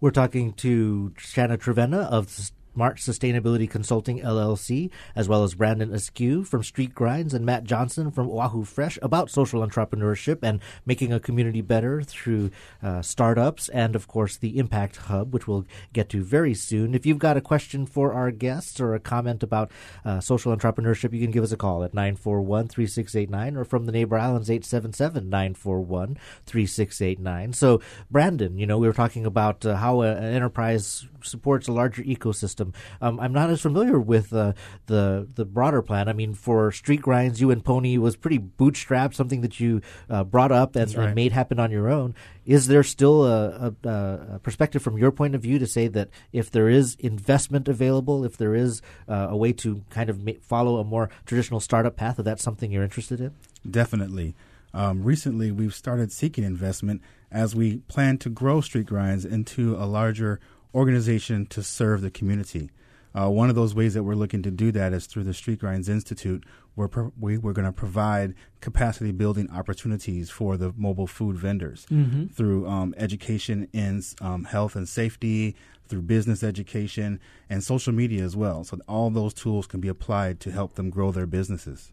We're 0.00 0.10
talking 0.10 0.52
to 0.54 1.12
Shanah 1.18 1.58
Trevenna 1.58 2.08
of 2.10 2.50
Smart 2.74 2.98
Sustainability 2.98 3.68
Consulting 3.68 4.20
LLC, 4.20 4.90
as 5.16 5.28
well 5.28 5.42
as 5.42 5.54
Brandon 5.54 5.92
Askew 5.92 6.44
from 6.44 6.62
Street 6.62 6.94
Grinds 6.94 7.34
and 7.34 7.44
Matt 7.44 7.64
Johnson 7.64 8.10
from 8.10 8.28
Oahu 8.28 8.64
Fresh 8.64 8.98
about 9.02 9.30
social 9.30 9.66
entrepreneurship 9.66 10.38
and 10.42 10.60
making 10.86 11.12
a 11.12 11.20
community 11.20 11.62
better 11.62 12.02
through 12.02 12.50
uh, 12.82 13.02
startups 13.02 13.68
and, 13.70 13.96
of 13.96 14.06
course, 14.06 14.36
the 14.36 14.58
Impact 14.58 14.96
Hub, 14.96 15.32
which 15.32 15.48
we'll 15.48 15.66
get 15.92 16.08
to 16.10 16.22
very 16.22 16.54
soon. 16.54 16.94
If 16.94 17.04
you've 17.06 17.18
got 17.18 17.36
a 17.36 17.40
question 17.40 17.86
for 17.86 18.12
our 18.12 18.30
guests 18.30 18.80
or 18.80 18.94
a 18.94 19.00
comment 19.00 19.42
about 19.42 19.70
uh, 20.04 20.20
social 20.20 20.54
entrepreneurship, 20.56 21.12
you 21.12 21.20
can 21.20 21.32
give 21.32 21.44
us 21.44 21.52
a 21.52 21.56
call 21.56 21.82
at 21.82 21.94
941 21.94 22.68
3689 22.68 23.56
or 23.56 23.64
from 23.64 23.86
the 23.86 23.92
Neighbor 23.92 24.16
Islands 24.16 24.50
877 24.50 25.28
941 25.28 26.18
3689. 26.46 27.52
So, 27.52 27.80
Brandon, 28.10 28.58
you 28.58 28.66
know, 28.66 28.78
we 28.78 28.86
were 28.86 28.92
talking 28.92 29.26
about 29.26 29.66
uh, 29.66 29.76
how 29.76 30.02
an 30.02 30.22
enterprise 30.22 31.06
supports 31.22 31.68
a 31.68 31.72
larger 31.72 32.02
ecosystem. 32.02 32.59
Um, 32.60 33.20
I'm 33.20 33.32
not 33.32 33.50
as 33.50 33.60
familiar 33.60 33.98
with 33.98 34.32
uh, 34.32 34.52
the 34.86 35.26
the 35.34 35.44
broader 35.44 35.82
plan. 35.82 36.08
I 36.08 36.12
mean, 36.12 36.34
for 36.34 36.70
Street 36.72 37.02
Grinds, 37.02 37.40
you 37.40 37.50
and 37.50 37.64
Poni 37.64 37.98
was 37.98 38.16
pretty 38.16 38.38
bootstrapped, 38.38 39.14
something 39.14 39.40
that 39.40 39.60
you 39.60 39.80
uh, 40.08 40.24
brought 40.24 40.52
up 40.52 40.76
and, 40.76 40.94
right. 40.94 41.06
and 41.06 41.14
made 41.14 41.32
happen 41.32 41.58
on 41.58 41.70
your 41.70 41.88
own. 41.88 42.14
Is 42.46 42.66
there 42.66 42.82
still 42.82 43.24
a, 43.24 43.74
a, 43.84 43.88
a 43.88 44.40
perspective 44.42 44.82
from 44.82 44.98
your 44.98 45.12
point 45.12 45.34
of 45.34 45.42
view 45.42 45.58
to 45.58 45.66
say 45.66 45.88
that 45.88 46.08
if 46.32 46.50
there 46.50 46.68
is 46.68 46.96
investment 46.98 47.68
available, 47.68 48.24
if 48.24 48.36
there 48.36 48.54
is 48.54 48.82
uh, 49.08 49.28
a 49.30 49.36
way 49.36 49.52
to 49.52 49.82
kind 49.90 50.10
of 50.10 50.24
ma- 50.24 50.32
follow 50.40 50.78
a 50.78 50.84
more 50.84 51.10
traditional 51.26 51.60
startup 51.60 51.96
path, 51.96 52.16
that 52.16 52.24
that's 52.24 52.42
something 52.42 52.72
you're 52.72 52.82
interested 52.82 53.20
in? 53.20 53.32
Definitely. 53.68 54.34
Um, 54.72 55.02
recently, 55.02 55.50
we've 55.50 55.74
started 55.74 56.12
seeking 56.12 56.44
investment 56.44 57.02
as 57.30 57.54
we 57.54 57.78
plan 57.88 58.18
to 58.18 58.28
grow 58.30 58.60
Street 58.60 58.86
Grinds 58.86 59.24
into 59.24 59.76
a 59.76 59.86
larger 59.86 60.40
organization 60.74 61.46
to 61.46 61.62
serve 61.62 62.00
the 62.02 62.10
community. 62.10 62.70
Uh, 63.12 63.28
one 63.28 63.48
of 63.48 63.56
those 63.56 63.74
ways 63.74 63.94
that 63.94 64.04
we're 64.04 64.14
looking 64.14 64.40
to 64.42 64.52
do 64.52 64.70
that 64.70 64.92
is 64.92 65.06
through 65.06 65.24
the 65.24 65.34
Street 65.34 65.58
Grinds 65.58 65.88
Institute, 65.88 66.44
where 66.76 66.86
pro- 66.86 67.12
we, 67.18 67.38
we're 67.38 67.52
going 67.52 67.66
to 67.66 67.72
provide 67.72 68.34
capacity 68.60 69.10
building 69.10 69.50
opportunities 69.50 70.30
for 70.30 70.56
the 70.56 70.72
mobile 70.76 71.08
food 71.08 71.36
vendors 71.36 71.86
through 72.32 72.68
um, 72.68 72.94
education 72.96 73.66
in 73.72 74.00
um, 74.20 74.44
health 74.44 74.76
and 74.76 74.88
safety, 74.88 75.56
through 75.88 76.02
business 76.02 76.44
education, 76.44 77.18
and 77.48 77.64
social 77.64 77.92
media 77.92 78.22
as 78.22 78.36
well. 78.36 78.62
So 78.62 78.78
all 78.86 79.10
those 79.10 79.34
tools 79.34 79.66
can 79.66 79.80
be 79.80 79.88
applied 79.88 80.38
to 80.40 80.52
help 80.52 80.74
them 80.74 80.88
grow 80.88 81.10
their 81.10 81.26
businesses. 81.26 81.90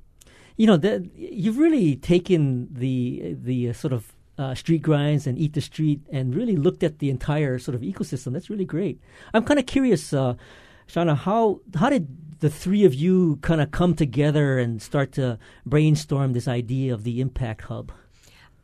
you 0.55 0.67
know 0.67 0.77
that 0.77 0.99
you've 1.15 1.57
really 1.57 1.95
taken 1.95 2.67
the 2.71 3.35
the 3.49 3.69
uh, 3.69 3.73
sort 3.73 3.93
of 3.93 4.13
uh, 4.37 4.53
street 4.55 4.81
grinds 4.81 5.27
and 5.27 5.37
eat 5.37 5.53
the 5.53 5.61
street 5.61 6.01
and 6.11 6.35
really 6.35 6.55
looked 6.55 6.83
at 6.83 6.99
the 6.99 7.09
entire 7.09 7.57
sort 7.59 7.75
of 7.75 7.81
ecosystem. 7.81 8.33
That's 8.33 8.49
really 8.49 8.65
great. 8.65 8.99
I'm 9.33 9.43
kind 9.43 9.59
of 9.59 9.65
curious, 9.65 10.13
uh, 10.13 10.35
Shanah, 10.87 11.17
how 11.17 11.61
how 11.75 11.89
did 11.89 12.07
the 12.39 12.49
three 12.49 12.85
of 12.85 12.93
you 12.93 13.37
kind 13.41 13.61
of 13.61 13.71
come 13.71 13.95
together 13.95 14.59
and 14.59 14.81
start 14.81 15.11
to 15.13 15.39
brainstorm 15.65 16.33
this 16.33 16.47
idea 16.47 16.93
of 16.93 17.03
the 17.03 17.19
impact 17.19 17.63
hub? 17.63 17.91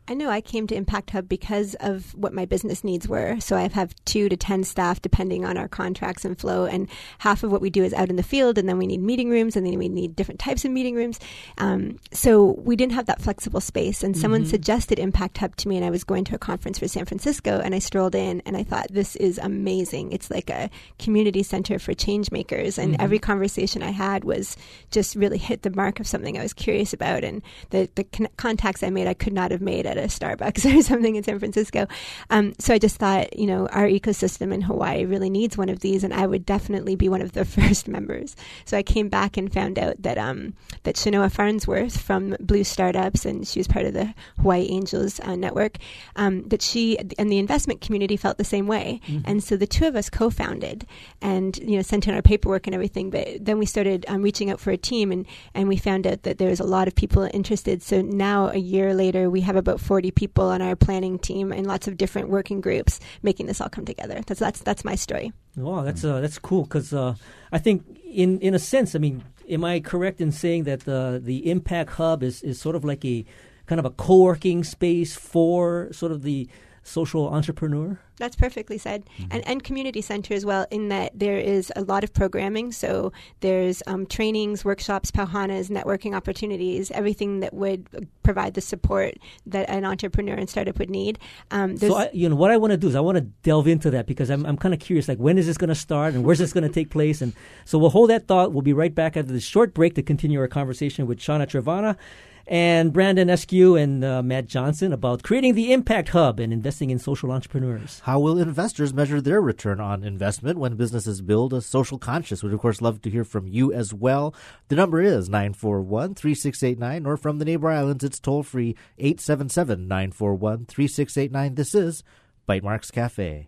I 0.06 0.16
know 0.16 0.30
I 0.30 0.42
came 0.42 0.68
to 0.68 0.76
Impact 0.76 1.12
Hub 1.12 1.30
because 1.30 1.76
of 1.80 2.14
what 2.14 2.34
my 2.34 2.44
business 2.44 2.84
needs 2.84 3.08
were. 3.08 3.40
So 3.40 3.56
I 3.56 3.70
have 3.70 3.96
two 4.04 4.28
to 4.28 4.36
10 4.36 4.66
staff 4.66 5.02
depending 5.02 5.46
on 5.46 5.58
our 5.58 5.70
contracts 5.70 6.26
and 6.26 6.38
flow. 6.38 6.66
And 6.66 6.90
half 7.20 7.44
of 7.44 7.54
what 7.54 7.62
we 7.62 7.70
do 7.70 7.86
is 7.86 7.94
out 7.94 8.10
in 8.10 8.18
the 8.18 8.24
field. 8.24 8.58
And 8.58 8.68
then 8.68 8.78
we 8.78 8.86
need 8.86 9.02
meeting 9.02 9.30
rooms 9.30 9.56
and 9.56 9.66
then 9.66 9.80
we 9.80 9.88
need 9.88 10.14
different 10.14 10.42
types 10.42 10.66
of 10.66 10.72
meeting 10.72 10.96
rooms. 10.96 11.22
Um, 11.58 12.00
so 12.12 12.44
we 12.60 12.76
didn't 12.76 12.92
have 12.94 13.06
that 13.06 13.22
flexible 13.22 13.62
space. 13.62 14.04
And 14.04 14.18
someone 14.18 14.46
suggested 14.46 15.00
Impact 15.00 15.38
Hub 15.38 15.56
to 15.56 15.70
me. 15.70 15.78
And 15.78 15.86
I 15.86 15.90
was 15.90 16.04
going 16.04 16.26
to 16.26 16.36
a 16.36 16.40
conference 16.40 16.80
for 16.80 16.88
San 16.90 17.06
Francisco 17.06 17.62
and 17.64 17.74
I 17.74 17.80
strolled 17.80 18.14
in 18.14 18.42
and 18.46 18.58
I 18.58 18.64
thought, 18.64 18.88
this 18.90 19.16
is 19.16 19.38
amazing. 19.38 20.12
It's 20.12 20.30
like 20.30 20.50
a 20.50 20.70
community 21.00 21.44
center 21.44 21.80
for 21.80 21.94
change 21.94 22.30
makers. 22.30 22.78
And 22.78 23.00
every 23.00 23.20
conversation 23.20 23.82
I 23.82 23.92
had 23.92 24.26
was 24.26 24.58
just 24.92 25.16
really 25.16 25.38
hit 25.38 25.62
the 25.62 25.72
mark 25.72 26.02
of 26.02 26.08
something 26.08 26.38
I 26.38 26.44
was 26.44 26.54
curious 26.54 26.92
about. 26.92 27.24
And 27.24 27.42
the, 27.70 27.90
the 27.96 28.04
con- 28.04 28.28
contacts 28.36 28.84
I 28.84 28.90
made, 28.90 29.08
I 29.08 29.14
could 29.14 29.32
not 29.32 29.52
have 29.52 29.62
made 29.62 29.93
at 29.98 30.04
a 30.04 30.08
Starbucks 30.08 30.66
or 30.78 30.82
something 30.82 31.16
in 31.16 31.24
San 31.24 31.40
Francisco. 31.40 31.88
Um, 32.30 32.54
so 32.60 32.74
I 32.74 32.80
just 32.80 32.98
thought, 32.98 33.38
you 33.38 33.48
know, 33.48 33.68
our 33.68 33.86
ecosystem 33.86 34.54
in 34.54 34.62
Hawaii 34.62 35.06
really 35.06 35.30
needs 35.30 35.58
one 35.58 35.70
of 35.70 35.80
these, 35.80 36.04
and 36.04 36.14
I 36.14 36.26
would 36.26 36.46
definitely 36.46 36.96
be 36.96 37.10
one 37.10 37.22
of 37.22 37.34
the 37.34 37.46
first 37.54 37.88
members. 37.88 38.36
So 38.66 38.78
I 38.78 38.84
came 38.84 39.10
back 39.10 39.38
and 39.38 39.52
found 39.52 39.80
out 39.80 40.02
that 40.02 40.18
um, 40.18 40.54
that 40.84 40.96
Chenoa 40.96 41.32
Farnsworth 41.32 42.00
from 42.00 42.36
Blue 42.40 42.64
Startups, 42.64 43.26
and 43.26 43.48
she 43.48 43.60
was 43.60 43.68
part 43.68 43.86
of 43.86 43.94
the 43.94 44.14
Hawaii 44.38 44.68
Angels 44.70 45.20
uh, 45.22 45.36
network, 45.36 45.78
um, 46.16 46.48
that 46.50 46.62
she 46.62 46.98
and 47.18 47.32
the 47.32 47.40
investment 47.40 47.82
community 47.82 48.18
felt 48.18 48.38
the 48.38 48.44
same 48.44 48.68
way, 48.68 49.00
and 49.26 49.44
so 49.44 49.56
the 49.56 49.68
two 49.68 49.88
of 49.88 49.96
us 49.96 50.10
co-founded 50.10 50.86
and 51.22 51.58
you 51.58 51.76
know 51.76 51.82
sent 51.82 52.08
in 52.08 52.16
our 52.16 52.22
paperwork 52.22 52.68
and 52.68 52.74
everything. 52.74 53.10
But 53.10 53.44
then 53.44 53.60
we 53.60 53.66
started 53.66 54.06
um, 54.08 54.22
reaching 54.22 54.50
out 54.50 54.60
for 54.60 54.72
a 54.72 54.78
team, 54.78 55.12
and 55.12 55.26
and 55.54 55.68
we 55.68 55.78
found 55.78 56.08
out 56.08 56.24
that 56.24 56.38
there 56.38 56.50
was 56.50 56.60
a 56.60 56.66
lot 56.66 56.88
of 56.88 56.96
people 56.96 57.30
interested. 57.34 57.82
So 57.82 58.02
now 58.02 58.50
a 58.50 58.58
year 58.58 58.94
later, 58.94 59.30
we 59.30 59.42
have 59.42 59.56
about 59.56 59.80
40 59.84 60.12
people 60.12 60.46
on 60.46 60.62
our 60.62 60.76
planning 60.76 61.20
team 61.20 61.52
and 61.52 61.68
lots 61.68 61.88
of 61.88 61.98
different 61.98 62.30
working 62.30 62.62
groups 62.62 63.00
making 63.22 63.46
this 63.46 63.62
all 63.62 63.70
come 63.70 63.86
together. 63.86 64.22
That's 64.26 64.40
that's 64.40 64.62
that's 64.62 64.84
my 64.84 64.96
story. 64.96 65.32
Wow, 65.56 65.84
that's 65.84 66.04
uh, 66.04 66.22
that's 66.22 66.40
cool 66.40 66.64
because 66.64 66.94
uh, 66.94 67.16
I 67.52 67.60
think 67.60 67.84
in 68.06 68.40
in 68.40 68.54
a 68.56 68.60
sense, 68.60 68.96
I 68.96 69.00
mean, 69.00 69.24
am 69.50 69.64
I 69.64 69.80
correct 69.80 70.22
in 70.22 70.32
saying 70.32 70.64
that 70.64 70.82
the 70.82 71.22
the 71.24 71.50
Impact 71.50 71.92
Hub 71.92 72.24
is 72.24 72.42
is 72.42 72.60
sort 72.60 72.76
of 72.76 72.84
like 72.84 73.06
a 73.06 73.26
kind 73.66 73.80
of 73.80 73.86
a 73.86 73.92
co-working 73.92 74.64
space 74.64 75.16
for 75.16 75.90
sort 75.92 76.12
of 76.12 76.24
the 76.24 76.48
social 76.84 77.28
entrepreneur? 77.30 78.00
That's 78.18 78.36
perfectly 78.36 78.78
said. 78.78 79.06
Mm-hmm. 79.06 79.28
And, 79.32 79.48
and 79.48 79.64
community 79.64 80.02
center 80.02 80.34
as 80.34 80.46
well, 80.46 80.68
in 80.70 80.90
that 80.90 81.12
there 81.16 81.38
is 81.38 81.72
a 81.76 81.82
lot 81.82 82.04
of 82.04 82.14
programming. 82.14 82.72
So 82.72 83.12
there's 83.40 83.82
um, 83.88 84.06
trainings, 84.06 84.64
workshops, 84.64 85.10
pauhanas, 85.10 85.70
networking 85.70 86.16
opportunities, 86.16 86.92
everything 86.92 87.40
that 87.40 87.54
would 87.54 88.08
provide 88.22 88.54
the 88.54 88.62
support 88.62 89.16
that 89.48 89.70
an 89.70 89.86
entrepreneur 89.86 90.36
and 90.36 90.50
startup 90.50 90.78
would 90.78 90.90
need. 90.90 91.18
Um, 91.52 91.78
so, 91.78 91.96
I, 91.96 92.10
you 92.14 92.30
know, 92.30 92.36
what 92.36 92.52
I 92.52 92.58
want 92.58 92.72
to 92.72 92.78
do 92.78 92.88
is 92.88 92.96
I 92.96 93.00
want 93.00 93.18
to 93.18 93.22
delve 93.22 93.68
into 93.68 93.90
that 93.92 94.06
because 94.06 94.30
I'm, 94.30 94.46
I'm 94.46 94.58
kind 94.58 94.74
of 94.74 94.80
curious, 94.80 95.08
like, 95.08 95.18
when 95.18 95.38
is 95.38 95.48
this 95.48 95.58
going 95.58 95.70
to 95.70 95.76
start 95.76 96.14
and 96.14 96.24
where's 96.24 96.40
this 96.40 96.54
going 96.54 96.68
to 96.68 96.74
take 96.74 96.90
place? 96.90 97.22
And 97.22 97.34
so 97.66 97.78
we'll 97.78 97.90
hold 97.90 98.10
that 98.10 98.28
thought. 98.28 98.54
We'll 98.54 98.62
be 98.62 98.74
right 98.74 98.94
back 98.94 99.18
after 99.18 99.32
this 99.32 99.44
short 99.44 99.74
break 99.74 99.96
to 99.96 100.04
continue 100.04 100.40
our 100.40 100.48
conversation 100.48 101.08
with 101.08 101.20
Shanah 101.20 101.48
Trevenna 101.48 101.98
and 102.46 102.92
Brandon 102.92 103.30
Askew 103.30 103.76
and 103.76 104.04
uh, 104.04 104.22
Matt 104.22 104.48
Johnson 104.48 104.92
about 104.92 105.24
creating 105.24 105.56
the 105.56 105.72
Impact 105.72 106.10
Hub 106.10 106.40
and 106.40 106.52
investing 106.52 106.90
in 106.90 107.00
social 107.00 107.32
entrepreneurs. 107.32 108.02
How 108.04 108.20
will 108.20 108.38
investors 108.38 108.94
measure 108.94 109.22
their 109.22 109.42
return 109.42 109.80
on 109.80 110.04
investment 110.04 110.60
when 110.60 110.76
businesses 110.76 111.22
build 111.22 111.54
a 111.54 111.62
social 111.62 111.98
conscience? 111.98 112.44
We'd, 112.44 112.54
of 112.54 112.60
course, 112.60 112.82
love 112.82 113.02
to 113.04 113.10
hear 113.10 113.24
from 113.24 113.48
you 113.48 113.72
as 113.72 113.94
well. 113.94 114.36
The 114.68 114.76
number 114.76 115.02
is 115.02 115.30
941 115.30 116.16
3689, 116.16 117.06
or 117.06 117.18
from 117.18 117.40
the 117.40 117.46
neighbor 117.46 117.70
islands, 117.70 118.04
it's 118.04 118.20
toll 118.20 118.44
free 118.44 118.76
877 118.98 119.88
941 119.88 120.66
3689. 120.66 121.56
This 121.56 121.76
is 121.76 122.04
Bytemarks 122.48 122.92
Cafe. 122.92 123.48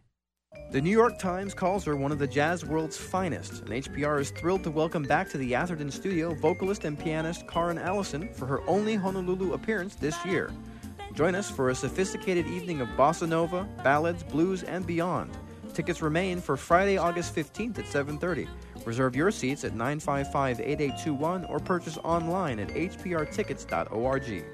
The 0.72 0.82
New 0.82 0.90
York 0.90 1.20
Times 1.20 1.54
calls 1.54 1.86
her 1.86 1.96
one 1.96 2.12
of 2.12 2.20
the 2.20 2.28
jazz 2.28 2.66
world's 2.66 2.98
finest, 2.98 3.62
and 3.62 3.70
HPR 3.70 4.20
is 4.20 4.32
thrilled 4.32 4.64
to 4.64 4.72
welcome 4.72 5.04
back 5.04 5.30
to 5.30 5.38
the 5.38 5.56
Atherton 5.56 5.90
studio 5.90 6.34
vocalist 6.34 6.84
and 6.84 7.00
pianist 7.00 7.48
Karen 7.48 7.78
Allison 7.78 8.34
for 8.34 8.46
her 8.46 8.68
only 8.68 8.96
Honolulu 8.96 9.54
appearance 9.54 9.96
this 9.96 10.18
year. 10.26 10.52
Join 11.14 11.34
us 11.34 11.50
for 11.50 11.70
a 11.70 11.76
sophisticated 11.76 12.48
evening 12.48 12.82
of 12.82 12.90
bossa 12.90 13.30
nova, 13.30 13.64
ballads, 13.84 14.24
blues, 14.24 14.64
and 14.64 14.86
beyond. 14.86 15.38
Tickets 15.74 16.02
remain 16.02 16.42
for 16.42 16.58
Friday, 16.58 16.98
August 16.98 17.36
15th 17.36 17.80
at 17.80 17.86
7:30. 17.86 18.48
Reserve 18.86 19.16
your 19.16 19.32
seats 19.32 19.64
at 19.64 19.74
955-8821 19.74 21.50
or 21.50 21.60
purchase 21.60 21.98
online 22.04 22.60
at 22.60 22.70
hprtickets.org. 22.70 24.46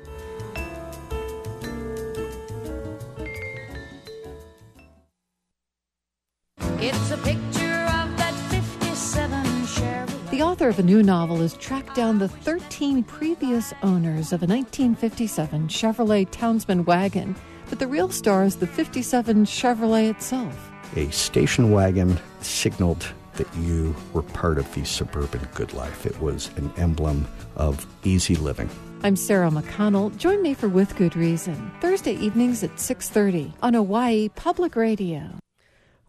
The 10.32 10.42
author 10.42 10.68
of 10.68 10.80
a 10.80 10.84
new 10.84 11.04
novel 11.04 11.38
has 11.38 11.56
tracked 11.58 11.94
down 11.94 12.18
the 12.18 12.28
13 12.28 13.04
previous 13.04 13.72
owners 13.84 14.34
of 14.34 14.42
a 14.42 14.48
1957 14.48 15.68
Chevrolet 15.68 16.28
Townsman 16.32 16.84
wagon, 16.86 17.36
but 17.70 17.78
the 17.78 17.86
real 17.86 18.10
star 18.10 18.44
is 18.44 18.56
the 18.56 18.66
57 18.66 19.46
Chevrolet 19.46 20.10
itself. 20.10 20.72
A 20.96 21.12
station 21.12 21.70
wagon 21.70 22.18
signaled 22.40 23.06
that 23.34 23.54
you 23.58 23.96
were 24.14 24.24
part 24.24 24.58
of 24.58 24.74
the 24.74 24.84
suburban 24.84 25.48
good 25.54 25.74
life. 25.74 26.08
It 26.08 26.20
was 26.20 26.50
an 26.56 26.74
emblem 26.78 27.28
of 27.56 27.86
easy 28.04 28.36
living. 28.36 28.72
I'm 29.04 29.16
Sarah 29.16 29.52
McConnell. 29.52 30.18
Join 30.18 30.42
me 30.42 30.56
for 30.56 30.68
With 30.68 30.96
Good 30.96 31.16
Reason, 31.16 31.72
Thursday 31.80 32.14
evenings 32.14 32.64
at 32.64 32.80
6:30 32.80 33.54
on 33.62 33.76
Hawaii 33.76 34.30
Public 34.30 34.76
Radio. 34.76 35.22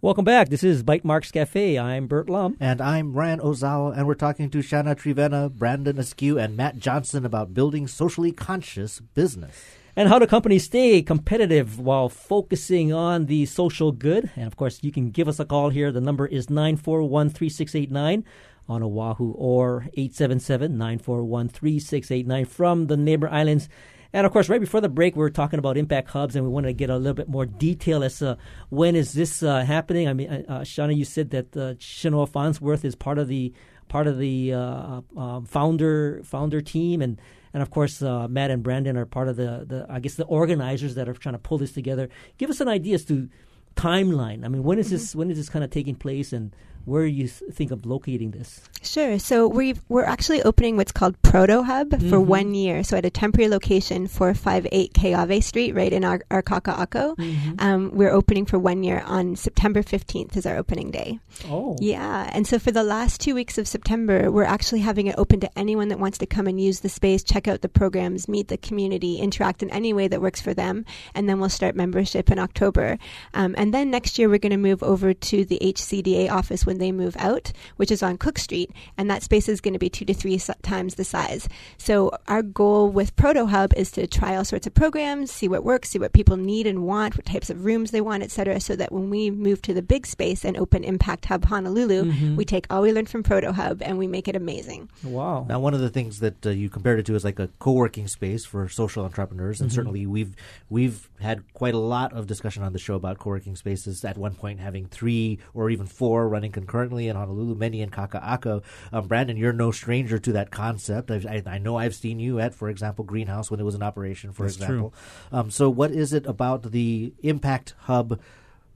Welcome 0.03 0.24
back. 0.24 0.48
This 0.48 0.64
is 0.64 0.82
Bytemarks 0.82 1.30
Cafe. 1.30 1.78
I'm 1.78 2.09
Burt 2.09 2.28
Lum. 2.28 2.57
And 2.59 2.80
I'm 2.80 3.12
Ryan 3.12 3.38
Ozawa, 3.38 3.96
and 3.96 4.05
we're 4.05 4.14
talking 4.14 4.50
to 4.50 4.59
Shanah 4.59 4.96
Trevenna, 4.96 5.48
Brandon 5.48 5.96
Askew, 5.96 6.40
and 6.40 6.57
Matt 6.57 6.78
Johnson 6.78 7.24
about 7.24 7.55
building 7.55 7.86
socially 7.86 8.32
conscious 8.32 8.98
business. 8.98 9.76
And 9.94 10.09
how 10.09 10.18
do 10.18 10.26
companies 10.26 10.64
stay 10.64 11.03
competitive 11.03 11.78
while 11.78 12.09
focusing 12.09 12.92
on 12.92 13.26
the 13.26 13.46
social 13.46 13.92
good? 13.92 14.28
And 14.34 14.48
of 14.48 14.57
course, 14.57 14.80
you 14.82 14.90
can 14.90 15.12
give 15.12 15.28
us 15.28 15.38
a 15.38 15.44
call 15.44 15.70
here. 15.70 15.92
The 15.92 16.00
number 16.00 16.26
is 16.26 16.50
941 16.50 17.30
3689 17.30 18.24
on 18.68 18.82
Oahu 18.82 19.34
or 19.34 19.86
877 19.94 20.76
941 20.76 21.48
3689 21.48 22.44
from 22.46 22.88
the 22.88 22.96
neighbor 22.96 23.28
islands. 23.28 23.68
And 24.12 24.26
of 24.26 24.32
course, 24.32 24.48
right 24.48 24.60
before 24.60 24.80
the 24.80 24.88
break, 24.88 25.16
we 25.16 25.20
were 25.20 25.30
talking 25.30 25.58
about 25.58 25.76
impact 25.76 26.10
hubs, 26.10 26.36
and 26.36 26.44
we 26.44 26.50
wanted 26.50 26.68
to 26.68 26.74
get 26.74 26.90
a 26.90 26.96
little 26.96 27.14
bit 27.14 27.28
more 27.28 27.46
detail 27.46 28.04
as 28.04 28.18
to 28.18 28.36
when 28.68 28.94
is 28.94 29.12
this 29.14 29.42
uh, 29.42 29.64
happening. 29.64 30.06
I 30.08 30.12
mean, 30.12 30.28
uh, 30.30 30.60
Shanah, 30.60 30.96
you 30.96 31.04
said 31.04 31.30
that 31.30 31.56
uh, 31.56 31.74
Chenoa 31.74 32.28
Farnsworth 32.28 32.84
is 32.84 32.94
part 32.94 33.18
of 33.18 33.28
the 33.28 33.52
part 33.88 34.06
of 34.06 34.18
the 34.18 34.52
uh, 34.54 35.00
uh, 35.16 35.40
founder 35.42 36.22
founder 36.24 36.60
team, 36.60 37.00
and 37.00 37.20
and 37.54 37.62
of 37.62 37.70
course, 37.70 38.02
uh, 38.02 38.28
Matt 38.28 38.50
and 38.50 38.62
Brandon 38.62 38.96
are 38.96 39.06
part 39.06 39.28
of 39.28 39.36
the, 39.36 39.64
the 39.66 39.86
I 39.88 40.00
guess 40.00 40.14
the 40.14 40.24
organizers 40.24 40.94
that 40.94 41.08
are 41.08 41.14
trying 41.14 41.34
to 41.34 41.38
pull 41.38 41.58
this 41.58 41.72
together. 41.72 42.08
Give 42.38 42.50
us 42.50 42.60
an 42.60 42.68
idea 42.68 42.94
as 42.94 43.04
to 43.06 43.28
timeline. 43.76 44.44
I 44.44 44.48
mean, 44.48 44.62
when 44.62 44.78
is 44.78 44.86
Mm-hmm. 44.86 44.94
this 44.94 45.14
when 45.14 45.30
is 45.30 45.38
this 45.38 45.48
kind 45.48 45.64
of 45.64 45.70
taking 45.70 45.94
place, 45.94 46.32
and 46.32 46.54
where 46.85 47.05
do 47.05 47.11
you 47.12 47.28
think 47.28 47.70
of 47.70 47.87
locating 47.87 48.30
this? 48.33 48.61
Sure. 48.83 49.18
So 49.18 49.47
we 49.47 49.74
we're 49.89 50.05
actually 50.05 50.43
opening 50.43 50.76
what's 50.76 50.93
called 50.93 51.20
Proto 51.22 51.62
Hub 51.62 51.91
for 51.93 52.18
Mhm. 52.18 52.26
one 52.26 52.55
year. 52.55 52.83
So 52.83 52.97
at 52.97 53.05
a 53.05 53.11
temporary 53.11 53.49
location, 53.49 54.07
458 54.09 54.93
Keawe 54.93 55.43
Street, 55.43 55.74
right 55.74 55.93
in 55.93 56.05
our, 56.05 56.20
our 56.30 56.43
Kaka'ako. 56.43 57.16
Mm-hmm. 57.16 57.53
Um, 57.59 57.91
we're 57.95 58.11
opening 58.11 58.45
for 58.47 58.59
one 58.59 58.83
year 58.83 59.03
on 59.07 59.37
September 59.37 59.83
15th 59.83 60.37
is 60.37 60.47
our 60.47 60.57
opening 60.57 60.91
day. 60.91 61.20
Oh. 61.49 61.76
Yeah. 61.80 62.28
And 62.33 62.47
so 62.47 62.59
for 62.59 62.72
the 62.72 62.83
last 62.83 63.20
two 63.20 63.35
weeks 63.35 63.57
of 63.59 63.68
September, 63.68 64.30
we're 64.30 64.45
actually 64.45 64.80
having 64.80 65.07
it 65.07 65.14
open 65.18 65.41
to 65.41 65.59
anyone 65.59 65.89
that 65.89 66.01
wants 66.01 66.18
to 66.18 66.26
come 66.26 66.47
and 66.47 66.61
use 66.61 66.80
the 66.80 66.89
space, 66.89 67.22
check 67.22 67.47
out 67.47 67.61
the 67.61 67.68
programs, 67.68 68.28
meet 68.28 68.49
the 68.49 68.57
community, 68.59 69.16
interact 69.16 69.62
in 69.62 69.70
any 69.70 69.93
way 69.93 70.09
that 70.09 70.20
works 70.20 70.41
for 70.41 70.55
them. 70.55 70.85
And 71.14 71.28
then 71.28 71.39
we'll 71.39 71.49
start 71.49 71.76
membership 71.76 72.30
in 72.30 72.39
October. 72.39 72.99
Um, 73.35 73.55
and 73.57 73.72
then 73.72 73.91
next 73.91 74.18
year, 74.18 74.28
we're 74.28 74.39
going 74.39 74.51
to 74.51 74.57
move 74.57 74.83
over 74.83 75.14
to 75.14 75.45
the 75.45 75.59
HCDA 75.62 76.28
office 76.30 76.66
when 76.72 76.78
they 76.78 76.90
move 76.90 77.14
out, 77.18 77.52
which 77.76 77.90
is 77.90 78.02
on 78.02 78.16
Cook 78.16 78.38
Street. 78.38 78.70
And 78.96 79.10
that 79.10 79.22
space 79.22 79.46
is 79.46 79.60
going 79.60 79.74
to 79.74 79.78
be 79.78 79.90
two 79.90 80.06
to 80.06 80.14
three 80.14 80.40
times 80.62 80.94
the 80.94 81.04
size. 81.04 81.46
So 81.76 82.10
our 82.28 82.40
goal 82.42 82.88
with 82.88 83.14
Proto 83.14 83.44
Hub 83.44 83.74
is 83.76 83.90
to 83.92 84.06
try 84.06 84.34
all 84.36 84.44
sorts 84.44 84.66
of 84.66 84.72
programs, 84.72 85.30
see 85.30 85.48
what 85.48 85.64
works, 85.64 85.90
see 85.90 85.98
what 85.98 86.14
people 86.14 86.38
need 86.38 86.66
and 86.66 86.86
want, 86.86 87.14
what 87.16 87.26
types 87.26 87.50
of 87.50 87.66
rooms 87.66 87.90
they 87.90 88.00
want, 88.00 88.22
et 88.22 88.30
cetera, 88.30 88.58
so 88.58 88.74
that 88.76 88.90
when 88.90 89.10
we 89.10 89.30
move 89.30 89.60
to 89.62 89.74
the 89.74 89.82
big 89.82 90.06
space 90.06 90.44
and 90.46 90.56
open 90.56 90.82
Impact 90.82 91.26
Hub 91.26 91.44
Honolulu, 91.44 92.04
Mhm. 92.04 92.36
we 92.36 92.44
take 92.46 92.66
all 92.70 92.80
we 92.80 92.92
learned 92.92 93.10
from 93.10 93.22
Proto 93.22 93.52
Hub 93.52 93.82
and 93.82 93.98
we 93.98 94.06
make 94.06 94.28
it 94.28 94.34
amazing. 94.36 94.88
Wow. 95.04 95.44
Now, 95.46 95.60
one 95.60 95.74
of 95.74 95.80
the 95.80 95.90
things 95.90 96.20
that 96.20 96.46
uh, 96.46 96.50
you 96.50 96.70
compared 96.70 96.98
it 97.00 97.06
to 97.06 97.14
is 97.14 97.22
like 97.24 97.38
a 97.38 97.50
co-working 97.58 98.08
space 98.08 98.46
for 98.46 98.66
social 98.70 99.04
entrepreneurs, 99.04 99.60
and 99.60 99.70
Mhm. 99.70 99.74
certainly 99.74 100.06
we've 100.06 100.34
we've 100.70 101.10
had 101.22 101.52
quite 101.54 101.74
a 101.74 101.78
lot 101.78 102.12
of 102.12 102.26
discussion 102.26 102.62
on 102.62 102.72
the 102.72 102.78
show 102.78 102.94
about 102.94 103.18
co-working 103.18 103.56
spaces. 103.56 104.04
At 104.04 104.18
one 104.18 104.34
point, 104.34 104.60
having 104.60 104.86
three 104.86 105.38
or 105.54 105.70
even 105.70 105.86
four 105.86 106.28
running 106.28 106.52
concurrently 106.52 107.08
in 107.08 107.16
Honolulu, 107.16 107.54
many 107.54 107.80
in 107.80 107.90
Kaka'ako. 107.90 108.62
Um, 108.92 109.08
Brandon, 109.08 109.36
you're 109.36 109.52
no 109.52 109.70
stranger 109.70 110.18
to 110.18 110.32
that 110.32 110.50
concept. 110.50 111.10
I've, 111.10 111.26
I, 111.26 111.42
I 111.46 111.58
know 111.58 111.76
I've 111.76 111.94
seen 111.94 112.18
you 112.18 112.38
at, 112.40 112.54
for 112.54 112.68
example, 112.68 113.04
Greenhouse 113.04 113.50
when 113.50 113.60
it 113.60 113.64
was 113.64 113.74
in 113.74 113.82
operation. 113.82 114.32
For 114.32 114.44
That's 114.44 114.56
example, 114.56 114.94
um, 115.30 115.50
so 115.50 115.70
what 115.70 115.90
is 115.90 116.12
it 116.12 116.26
about 116.26 116.72
the 116.72 117.14
Impact 117.22 117.74
Hub 117.80 118.20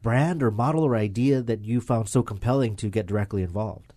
brand 0.02 0.42
or 0.42 0.50
model 0.50 0.84
or 0.84 0.94
idea 0.94 1.42
that 1.42 1.64
you 1.64 1.80
found 1.80 2.08
so 2.08 2.22
compelling 2.22 2.76
to 2.76 2.88
get 2.88 3.06
directly 3.06 3.42
involved? 3.42 3.92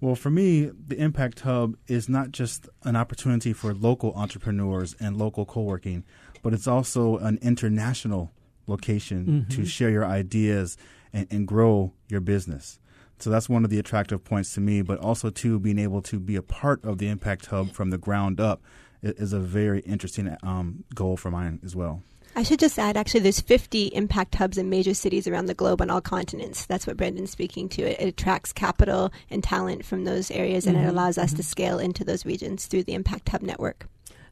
Well, 0.00 0.14
for 0.14 0.30
me, 0.30 0.70
the 0.86 0.98
Impact 0.98 1.40
Hub 1.40 1.76
is 1.86 2.08
not 2.08 2.30
just 2.30 2.68
an 2.82 2.96
opportunity 2.96 3.52
for 3.52 3.72
local 3.72 4.12
entrepreneurs 4.14 4.94
and 5.00 5.16
local 5.16 5.46
co 5.46 5.62
working, 5.62 6.04
but 6.44 6.52
it's 6.54 6.68
also 6.68 7.16
an 7.18 7.38
international 7.42 8.30
location 8.68 9.46
to 9.50 9.62
Mhm. 9.62 9.66
share 9.66 9.90
your 9.90 10.04
ideas 10.06 10.76
and, 11.12 11.26
and 11.30 11.46
grow 11.48 11.92
your 12.08 12.20
business. 12.20 12.78
So 13.18 13.30
that's 13.30 13.48
one 13.48 13.64
of 13.64 13.70
the 13.70 13.78
attractive 13.78 14.22
points 14.24 14.54
to 14.54 14.60
me, 14.60 14.82
but 14.82 14.98
also, 14.98 15.30
too, 15.30 15.58
being 15.58 15.78
able 15.78 16.02
to 16.02 16.18
be 16.20 16.36
a 16.36 16.42
part 16.42 16.84
of 16.84 16.98
the 16.98 17.08
Impact 17.08 17.46
Hub 17.46 17.72
from 17.72 17.90
the 17.90 17.98
ground 17.98 18.40
up 18.40 18.62
i- 19.02 19.08
is 19.16 19.32
a 19.32 19.40
very 19.40 19.80
interesting 19.80 20.36
um, 20.42 20.84
goal 20.94 21.16
for 21.16 21.30
mine 21.30 21.60
as 21.64 21.74
well. 21.76 22.02
I 22.36 22.42
should 22.42 22.58
just 22.58 22.78
add, 22.80 22.96
actually, 22.96 23.20
there's 23.20 23.38
50 23.40 23.86
impact 23.94 24.34
hubs 24.34 24.58
in 24.58 24.68
major 24.68 24.92
cities 24.94 25.28
around 25.28 25.46
the 25.46 25.54
globe 25.54 25.80
on 25.80 25.88
all 25.90 26.00
continents. 26.00 26.66
That's 26.66 26.84
what 26.86 26.96
Brandon's 26.96 27.30
speaking 27.30 27.68
to. 27.70 27.82
It, 27.82 28.00
it 28.00 28.08
attracts 28.08 28.52
capital 28.52 29.12
and 29.30 29.42
talent 29.44 29.84
from 29.84 30.02
those 30.04 30.32
areas, 30.32 30.66
and 30.66 30.76
Mhm, 30.76 30.84
it 30.84 30.88
allows 30.88 31.16
us 31.16 31.32
to 31.34 31.42
scale 31.44 31.78
into 31.78 32.02
those 32.04 32.26
regions 32.26 32.66
through 32.66 32.82
the 32.84 32.94
Impact 32.94 33.28
Hub 33.28 33.42
network. 33.42 33.86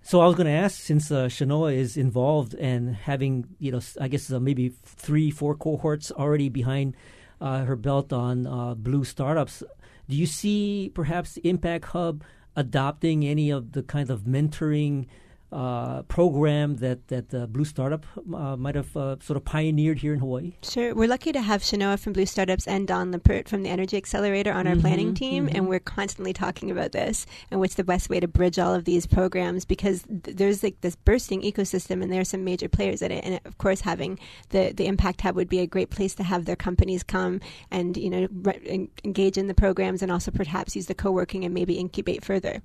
So 0.05 0.21
I 0.21 0.27
was 0.27 0.35
going 0.35 0.49
to 0.49 0.53
ask, 0.53 0.81
since 0.81 1.13
uh, 1.13 1.27
Chenoa 1.27 1.75
is 1.75 1.97
involved 1.97 2.55
and 2.55 2.95
having, 2.95 3.47
you 3.61 3.71
know, 3.71 3.81
I 4.01 4.09
guess 4.09 4.33
uh, 4.33 4.41
maybe 4.41 4.73
three, 4.85 5.31
four 5.31 5.55
cohorts 5.55 6.11
already 6.11 6.49
behind 6.49 6.97
uh, 7.41 7.65
her 7.65 7.77
belt 7.77 8.13
on 8.13 8.47
uh, 8.47 8.75
blue 8.75 9.05
startups, 9.05 9.63
do 10.09 10.17
you 10.17 10.27
see 10.27 10.91
perhaps 10.93 11.37
Impact 11.39 11.85
Hub 11.87 12.25
adopting 12.57 13.25
any 13.25 13.51
of 13.51 13.73
the 13.73 13.83
kind 13.85 14.11
of 14.11 14.23
mentoring 14.23 15.07
uh, 15.53 16.03
program 16.03 16.77
that 16.77 17.09
that 17.09 17.33
uh, 17.35 17.47
Blue 17.47 17.65
Startup 17.65 18.05
uh, 18.35 18.57
might 18.57 18.75
have 18.75 18.97
uh, 18.97 19.17
sort 19.21 19.37
of 19.37 19.45
pioneered 19.45 19.99
here 19.99 20.15
in 20.15 20.19
Hawaii? 20.21 20.55
Sure. 20.63 20.95
We're 20.95 21.09
lucky 21.09 21.33
to 21.33 21.41
have 21.43 21.63
Chenoa 21.63 21.99
from 21.99 22.13
Blue 22.15 22.27
Startups 22.27 22.67
and 22.67 22.89
Dawn 22.89 23.11
Lippert 23.13 23.49
from 23.49 23.63
the 23.63 23.69
Energy 23.69 23.97
Excelerator 23.97 24.53
on 24.53 24.67
our 24.67 24.75
Mhm, 24.75 24.81
planning 24.81 25.15
team, 25.15 25.47
mhm. 25.49 25.55
and 25.55 25.69
we're 25.69 25.79
constantly 25.81 26.33
talking 26.33 26.71
about 26.71 26.93
this 26.93 27.27
and 27.51 27.61
what's 27.61 27.75
the 27.75 27.85
best 27.85 28.09
way 28.09 28.19
to 28.21 28.27
bridge 28.29 28.59
all 28.59 28.75
of 28.75 28.85
these 28.85 29.07
programs 29.07 29.65
because 29.65 30.03
th- 30.25 30.37
there's 30.37 30.63
like 30.63 30.81
this 30.81 30.97
bursting 30.97 31.43
ecosystem 31.43 32.03
and 32.03 32.11
there 32.11 32.21
are 32.21 32.25
some 32.25 32.45
major 32.45 32.69
players 32.69 33.03
in 33.03 33.11
it. 33.13 33.25
And 33.25 33.39
of 33.45 33.59
course, 33.59 33.83
having 33.83 34.19
the 34.51 34.73
the 34.75 34.87
Impact 34.87 35.21
Hub 35.21 35.37
would 35.37 35.49
be 35.49 35.59
a 35.61 35.67
great 35.67 35.91
place 35.91 36.15
to 36.15 36.23
have 36.23 36.47
their 36.47 36.57
companies 36.57 37.03
come 37.03 37.41
and 37.71 37.97
you 37.97 38.09
know 38.11 38.27
re- 38.33 38.89
engage 39.05 39.37
in 39.37 39.49
the 39.49 39.55
programs 39.55 40.03
and 40.03 40.11
also 40.11 40.31
perhaps 40.31 40.75
use 40.77 40.87
the 40.87 40.95
co-working 40.95 41.45
and 41.45 41.53
maybe 41.53 41.75
incubate 41.75 42.25
further. 42.25 42.63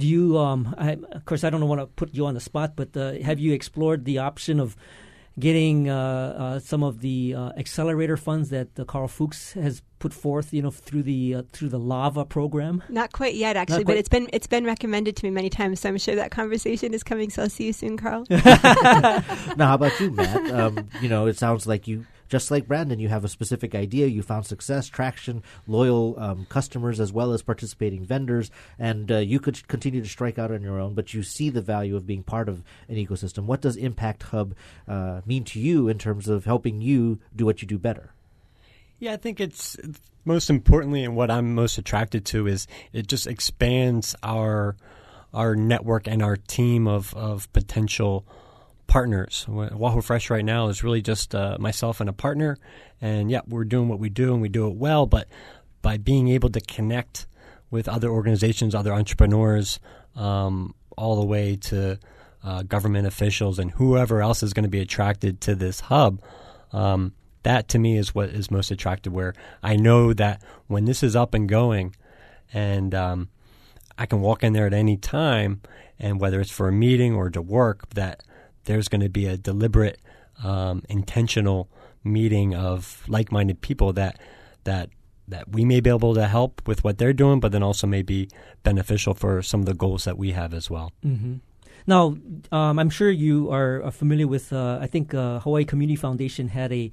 Do 0.00 0.06
you, 0.06 0.38
um, 0.38 0.74
I, 0.78 0.96
of 1.12 1.24
course, 1.26 1.44
I 1.44 1.50
don't 1.50 1.66
want 1.68 1.80
to 1.80 1.86
put 1.86 2.14
you 2.14 2.24
on 2.26 2.34
the 2.34 2.40
spot, 2.40 2.70
but 2.74 2.96
uh, 2.96 3.12
have 3.22 3.38
you 3.38 3.52
explored 3.52 4.04
the 4.04 4.18
option 4.18 4.58
of 4.58 4.74
getting 5.38 5.88
uh, 5.88 5.96
uh, 5.96 6.58
some 6.58 6.82
of 6.82 7.00
the 7.00 7.34
uh, 7.34 7.50
accelerator 7.56 8.16
funds 8.16 8.48
that 8.50 8.68
uh, 8.78 8.84
Carl 8.84 9.08
Fuchs 9.08 9.52
has 9.52 9.82
put 9.98 10.12
forth, 10.12 10.52
you 10.52 10.62
know, 10.62 10.70
through 10.70 11.02
the 11.04 11.34
uh, 11.36 11.42
through 11.52 11.68
the 11.68 11.78
Lava 11.78 12.24
program? 12.24 12.82
Not 12.88 13.12
quite 13.12 13.34
yet, 13.34 13.56
actually, 13.56 13.84
quite- 13.84 13.92
but 13.94 13.96
it's 13.98 14.08
been 14.08 14.28
it's 14.32 14.46
been 14.48 14.64
recommended 14.64 15.16
to 15.16 15.24
me 15.24 15.30
many 15.30 15.50
times, 15.50 15.80
so 15.80 15.88
I'm 15.90 15.98
sure 15.98 16.16
that 16.16 16.30
conversation 16.30 16.92
is 16.94 17.02
coming. 17.02 17.30
So 17.30 17.42
I'll 17.42 17.50
see 17.50 17.66
you 17.66 17.72
soon, 17.72 17.96
Carl. 17.96 18.24
now, 18.30 19.22
how 19.58 19.74
about 19.74 19.98
you, 20.00 20.10
Matt? 20.10 20.50
Um, 20.50 20.88
you 21.00 21.08
know, 21.08 21.26
it 21.26 21.36
sounds 21.38 21.66
like 21.66 21.86
you, 21.86 22.06
just 22.30 22.50
like 22.50 22.68
Brandon, 22.68 23.00
you 23.00 23.08
have 23.08 23.24
a 23.24 23.28
specific 23.28 23.74
idea. 23.74 24.06
You 24.06 24.22
found 24.22 24.46
success, 24.46 24.86
traction, 24.86 25.42
loyal 25.66 26.14
um, 26.16 26.46
customers, 26.48 27.00
as 27.00 27.12
well 27.12 27.32
as 27.32 27.42
participating 27.42 28.04
vendors, 28.04 28.52
and 28.78 29.10
uh, 29.10 29.18
you 29.18 29.40
could 29.40 29.66
continue 29.66 30.00
to 30.00 30.08
strike 30.08 30.38
out 30.38 30.52
on 30.52 30.62
your 30.62 30.78
own. 30.78 30.94
But 30.94 31.12
you 31.12 31.24
see 31.24 31.50
the 31.50 31.60
value 31.60 31.96
of 31.96 32.06
being 32.06 32.22
part 32.22 32.48
of 32.48 32.62
an 32.88 32.94
ecosystem. 32.94 33.44
What 33.44 33.60
does 33.60 33.76
Impact 33.76 34.22
Hub 34.22 34.54
uh, 34.86 35.22
mean 35.26 35.42
to 35.46 35.58
you 35.58 35.88
in 35.88 35.98
terms 35.98 36.28
of 36.28 36.44
helping 36.44 36.80
you 36.80 37.18
do 37.34 37.44
what 37.44 37.62
you 37.62 37.68
do 37.68 37.78
better? 37.78 38.12
Yeah, 39.00 39.14
I 39.14 39.16
think 39.16 39.40
it's 39.40 39.76
most 40.24 40.50
importantly, 40.50 41.02
and 41.02 41.16
what 41.16 41.32
I'm 41.32 41.52
most 41.52 41.78
attracted 41.78 42.24
to 42.26 42.46
is 42.46 42.68
it 42.92 43.08
just 43.08 43.26
expands 43.26 44.14
our 44.22 44.76
our 45.34 45.56
network 45.56 46.06
and 46.06 46.22
our 46.22 46.36
team 46.36 46.86
of 46.86 47.12
of 47.14 47.52
potential 47.52 48.24
partners. 48.90 49.46
Oahu 49.48 50.02
Fresh 50.02 50.30
right 50.30 50.44
now 50.44 50.66
is 50.66 50.82
really 50.82 51.00
just 51.00 51.32
uh, 51.32 51.56
myself 51.60 52.00
and 52.00 52.10
a 52.10 52.12
partner, 52.12 52.58
and 53.00 53.30
yeah, 53.30 53.40
we're 53.46 53.64
doing 53.64 53.88
what 53.88 54.00
we 54.00 54.10
do 54.10 54.32
and 54.32 54.42
we 54.42 54.48
do 54.48 54.66
it 54.66 54.74
well. 54.74 55.06
But 55.06 55.28
by 55.80 55.96
being 55.96 56.28
able 56.28 56.50
to 56.50 56.60
connect 56.60 57.26
with 57.70 57.88
other 57.88 58.08
organizations, 58.08 58.74
other 58.74 58.92
entrepreneurs, 58.92 59.78
um, 60.16 60.74
all 60.96 61.20
the 61.20 61.24
way 61.24 61.54
to 61.54 61.98
uh, 62.42 62.62
government 62.64 63.06
officials 63.06 63.60
and 63.60 63.70
whoever 63.70 64.20
else 64.20 64.42
is 64.42 64.52
going 64.52 64.64
to 64.64 64.68
be 64.68 64.80
attracted 64.80 65.40
to 65.42 65.54
this 65.54 65.80
hub. 65.80 66.20
Um, 66.72 67.12
that 67.44 67.68
to 67.68 67.78
me 67.78 67.96
is 67.96 68.12
what 68.12 68.30
is 68.30 68.50
most 68.50 68.72
attractive. 68.72 69.12
Where 69.12 69.34
I 69.62 69.76
know 69.76 70.12
that 70.14 70.42
when 70.66 70.84
this 70.84 71.04
is 71.04 71.14
up 71.14 71.32
and 71.32 71.48
going, 71.48 71.94
and 72.52 72.92
um, 72.92 73.28
I 73.96 74.06
can 74.06 74.20
walk 74.20 74.42
in 74.42 74.52
there 74.52 74.66
at 74.66 74.74
any 74.74 74.96
time, 74.96 75.62
and 75.96 76.20
whether 76.20 76.40
it's 76.40 76.50
for 76.50 76.66
a 76.66 76.72
meeting 76.72 77.14
or 77.14 77.30
to 77.30 77.40
work, 77.40 77.88
that 77.90 78.24
there's 78.64 78.88
going 78.88 79.00
to 79.00 79.08
be 79.08 79.26
a 79.26 79.36
deliberate, 79.36 80.00
um, 80.42 80.82
intentional 80.88 81.68
meeting 82.04 82.54
of 82.54 83.02
like-minded 83.08 83.60
people 83.60 83.92
that 83.92 84.18
that 84.64 84.90
that 85.28 85.48
we 85.48 85.64
may 85.64 85.80
be 85.80 85.88
able 85.88 86.14
to 86.14 86.26
help 86.26 86.60
with 86.66 86.82
what 86.82 86.98
they're 86.98 87.12
doing, 87.12 87.40
but 87.40 87.52
then 87.52 87.62
also 87.62 87.86
may 87.86 88.02
be 88.02 88.28
beneficial 88.62 89.14
for 89.14 89.42
some 89.42 89.60
of 89.60 89.66
the 89.66 89.74
goals 89.74 90.04
that 90.04 90.18
we 90.18 90.32
have 90.32 90.52
as 90.52 90.68
well. 90.68 90.92
Mm-hmm. 91.04 91.36
Now, 91.86 92.16
um, 92.52 92.78
I'm 92.78 92.90
sure 92.90 93.10
you 93.10 93.50
are 93.50 93.82
uh, 93.84 93.90
familiar 93.90 94.26
with. 94.26 94.52
Uh, 94.52 94.78
I 94.80 94.86
think 94.86 95.14
uh, 95.14 95.40
Hawaii 95.40 95.64
Community 95.64 95.96
Foundation 95.96 96.48
had 96.48 96.72
a 96.72 96.90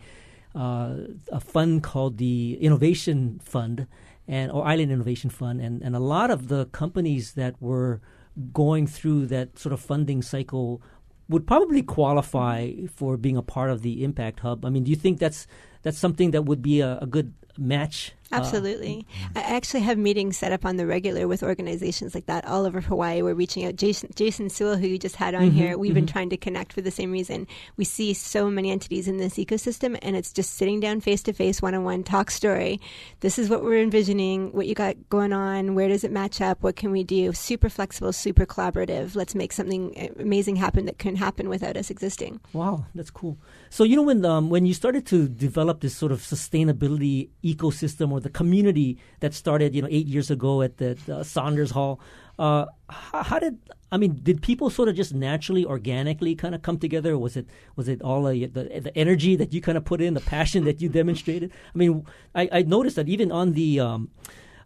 uh, 0.55 0.95
a 1.31 1.39
fund 1.39 1.83
called 1.83 2.17
the 2.17 2.57
Innovation 2.61 3.39
Fund, 3.43 3.87
and 4.27 4.51
or 4.51 4.65
Island 4.65 4.91
Innovation 4.91 5.29
Fund, 5.29 5.61
and 5.61 5.81
and 5.81 5.95
a 5.95 5.99
lot 5.99 6.31
of 6.31 6.47
the 6.47 6.65
companies 6.67 7.33
that 7.33 7.61
were 7.61 8.01
going 8.53 8.87
through 8.87 9.25
that 9.27 9.57
sort 9.57 9.73
of 9.73 9.79
funding 9.79 10.21
cycle 10.21 10.81
would 11.29 11.45
probably 11.45 11.83
qualify 11.83 12.71
for 12.95 13.17
being 13.17 13.37
a 13.37 13.41
part 13.41 13.69
of 13.69 13.81
the 13.81 14.03
Impact 14.03 14.39
Hub. 14.41 14.65
I 14.65 14.69
mean, 14.69 14.83
do 14.83 14.89
you 14.89 14.95
think 14.95 15.19
that's 15.19 15.47
that's 15.81 15.97
something 15.97 16.31
that 16.31 16.43
would 16.43 16.61
be 16.61 16.81
a, 16.81 16.99
a 17.01 17.05
good 17.05 17.33
match? 17.57 18.13
Uh, 18.31 18.35
Absolutely. 18.35 19.05
I 19.35 19.41
actually 19.41 19.81
have 19.81 19.97
meetings 19.97 20.37
set 20.37 20.51
up 20.51 20.65
on 20.65 20.77
the 20.77 20.85
regular 20.85 21.27
with 21.27 21.43
organizations 21.43 22.13
like 22.13 22.25
that 22.25 22.45
all 22.45 22.65
over 22.65 22.81
Hawaii. 22.81 23.21
We're 23.21 23.33
reaching 23.33 23.65
out. 23.65 23.75
Jason, 23.75 24.09
Jason 24.15 24.49
Sewell, 24.49 24.77
who 24.77 24.87
you 24.87 24.97
just 24.97 25.15
had 25.15 25.33
on 25.33 25.51
Mhm, 25.51 25.53
here, 25.53 25.77
we've 25.77 25.93
been 25.93 26.05
mhm. 26.05 26.11
trying 26.11 26.29
to 26.31 26.37
connect 26.37 26.73
for 26.73 26.81
the 26.81 26.91
same 26.91 27.11
reason. 27.11 27.47
We 27.77 27.85
see 27.85 28.13
so 28.13 28.49
many 28.49 28.71
entities 28.71 29.07
in 29.07 29.17
this 29.17 29.35
ecosystem, 29.35 29.97
and 30.01 30.15
it's 30.15 30.33
just 30.33 30.55
sitting 30.55 30.79
down 30.79 30.99
face 31.01 31.23
to 31.23 31.33
face, 31.33 31.61
one 31.61 31.73
on 31.73 31.83
one, 31.83 32.03
talk 32.03 32.29
story. 32.31 32.79
This 33.21 33.39
is 33.39 33.49
what 33.49 33.63
we're 33.63 33.81
envisioning, 33.81 34.51
what 34.51 34.67
you 34.67 34.75
got 34.75 34.95
going 35.09 35.31
on, 35.33 35.73
where 35.75 35.87
does 35.87 36.03
it 36.03 36.11
match 36.11 36.41
up, 36.41 36.61
what 36.63 36.75
can 36.75 36.91
we 36.91 37.03
do? 37.03 37.31
Super 37.33 37.69
flexible, 37.69 38.11
super 38.11 38.45
collaborative. 38.45 39.15
Let's 39.15 39.35
make 39.35 39.53
something 39.53 40.11
amazing 40.19 40.57
happen 40.57 40.85
that 40.85 40.99
couldn't 40.99 41.17
happen 41.17 41.49
without 41.49 41.77
us 41.77 41.89
existing. 41.89 42.39
Wow, 42.53 42.85
that's 42.93 43.09
cool. 43.11 43.37
So 43.69 43.83
you 43.83 43.95
know 43.95 44.01
when 44.03 44.23
um, 44.25 44.49
when 44.49 44.65
you 44.65 44.73
started 44.73 45.05
to 45.07 45.27
develop 45.27 45.81
this 45.81 45.95
sort 45.95 46.11
of 46.11 46.21
sustainability 46.21 47.29
ecosystem 47.43 48.09
or 48.17 48.21
the 48.21 48.29
community 48.41 48.97
that 49.21 49.33
started 49.33 49.75
you 49.75 49.81
know 49.83 49.87
eight 49.91 50.07
years 50.07 50.29
ago 50.31 50.61
at 50.61 50.77
the 50.77 50.97
uh, 51.11 51.23
Saunders 51.23 51.71
Hall, 51.71 51.99
uh, 52.39 52.65
how, 52.89 53.23
how 53.23 53.39
did 53.39 53.55
I 53.91 53.97
mean 53.97 54.19
did 54.23 54.41
people 54.41 54.69
sort 54.69 54.89
of 54.89 54.95
just 54.95 55.13
naturally, 55.13 55.63
organically 55.65 56.33
kind 56.35 56.53
of 56.55 56.61
come 56.61 56.77
together? 56.79 57.17
Was 57.17 57.37
it 57.37 57.47
was 57.77 57.87
it 57.87 58.01
all 58.01 58.25
uh, 58.27 58.31
the 58.31 58.63
the 58.87 58.93
energy 58.95 59.35
that 59.41 59.53
you 59.53 59.61
kind 59.61 59.77
of 59.77 59.85
put 59.85 60.01
in, 60.01 60.13
the 60.13 60.25
passion 60.37 60.65
that 60.65 60.81
you 60.81 60.89
demonstrated? 60.89 61.51
I 61.73 61.77
mean, 61.77 62.05
I, 62.35 62.43
I 62.51 62.61
noticed 62.63 62.95
that 62.97 63.07
even 63.07 63.31
on 63.31 63.53
the 63.53 63.79
um, 63.79 64.09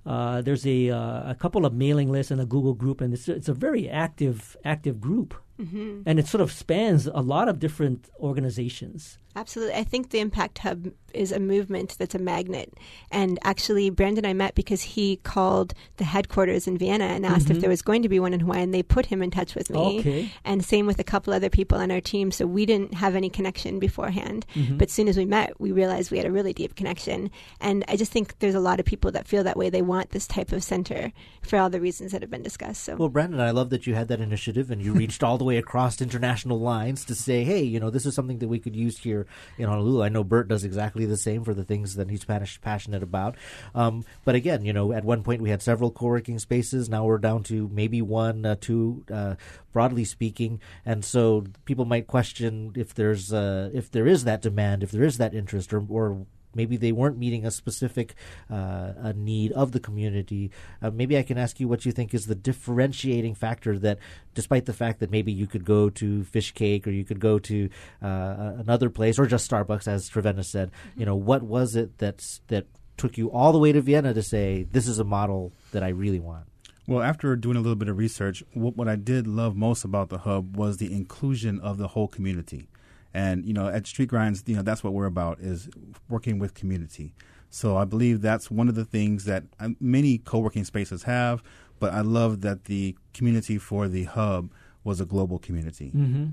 uh, 0.06 0.42
there's 0.42 0.66
a 0.66 0.90
uh, 0.90 1.32
a 1.32 1.36
couple 1.44 1.66
of 1.68 1.74
mailing 1.74 2.10
lists 2.12 2.32
and 2.32 2.42
a 2.42 2.46
Google 2.46 2.74
group, 2.74 3.02
and 3.02 3.14
it's 3.14 3.28
it's 3.28 3.50
a 3.50 3.54
very 3.68 3.84
active 4.06 4.58
active 4.66 5.00
group, 5.08 5.32
Mhm. 5.62 6.02
and 6.08 6.18
it 6.22 6.26
sort 6.34 6.42
of 6.42 6.50
spans 6.52 7.06
a 7.06 7.22
lot 7.34 7.48
of 7.52 7.56
different 7.66 8.10
organizations. 8.20 9.20
Absolutely. 9.36 9.76
I 9.76 9.84
think 9.84 10.10
the 10.10 10.20
Impact 10.20 10.60
Hub 10.60 10.88
is 11.14 11.32
a 11.34 11.40
movement 11.40 11.96
that's 12.00 12.16
a 12.16 12.20
magnet. 12.20 12.74
And 13.12 13.38
actually, 13.44 13.90
Brandon 13.90 14.24
and 14.24 14.28
I 14.28 14.34
met 14.34 14.56
because 14.56 14.82
he 14.82 15.18
called 15.18 15.74
the 15.98 16.06
headquarters 16.06 16.68
in 16.68 16.78
Vienna 16.78 17.06
and 17.06 17.26
asked 17.26 17.48
Mhm. 17.48 17.52
if 17.56 17.60
there 17.62 17.70
was 17.70 17.82
going 17.82 18.02
to 18.04 18.10
be 18.10 18.20
one 18.20 18.34
in 18.34 18.40
Hawaii, 18.42 18.62
and 18.62 18.74
they 18.74 18.82
put 18.84 19.08
him 19.08 19.22
in 19.22 19.30
touch 19.30 19.54
with 19.56 19.70
me. 19.70 20.00
Okay. 20.00 20.30
And 20.46 20.64
same 20.64 20.86
with 20.86 21.00
a 21.00 21.04
couple 21.04 21.34
other 21.34 21.50
people 21.50 21.78
on 21.80 21.92
our 21.92 22.00
team. 22.00 22.32
So 22.32 22.46
we 22.46 22.66
didn't 22.66 22.94
have 22.94 23.16
any 23.16 23.30
connection 23.30 23.78
beforehand. 23.80 24.46
Mhm. 24.56 24.78
But 24.78 24.88
as 24.88 24.94
soon 24.94 25.10
as 25.10 25.18
we 25.18 25.26
met, 25.26 25.60
we 25.60 25.72
realized 25.72 26.12
we 26.12 26.18
had 26.18 26.28
a 26.28 26.32
really 26.32 26.54
deep 26.54 26.76
connection. 26.76 27.30
And 27.60 27.84
I 27.90 27.98
just 27.98 28.12
think 28.12 28.40
there's 28.40 28.56
a 28.56 28.60
lot 28.62 28.80
of 28.80 28.86
people 28.86 29.12
that 29.12 29.28
feel 29.28 29.44
that 29.44 29.58
way. 29.58 29.70
They 29.70 29.82
want 29.82 30.12
this 30.12 30.28
type 30.28 30.54
of 30.54 30.64
center 30.64 31.12
for 31.42 31.58
all 31.60 31.70
the 31.70 31.82
reasons 31.82 32.14
that 32.14 32.22
have 32.22 32.32
been 32.32 32.44
discussed. 32.44 32.84
So 32.84 32.96
Well, 32.96 33.10
Brandon, 33.10 33.40
I 33.42 33.52
love 33.52 33.70
that 33.72 33.86
you 33.86 33.96
had 33.96 34.08
that 34.08 34.22
initiative 34.22 34.72
and 34.72 34.82
you 34.82 34.94
reached 34.94 35.24
all 35.24 35.38
the 35.38 35.44
way 35.44 35.58
across 35.58 36.02
international 36.02 36.60
lines 36.60 37.04
to 37.06 37.16
say, 37.16 37.44
hey, 37.44 37.62
you 37.64 37.80
know, 37.80 37.90
this 37.90 38.06
is 38.06 38.16
something 38.16 38.40
that 38.40 38.48
we 38.48 38.60
could 38.60 38.76
use 38.76 39.00
here 39.00 39.21
in 39.58 39.68
Honolulu. 39.68 40.04
I 40.04 40.10
know 40.10 40.24
Burt 40.24 40.48
does 40.48 40.64
exactly 40.64 41.06
the 41.06 41.18
same 41.18 41.44
for 41.44 41.54
the 41.54 41.64
things 41.64 41.96
that 41.96 42.10
he's 42.10 42.26
pas- 42.26 42.58
passionate 42.62 43.04
about. 43.04 43.36
Um, 43.76 44.04
but 44.26 44.36
again, 44.36 44.64
you 44.66 44.74
know, 44.74 44.92
at 44.92 45.04
one 45.04 45.24
point 45.24 45.42
we 45.42 45.50
had 45.50 45.62
several 45.62 45.92
co 45.92 46.08
working 46.08 46.40
spaces. 46.40 46.90
Now 46.90 47.06
we're 47.06 47.18
down 47.18 47.44
to 47.44 47.70
maybe 47.72 48.02
one, 48.02 48.46
uh, 48.46 48.56
two, 48.60 49.04
uh, 49.12 49.36
broadly 49.74 50.06
speaking. 50.06 50.60
And 50.86 51.04
so 51.04 51.46
people 51.66 51.86
might 51.86 52.08
question 52.08 52.74
if 52.76 52.94
there's 52.94 53.32
uh, 53.34 53.70
if 53.74 53.92
there 53.92 54.08
is 54.08 54.24
that 54.26 54.42
demand, 54.42 54.84
if 54.84 54.92
there 54.92 55.04
is 55.04 55.18
that 55.18 55.34
interest, 55.34 55.74
or, 55.74 55.86
or 55.90 56.26
maybe 56.56 56.78
they 56.78 56.92
weren't 56.92 57.18
meeting 57.18 57.46
a 57.46 57.52
specific 57.52 58.16
uh, 58.50 58.94
a 58.98 59.14
need 59.14 59.52
of 59.54 59.72
the 59.72 59.80
community. 59.80 60.52
Uh, 60.82 60.92
maybe 60.92 61.18
I 61.18 61.24
can 61.24 61.38
ask 61.38 61.60
you 61.60 61.68
what 61.68 61.86
you 61.86 61.92
think 61.92 62.14
is 62.14 62.26
the 62.26 62.36
differentiating 62.36 63.36
factor 63.36 63.78
that, 63.80 64.00
despite 64.34 64.66
the 64.66 64.74
fact 64.74 65.00
that 65.00 65.12
maybe 65.12 65.32
you 65.32 65.48
could 65.48 65.66
go 65.66 65.90
to 65.90 66.24
Fish 66.24 66.52
Cake 66.52 66.88
or 66.88 66.92
you 66.92 67.04
could 67.04 67.20
go 67.20 67.40
to 67.40 67.70
uh, 68.02 68.54
another 68.58 68.90
place 68.90 69.20
or 69.20 69.26
just 69.26 69.50
Starbucks, 69.50 69.88
as 69.88 70.10
Trevenna 70.10 70.44
said, 70.44 70.72
you 70.96 71.06
know, 71.06 71.16
what 71.16 71.44
was 71.44 71.76
it 71.76 71.98
that's 71.98 72.42
that 72.48 72.66
took 72.98 73.18
you 73.18 73.32
all 73.32 73.52
the 73.52 73.60
way 73.60 73.72
to 73.72 73.82
Vienna 73.82 74.14
to 74.14 74.24
say 74.24 74.64
this 74.64 74.88
is 74.88 75.00
a 75.00 75.04
model 75.04 75.52
that 75.72 75.84
I 75.84 75.90
really 75.90 76.20
want? 76.20 76.46
Well, 76.88 77.02
after 77.02 77.36
doing 77.36 77.58
a 77.58 77.62
little 77.62 77.76
bit 77.76 77.88
of 77.88 77.98
research, 77.98 78.44
what, 78.54 78.76
what 78.76 78.88
I 78.88 78.96
did 78.96 79.28
love 79.28 79.56
most 79.56 79.84
about 79.84 80.10
the 80.10 80.20
hub 80.20 80.58
was 80.58 80.78
the 80.78 80.92
inclusion 80.92 81.60
of 81.60 81.78
the 81.78 81.90
whole 81.90 82.08
community. 82.08 82.68
And 83.14 83.46
you 83.46 83.54
know, 83.54 83.68
at 83.68 83.88
Street 83.88 84.10
Grinds, 84.10 84.44
you 84.46 84.56
know, 84.56 84.62
that's 84.62 84.84
what 84.84 84.94
we're 84.94 85.06
about 85.06 85.40
is 85.40 85.70
working 86.10 86.40
with 86.40 86.54
community. 86.54 87.14
So 87.50 87.78
I 87.78 87.86
believe 87.86 88.22
that's 88.22 88.50
one 88.50 88.70
of 88.70 88.76
the 88.76 88.86
things 88.86 89.26
that 89.26 89.44
uh, 89.60 89.70
many 89.80 90.18
co-working 90.20 90.64
spaces 90.64 91.04
have. 91.04 91.44
But 91.80 91.94
I 91.94 92.02
love 92.02 92.42
that 92.42 92.66
the 92.66 92.96
community 93.14 93.58
for 93.58 93.88
the 93.88 94.06
hub 94.06 94.52
was 94.84 95.02
a 95.02 95.06
global 95.06 95.40
community. 95.40 95.90
hmm 95.90 96.28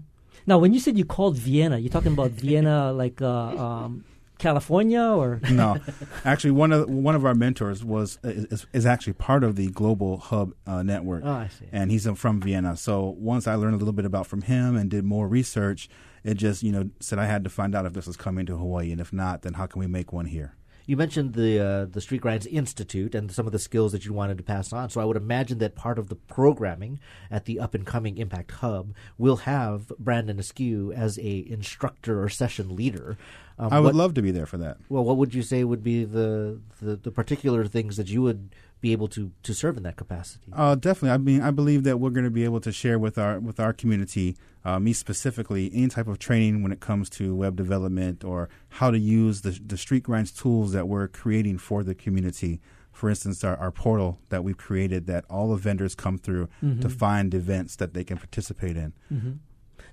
Now, 0.46 0.58
when 0.58 0.72
you 0.72 0.80
said 0.80 0.96
you 0.96 1.04
called 1.04 1.36
Vienna, 1.36 1.78
you're 1.78 1.90
talking 1.90 2.12
about 2.12 2.30
Vienna, 2.42 2.92
like 2.92 3.20
uh, 3.20 3.28
um, 3.28 4.04
California 4.38 5.02
or 5.02 5.40
no, 5.50 5.78
actually 6.24 6.52
one 6.52 6.70
of 6.70 6.88
one 6.88 7.16
of 7.16 7.24
our 7.24 7.34
mentors 7.34 7.84
was 7.84 8.18
is, 8.22 8.66
is 8.72 8.86
actually 8.86 9.14
part 9.14 9.42
of 9.42 9.56
the 9.56 9.68
Global 9.68 10.18
Hub 10.18 10.54
uh, 10.66 10.82
network. 10.82 11.22
Oh, 11.24 11.32
I 11.32 11.48
see. 11.48 11.66
And 11.72 11.90
he's 11.90 12.06
uh, 12.06 12.14
from 12.14 12.40
Vienna. 12.40 12.76
So 12.76 13.16
once 13.18 13.46
I 13.48 13.56
learned 13.56 13.74
a 13.74 13.78
little 13.78 13.92
bit 13.92 14.04
about 14.04 14.26
from 14.26 14.42
him 14.42 14.76
and 14.76 14.88
did 14.88 15.04
more 15.04 15.26
research, 15.26 15.88
it 16.24 16.34
just 16.34 16.62
you 16.62 16.72
know 16.72 16.90
said 17.00 17.18
I 17.18 17.26
had 17.26 17.44
to 17.44 17.50
find 17.50 17.74
out 17.74 17.86
if 17.86 17.92
this 17.92 18.06
was 18.06 18.16
coming 18.16 18.46
to 18.46 18.56
Hawaii, 18.56 18.92
and 18.92 19.00
if 19.00 19.12
not, 19.12 19.42
then 19.42 19.54
how 19.54 19.66
can 19.66 19.80
we 19.80 19.86
make 19.86 20.12
one 20.12 20.26
here? 20.26 20.54
You 20.86 20.96
mentioned 20.96 21.34
the 21.34 21.60
uh, 21.60 21.84
the 21.84 22.00
Street 22.00 22.22
Grinds 22.22 22.46
Institute 22.46 23.14
and 23.14 23.30
some 23.30 23.44
of 23.44 23.52
the 23.52 23.58
skills 23.58 23.92
that 23.92 24.06
you 24.06 24.14
wanted 24.14 24.38
to 24.38 24.42
pass 24.42 24.72
on. 24.72 24.88
So 24.88 25.02
I 25.02 25.04
would 25.04 25.18
imagine 25.18 25.58
that 25.58 25.74
part 25.74 25.98
of 25.98 26.08
the 26.08 26.16
programming 26.16 26.98
at 27.30 27.44
the 27.44 27.60
up 27.60 27.74
and 27.74 27.84
coming 27.84 28.16
Impact 28.16 28.52
Hub 28.52 28.94
will 29.18 29.36
have 29.36 29.88
Brandon 29.98 30.38
Askew 30.38 30.90
as 30.92 31.18
a 31.18 31.44
instructor 31.46 32.22
or 32.22 32.30
session 32.30 32.74
leader. 32.74 33.18
Um, 33.58 33.68
I 33.70 33.80
would 33.80 33.86
what- 33.86 33.94
love 33.96 34.14
to 34.14 34.22
be 34.22 34.30
there 34.30 34.46
for 34.46 34.56
that. 34.58 34.78
Well, 34.88 35.04
what 35.04 35.18
would 35.18 35.34
you 35.34 35.42
say 35.42 35.62
would 35.62 35.82
be 35.82 36.04
the, 36.04 36.60
the, 36.80 36.96
the 36.96 37.10
particular 37.10 37.66
things 37.66 37.96
that 37.98 38.08
you 38.08 38.22
would 38.22 38.54
be 38.80 38.92
able 38.92 39.08
to, 39.08 39.32
to 39.42 39.52
serve 39.54 39.76
in 39.76 39.82
that 39.82 39.96
capacity? 39.96 40.52
Uh, 40.52 40.74
definitely. 40.74 41.10
I 41.10 41.18
mean, 41.18 41.40
I 41.42 41.50
believe 41.50 41.82
that 41.84 41.98
we're 41.98 42.10
going 42.10 42.24
to 42.24 42.30
be 42.30 42.44
able 42.44 42.60
to 42.60 42.72
share 42.72 42.98
with 42.98 43.18
our 43.18 43.40
with 43.40 43.58
our 43.58 43.72
community, 43.72 44.36
uh, 44.64 44.78
me 44.78 44.92
specifically, 44.92 45.70
any 45.74 45.88
type 45.88 46.06
of 46.08 46.18
training 46.18 46.62
when 46.62 46.72
it 46.72 46.80
comes 46.80 47.10
to 47.10 47.34
web 47.34 47.56
development 47.56 48.24
or 48.24 48.48
how 48.70 48.90
to 48.90 48.98
use 48.98 49.40
the 49.42 49.58
the 49.66 49.76
street 49.76 50.02
grinds 50.04 50.30
tools 50.32 50.72
that 50.72 50.86
we're 50.88 51.08
creating 51.08 51.58
for 51.58 51.82
the 51.82 51.94
community. 51.94 52.60
For 52.92 53.08
instance, 53.08 53.44
our, 53.44 53.56
our 53.56 53.70
portal 53.70 54.18
that 54.28 54.42
we've 54.42 54.56
created 54.56 55.06
that 55.06 55.24
all 55.30 55.50
the 55.50 55.56
vendors 55.56 55.94
come 55.94 56.18
through 56.18 56.48
Mhm. 56.64 56.80
to 56.80 56.88
find 56.88 57.32
events 57.32 57.76
that 57.76 57.94
they 57.94 58.02
can 58.02 58.16
participate 58.18 58.76
in. 58.76 58.92
hmm 59.08 59.32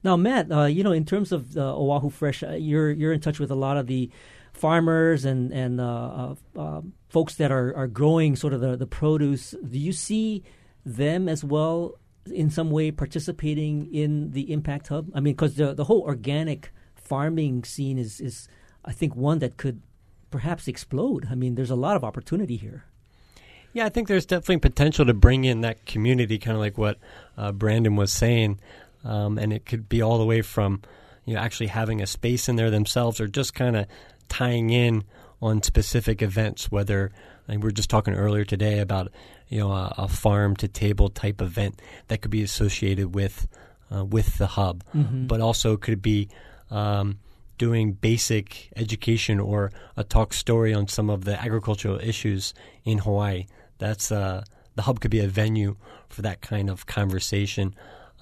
Now, 0.04 0.16
Matt, 0.18 0.52
uh, 0.52 0.64
you 0.66 0.84
know, 0.84 0.92
in 0.92 1.06
terms 1.06 1.32
of 1.32 1.56
uh, 1.58 1.76
Oahu 1.76 2.10
Fresh, 2.10 2.42
uh, 2.44 2.52
you're 2.52 2.92
you're 2.92 3.14
in 3.14 3.20
touch 3.22 3.40
with 3.40 3.52
a 3.52 3.56
lot 3.56 3.78
of 3.78 3.86
the 3.88 4.10
farmers 4.56 5.26
and 5.26 5.52
and 5.52 5.80
uh, 5.80 6.36
uh, 6.56 6.60
um, 6.60 6.94
folks 7.10 7.36
that 7.36 7.52
are, 7.52 7.76
are 7.76 7.88
growing 7.88 8.36
sort 8.36 8.54
of 8.54 8.62
the, 8.62 8.76
the 8.76 8.88
produce. 8.88 9.52
Do 9.52 9.78
you 9.78 9.92
see 9.92 10.44
them 10.86 11.28
as 11.30 11.44
well 11.44 11.96
in 12.32 12.50
some 12.50 12.72
way 12.72 12.92
participating 12.92 13.94
in 13.94 14.32
the 14.32 14.52
Impact 14.52 14.88
Hub? 14.88 15.10
I 15.14 15.20
mean, 15.20 15.34
because 15.34 15.56
the 15.56 15.74
the 15.74 15.84
whole 15.86 16.02
organic 16.02 16.72
farming 16.96 17.64
scene 17.64 17.98
is 17.98 18.20
is 18.20 18.48
I 18.84 18.94
think 18.94 19.16
one 19.16 19.40
that 19.40 19.58
could 19.58 19.82
perhaps 20.32 20.68
explode. 20.68 21.28
I 21.30 21.36
mean, 21.36 21.56
there's 21.56 21.72
a 21.72 21.76
lot 21.76 21.96
of 21.96 22.04
opportunity 22.04 22.58
here. 22.58 22.86
Yeah, 23.74 23.86
I 23.86 23.90
think 23.90 24.08
there's 24.08 24.26
definitely 24.26 24.60
potential 24.60 25.06
to 25.06 25.14
bring 25.14 25.44
in 25.44 25.62
that 25.62 25.86
community, 25.86 26.38
kind 26.38 26.56
of 26.56 26.62
like 26.62 26.78
what 26.78 26.98
uh, 27.38 27.52
Brandon 27.52 27.98
was 27.98 28.12
saying, 28.12 28.60
um, 29.04 29.38
and 29.38 29.52
it 29.52 29.66
could 29.66 29.90
be 29.90 30.02
all 30.02 30.18
the 30.18 30.26
way 30.26 30.42
from 30.42 30.82
you 31.26 31.34
know 31.36 31.40
actually 31.42 31.68
having 31.68 32.02
a 32.02 32.08
space 32.08 32.48
in 32.50 32.56
there 32.56 32.72
themselves, 32.72 33.20
or 33.20 33.28
just 33.28 33.54
kind 33.54 33.76
of 33.76 33.86
tying 34.30 34.70
in 34.70 35.04
on 35.42 35.62
specific 35.64 36.22
events. 36.22 36.72
Whether 36.72 37.12
we 37.48 37.58
were 37.58 37.72
just 37.72 37.90
talking 37.90 38.14
earlier 38.16 38.46
today 38.46 38.80
about 38.80 39.12
you 39.50 39.60
know 39.60 39.72
a, 39.72 39.94
a 39.98 40.08
farm 40.08 40.56
to 40.58 40.68
table 40.68 41.10
type 41.10 41.42
event 41.42 41.82
that 42.08 42.22
could 42.22 42.32
be 42.32 42.44
associated 42.44 43.14
with 43.16 43.48
uh, 43.94 44.04
with 44.06 44.38
the 44.38 44.48
hub, 44.48 44.84
Mhm. 44.96 45.28
but 45.28 45.42
also 45.42 45.78
could 45.78 46.02
be 46.02 46.30
um, 46.72 47.20
doing 47.58 47.94
basic 47.94 48.70
education 48.76 49.40
or 49.40 49.72
a 49.96 50.04
talk 50.04 50.34
story 50.34 50.74
on 50.74 50.88
some 50.88 51.10
of 51.10 51.24
the 51.26 51.40
agricultural 51.42 52.00
issues 52.00 52.54
in 52.84 52.98
Hawaii. 52.98 53.46
That's 53.78 54.12
uh, 54.12 54.44
the 54.76 54.82
hub 54.82 55.00
could 55.00 55.12
be 55.12 55.20
a 55.20 55.28
venue 55.28 55.76
for 56.10 56.22
that 56.24 56.42
kind 56.42 56.70
of 56.70 56.86
conversation. 56.88 57.76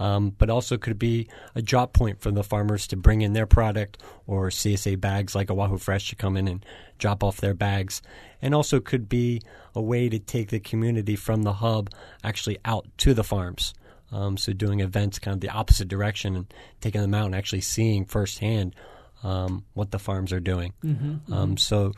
Um, 0.03 0.31
but 0.37 0.49
also 0.49 0.77
could 0.77 0.99
be 0.99 1.29
a 1.55 1.61
drop 1.61 1.93
point 1.93 2.19
for 2.19 2.29
the 2.31 2.43
farmers 2.43 2.87
to 2.87 2.97
bring 2.97 3.21
in 3.21 3.31
their 3.33 3.45
product 3.45 4.01
or 4.27 4.49
CSA 4.49 4.99
bags 4.99 5.33
like 5.33 5.49
Oahu 5.49 5.77
Fresh 5.77 6.09
to 6.09 6.15
come 6.17 6.35
in 6.35 6.47
and 6.47 6.65
drop 6.97 7.23
off 7.23 7.37
their 7.37 7.53
bags. 7.53 8.01
And 8.41 8.53
also 8.53 8.81
could 8.81 9.07
be 9.07 9.41
a 9.73 9.81
way 9.81 10.09
to 10.09 10.19
take 10.19 10.49
the 10.49 10.59
community 10.59 11.15
from 11.15 11.43
the 11.43 11.53
hub 11.53 11.89
actually 12.21 12.57
out 12.65 12.85
to 12.97 13.13
the 13.13 13.23
farms. 13.23 13.73
Um, 14.11 14.35
so 14.35 14.51
doing 14.51 14.81
events 14.81 15.19
kind 15.19 15.35
of 15.35 15.41
the 15.41 15.49
opposite 15.49 15.87
direction 15.87 16.35
and 16.35 16.53
taking 16.81 17.01
them 17.01 17.13
out 17.13 17.27
and 17.27 17.35
actually 17.35 17.61
seeing 17.61 18.03
firsthand 18.05 18.75
um, 19.23 19.63
what 19.73 19.91
the 19.91 19.99
farms 19.99 20.33
are 20.33 20.41
doing. 20.41 20.73
Mhm, 20.83 21.31
Um, 21.31 21.55
mhm. 21.55 21.59
so, 21.59 21.93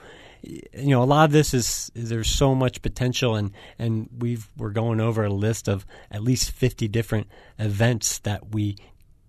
you 0.46 0.90
know, 0.90 1.02
a 1.02 1.06
lot 1.06 1.26
of 1.26 1.32
this 1.32 1.54
is, 1.54 1.92
is 1.96 2.10
there's 2.10 2.30
so 2.30 2.54
much 2.56 2.82
potential, 2.82 3.36
and 3.36 3.52
and 3.80 4.10
we've 4.20 4.50
we're 4.58 4.70
going 4.70 5.00
over 5.00 5.24
a 5.24 5.30
list 5.30 5.68
of 5.68 5.86
at 6.12 6.22
least 6.24 6.52
fifty 6.52 6.88
different 6.88 7.28
events 7.58 8.20
that 8.20 8.54
we 8.54 8.78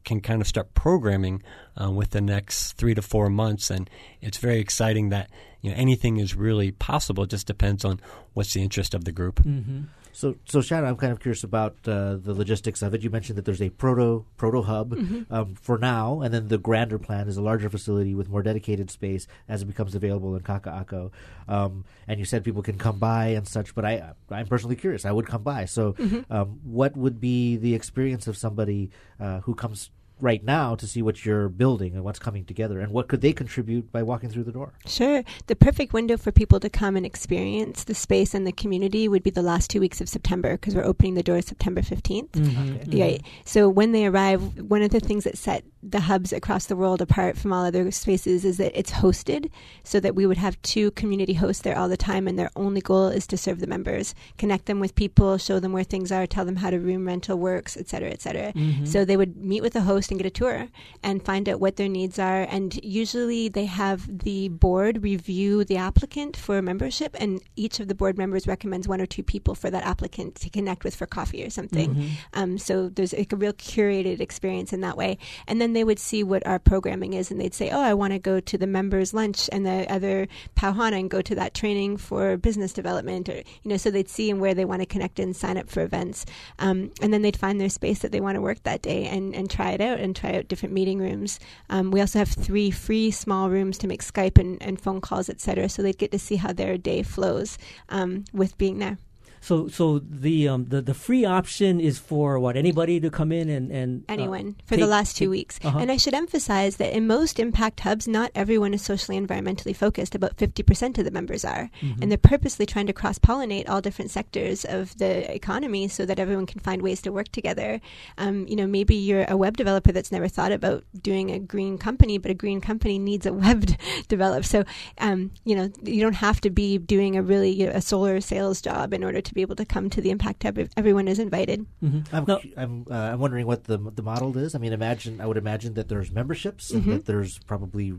can 0.05 0.21
kind 0.21 0.41
of 0.41 0.47
start 0.47 0.73
programming 0.75 1.43
uh, 1.81 1.91
with 1.91 2.11
the 2.11 2.21
next 2.21 2.73
three 2.73 2.95
to 2.95 3.03
four 3.03 3.29
months, 3.29 3.71
and 3.71 3.89
it's 4.21 4.39
very 4.39 4.61
exciting 4.61 5.09
that 5.11 5.31
you 5.61 5.71
know 5.71 5.77
anything 5.77 6.19
is 6.19 6.35
really 6.35 6.71
possible. 6.73 7.25
It 7.25 7.31
just 7.31 7.47
depends 7.47 7.85
on 7.85 8.01
what's 8.35 8.53
the 8.53 8.63
interest 8.63 8.95
of 8.95 9.05
the 9.05 9.13
group. 9.13 9.43
Mm-hmm. 9.43 9.83
So, 10.17 10.35
so 10.47 10.63
Shannon, 10.63 10.89
I'm 10.89 10.97
kind 10.97 11.13
of 11.13 11.21
curious 11.21 11.45
about 11.45 11.77
uh, 11.87 12.17
the 12.17 12.33
logistics 12.33 12.81
of 12.81 12.95
it. 12.95 13.03
You 13.03 13.11
mentioned 13.11 13.37
that 13.37 13.45
there's 13.45 13.61
a 13.61 13.69
proto 13.69 14.25
proto 14.39 14.63
hub 14.63 14.93
Mhm. 14.93 15.31
um, 15.31 15.55
for 15.57 15.77
now, 15.77 16.23
and 16.23 16.33
then 16.33 16.49
the 16.49 16.57
grander 16.57 16.99
plan 16.99 17.29
is 17.29 17.37
a 17.37 17.43
larger 17.43 17.69
facility 17.69 18.15
with 18.15 18.31
more 18.31 18.43
dedicated 18.43 18.91
space 18.91 19.27
as 19.47 19.61
it 19.61 19.67
becomes 19.67 19.95
available 19.95 20.35
in 20.35 20.41
Kaka'ako. 20.41 21.11
Um, 21.49 21.85
and 22.09 22.19
you 22.19 22.25
said 22.25 22.45
people 22.45 22.63
can 22.63 22.79
come 22.79 22.99
by 22.99 23.27
and 23.37 23.47
such, 23.47 23.75
but 23.75 23.85
I 23.85 24.15
I'm 24.31 24.47
personally 24.47 24.77
curious. 24.77 25.05
I 25.05 25.13
would 25.13 25.27
come 25.27 25.43
by. 25.43 25.67
So, 25.67 25.93
Mhm. 25.93 26.25
um, 26.31 26.61
what 26.65 26.97
would 26.97 27.21
be 27.21 27.59
the 27.59 27.75
experience 27.75 28.27
of 28.27 28.39
somebody 28.39 28.89
uh, 29.21 29.41
who 29.41 29.55
comes 29.55 29.91
right 30.21 30.43
now 30.43 30.75
to 30.75 30.87
see 30.87 31.03
what 31.03 31.25
you're 31.27 31.49
building 31.49 31.95
and 31.95 32.03
what's 32.03 32.19
coming 32.19 32.45
together, 32.45 32.81
and 32.81 32.91
what 32.93 33.09
could 33.09 33.21
they 33.21 33.33
contribute 33.33 33.93
by 33.93 34.03
walking 34.03 34.31
through 34.31 34.45
the 34.45 34.53
door? 34.53 34.73
Sure. 34.87 35.23
The 35.47 35.57
perfect 35.57 35.93
window 35.93 36.17
for 36.17 36.33
people 36.33 36.59
to 36.61 36.71
come 36.71 36.97
and 36.97 37.05
experience 37.05 37.85
the 37.85 37.95
space 37.95 38.33
and 38.35 38.47
the 38.47 38.53
community 38.53 39.09
would 39.09 39.23
be 39.23 39.31
the 39.31 39.43
last 39.43 39.69
two 39.71 39.81
weeks 39.81 40.01
of 40.01 40.09
September 40.09 40.53
because 40.53 40.75
we're 40.75 40.85
opening 40.85 41.15
the 41.15 41.23
doors 41.23 41.47
September 41.47 41.83
15th. 41.83 42.31
Mhm, 42.33 42.83
Okay. 42.89 43.01
Right. 43.03 43.23
So 43.45 43.69
when 43.69 43.93
they 43.93 44.07
arrive, 44.07 44.41
one 44.71 44.83
of 44.83 44.91
the 44.91 45.01
things 45.01 45.25
that 45.25 45.37
set 45.37 45.65
the 45.83 46.01
hubs 46.01 46.33
across 46.33 46.67
the 46.67 46.75
world 46.77 47.01
apart 47.01 47.37
from 47.37 47.53
all 47.53 47.65
other 47.65 47.91
spaces 47.93 48.45
is 48.45 48.57
that 48.57 48.77
it's 48.77 48.91
hosted 48.91 49.51
so 49.85 50.01
that 50.01 50.15
we 50.17 50.27
would 50.27 50.37
have 50.39 50.61
two 50.63 50.91
community 50.93 51.35
hosts 51.35 51.63
there 51.63 51.79
all 51.79 51.89
the 51.89 51.97
time 51.97 52.27
and 52.27 52.37
their 52.39 52.51
only 52.57 52.81
goal 52.81 53.07
is 53.07 53.25
to 53.29 53.37
serve 53.37 53.61
the 53.61 53.67
members, 53.69 54.13
connect 54.37 54.67
them 54.67 54.81
with 54.81 54.95
people, 54.97 55.39
show 55.39 55.61
them 55.61 55.73
where 55.73 55.85
things 55.85 56.11
are, 56.11 56.27
tell 56.27 56.45
them 56.45 56.57
how 56.57 56.71
to 56.71 56.79
room 56.81 57.07
rental 57.07 57.39
works, 57.39 57.77
et 57.77 57.89
cetera, 57.89 58.11
et 58.11 58.21
cetera. 58.21 58.53
Mhm. 58.55 58.89
So 58.89 59.05
they 59.05 59.17
would 59.17 59.37
meet 59.37 59.63
with 59.63 59.77
a 59.77 59.83
host 59.83 60.06
and 60.11 60.19
get 60.19 60.27
a 60.27 60.31
tour 60.31 60.69
and 61.03 61.25
find 61.25 61.49
out 61.49 61.61
what 61.61 61.77
their 61.77 61.89
needs 61.89 62.19
are. 62.19 62.43
And 62.43 62.79
usually 62.85 63.49
they 63.49 63.67
have 63.67 64.19
the 64.25 64.49
board 64.49 65.03
review 65.03 65.65
the 65.65 65.77
applicant 65.77 66.37
for 66.37 66.61
membership, 66.63 67.17
and 67.19 67.41
each 67.57 67.81
of 67.81 67.89
the 67.89 67.95
board 67.95 68.19
members 68.19 68.47
recommends 68.47 68.89
one 68.89 69.01
or 69.01 69.07
two 69.07 69.23
people 69.23 69.55
for 69.55 69.71
that 69.71 69.85
applicant 69.85 70.37
to 70.37 70.51
connect 70.51 70.85
with 70.85 70.95
for 70.95 71.07
coffee 71.07 71.45
or 71.45 71.51
something. 71.51 71.95
Mhm. 71.95 72.11
Um, 72.35 72.59
so 72.59 72.89
there's 72.89 73.13
like 73.13 73.33
a 73.33 73.37
real 73.37 73.53
curated 73.53 74.21
experience 74.21 74.73
in 74.73 74.81
that 74.81 74.97
way. 74.97 75.19
And 75.47 75.61
then 75.61 75.73
they 75.73 75.85
would 75.85 75.99
see 75.99 76.23
what 76.23 76.47
our 76.47 76.59
programming 76.59 77.13
is, 77.15 77.31
and 77.31 77.41
they'd 77.41 77.55
say, 77.55 77.71
"Oh, 77.71 77.81
I 77.81 77.95
want 77.95 78.13
to 78.13 78.19
go 78.19 78.41
to 78.41 78.59
the 78.59 78.67
members' 78.67 79.15
lunch 79.15 79.49
and 79.53 79.65
the 79.67 79.91
other 79.93 80.29
pauhana 80.57 80.99
and 80.99 81.11
go 81.11 81.21
to 81.23 81.35
that 81.35 81.55
training 81.55 81.97
for 81.97 82.37
business 82.37 82.73
development." 82.73 83.29
Or 83.29 83.37
you 83.37 83.69
know, 83.71 83.77
so 83.77 83.91
they'd 83.91 84.09
see 84.09 84.31
and 84.31 84.41
where 84.41 84.55
they 84.55 84.65
want 84.65 84.83
to 84.83 84.87
connect 84.87 85.19
and 85.19 85.35
sign 85.35 85.57
up 85.57 85.69
for 85.71 85.83
events. 85.83 86.27
Um, 86.59 86.91
and 87.01 87.13
then 87.13 87.23
they'd 87.23 87.37
find 87.37 87.61
their 87.61 87.69
space 87.69 88.01
that 88.01 88.13
they 88.13 88.21
want 88.21 88.37
to 88.37 88.41
work 88.41 88.63
that 88.65 88.83
day 88.83 89.05
and, 89.07 89.35
and 89.35 89.51
try 89.51 89.71
it 89.71 89.81
out 89.81 89.96
and 89.97 90.15
try 90.15 90.37
out 90.37 90.49
different 90.49 90.75
meeting 90.75 90.99
rooms. 90.99 91.41
Um, 91.71 91.91
we 91.91 92.01
also 92.01 92.19
have 92.19 92.29
three 92.29 92.71
free 92.71 93.11
small 93.11 93.51
rooms 93.51 93.79
to 93.79 93.87
make 93.87 94.03
Skype 94.03 94.39
and, 94.39 94.63
and 94.63 94.81
phone 94.81 95.01
calls, 95.01 95.29
etc. 95.29 95.69
So 95.69 95.83
they'd 95.83 95.99
get 95.99 96.13
to 96.13 96.19
see 96.19 96.37
how 96.37 96.53
their 96.53 96.79
day 96.79 97.03
flows 97.03 97.59
um, 97.89 98.25
with 98.33 98.57
being 98.59 98.79
there. 98.79 98.99
So, 99.41 99.69
so 99.69 99.99
the 99.99 100.49
um, 100.49 100.67
the 100.67 100.83
the 100.83 100.95
free 100.95 101.25
option 101.25 101.81
is 101.81 101.99
for 101.99 102.39
what 102.39 102.57
anybody 102.57 103.01
to 103.01 103.11
come 103.11 103.33
in 103.33 103.49
and 103.49 103.71
and 103.71 104.05
uh, 104.09 104.13
anyone 104.13 104.57
for 104.67 104.77
the 104.77 104.87
last 104.87 105.17
two 105.17 105.27
take- 105.27 105.31
weeks. 105.31 105.59
Uh-huh. 105.63 105.79
And 105.79 105.91
I 105.91 105.97
should 105.97 106.15
emphasize 106.15 106.77
that 106.77 106.97
in 106.97 107.07
most 107.07 107.39
impact 107.39 107.81
hubs, 107.81 108.09
not 108.09 108.31
everyone 108.35 108.75
is 108.75 108.83
socially 108.83 109.19
environmentally 109.19 109.75
focused. 109.75 110.15
About 110.15 110.37
50% 110.37 110.99
of 110.99 111.05
the 111.05 111.11
members 111.11 111.45
are. 111.45 111.71
Mhm. 111.83 112.03
And 112.03 112.11
they're 112.11 112.19
purposely 112.19 112.67
trying 112.67 112.87
to 112.87 112.93
cross 112.93 113.19
pollinate 113.19 113.69
all 113.69 113.81
different 113.81 114.11
sectors 114.11 114.65
of 114.65 114.97
the 114.99 115.33
economy 115.35 115.89
so 115.89 116.07
that 116.07 116.19
everyone 116.19 116.47
can 116.47 116.61
find 116.61 116.83
ways 116.83 117.03
to 117.03 117.11
work 117.13 117.29
together. 117.29 117.81
Um, 118.19 118.47
you 118.49 118.57
know, 118.57 118.67
maybe 118.67 118.95
you're 118.95 119.27
a 119.29 119.37
web 119.37 119.57
developer 119.57 119.93
that's 119.93 120.13
never 120.13 120.29
thought 120.29 120.53
about 120.53 120.85
doing 121.03 121.31
a 121.31 121.39
green 121.39 121.79
company, 121.79 122.19
but 122.19 122.31
a 122.31 122.35
green 122.35 122.61
company 122.61 122.99
needs 122.99 123.27
a 123.27 123.33
web 123.45 123.71
developed. 124.09 124.47
So, 124.47 124.65
um, 124.99 125.31
you 125.45 125.55
know, 125.55 125.71
you 125.83 126.01
don't 126.01 126.15
have 126.15 126.41
to 126.43 126.51
be 126.51 126.79
doing 126.79 127.17
a 127.17 127.23
really 127.23 127.51
you 127.51 127.67
know, 127.67 127.73
a 127.73 127.81
solar 127.81 128.21
sales 128.21 128.61
job 128.61 128.93
in 128.93 129.05
order 129.05 129.21
to 129.27 129.35
be 129.35 129.43
able 129.43 129.57
to 129.57 129.65
come 129.65 129.91
to 129.91 130.01
the 130.01 130.11
impact 130.11 130.43
hub. 130.43 130.59
if 130.59 130.71
Everyone 130.77 131.07
is 131.09 131.19
invited. 131.19 131.67
I'm 132.13 132.25
I'm, 132.57 132.85
uh, 132.91 132.95
I'm 132.95 133.21
wondering 133.21 133.47
what 133.47 133.65
the 133.65 133.79
the 133.79 134.03
model 134.03 134.37
is. 134.39 134.55
I 134.55 134.59
mean, 134.59 134.73
imagine 134.73 135.21
I 135.21 135.27
would 135.27 135.37
imagine 135.37 135.75
that 135.75 135.89
there's 135.89 136.11
memberships 136.11 136.73
Mhm. 136.73 136.77
and 136.77 136.93
that 136.95 137.07
there's 137.07 137.39
probably 137.41 137.95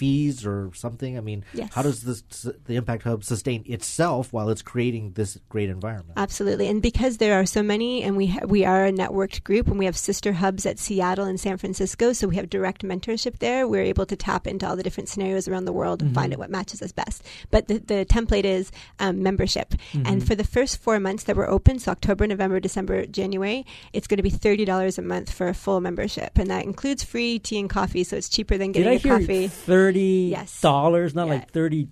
fees 0.00 0.46
or 0.46 0.70
something? 0.74 1.18
I 1.18 1.20
mean, 1.20 1.44
Yes. 1.52 1.70
how 1.74 1.82
does 1.82 2.00
this 2.02 2.22
the 2.64 2.74
Impact 2.76 3.02
Hub 3.04 3.22
sustain 3.22 3.62
itself 3.66 4.32
while 4.32 4.48
it's 4.48 4.62
creating 4.62 5.12
this 5.14 5.38
great 5.48 5.68
environment? 5.68 6.14
Absolutely, 6.16 6.66
and 6.68 6.80
because 6.80 7.18
there 7.18 7.34
are 7.38 7.46
so 7.46 7.62
many, 7.62 8.02
and 8.02 8.16
we 8.16 8.26
ha- 8.28 8.46
we 8.46 8.64
are 8.64 8.86
a 8.86 8.92
networked 8.92 9.44
group, 9.44 9.68
and 9.68 9.78
we 9.78 9.84
have 9.84 9.96
sister 9.96 10.32
hubs 10.32 10.64
at 10.66 10.78
Seattle 10.78 11.26
and 11.26 11.38
San 11.38 11.56
Francisco, 11.58 12.12
so 12.14 12.26
we 12.28 12.36
have 12.36 12.48
direct 12.48 12.82
mentorship 12.82 13.38
there. 13.38 13.68
We're 13.68 13.82
able 13.94 14.06
to 14.06 14.16
tap 14.16 14.46
into 14.46 14.66
all 14.66 14.76
the 14.76 14.82
different 14.82 15.08
scenarios 15.10 15.46
around 15.48 15.66
the 15.66 15.72
world 15.80 16.00
and 16.02 16.14
find 16.14 16.30
Mhm. 16.30 16.34
out 16.36 16.38
what 16.40 16.50
matches 16.50 16.80
us 16.80 16.92
best. 16.92 17.22
But 17.50 17.68
the, 17.68 17.78
the 17.78 18.06
template 18.06 18.44
is 18.44 18.72
um, 18.98 19.22
membership, 19.22 19.74
and 19.92 20.22
Mhm. 20.22 20.26
for 20.26 20.34
the 20.34 20.44
first 20.56 20.78
four 20.78 20.98
months 20.98 21.24
that 21.24 21.36
we're 21.36 21.48
open, 21.58 21.78
so 21.78 21.92
October, 21.92 22.26
November, 22.26 22.58
December, 22.60 23.04
January, 23.06 23.66
it's 23.92 24.06
going 24.06 24.16
to 24.16 24.22
be 24.22 24.30
thirty 24.30 24.64
dollars 24.64 24.96
a 24.98 25.02
month 25.02 25.30
for 25.30 25.48
a 25.48 25.54
full 25.54 25.80
membership, 25.80 26.38
and 26.38 26.48
that 26.50 26.64
includes 26.64 27.02
free 27.04 27.38
tea 27.38 27.58
and 27.58 27.68
coffee, 27.68 28.04
so 28.04 28.16
it's 28.16 28.28
cheaper 28.30 28.56
than 28.56 28.72
Did 28.72 28.84
getting 28.84 28.92
I 28.92 28.94
a 28.94 28.98
hear 28.98 29.18
coffee. 29.18 29.48
thirty 29.48 29.89
Yes. 29.98 30.60
dollars? 30.60 31.14
Not 31.14 31.28
like 31.28 31.50
thirty 31.50 31.88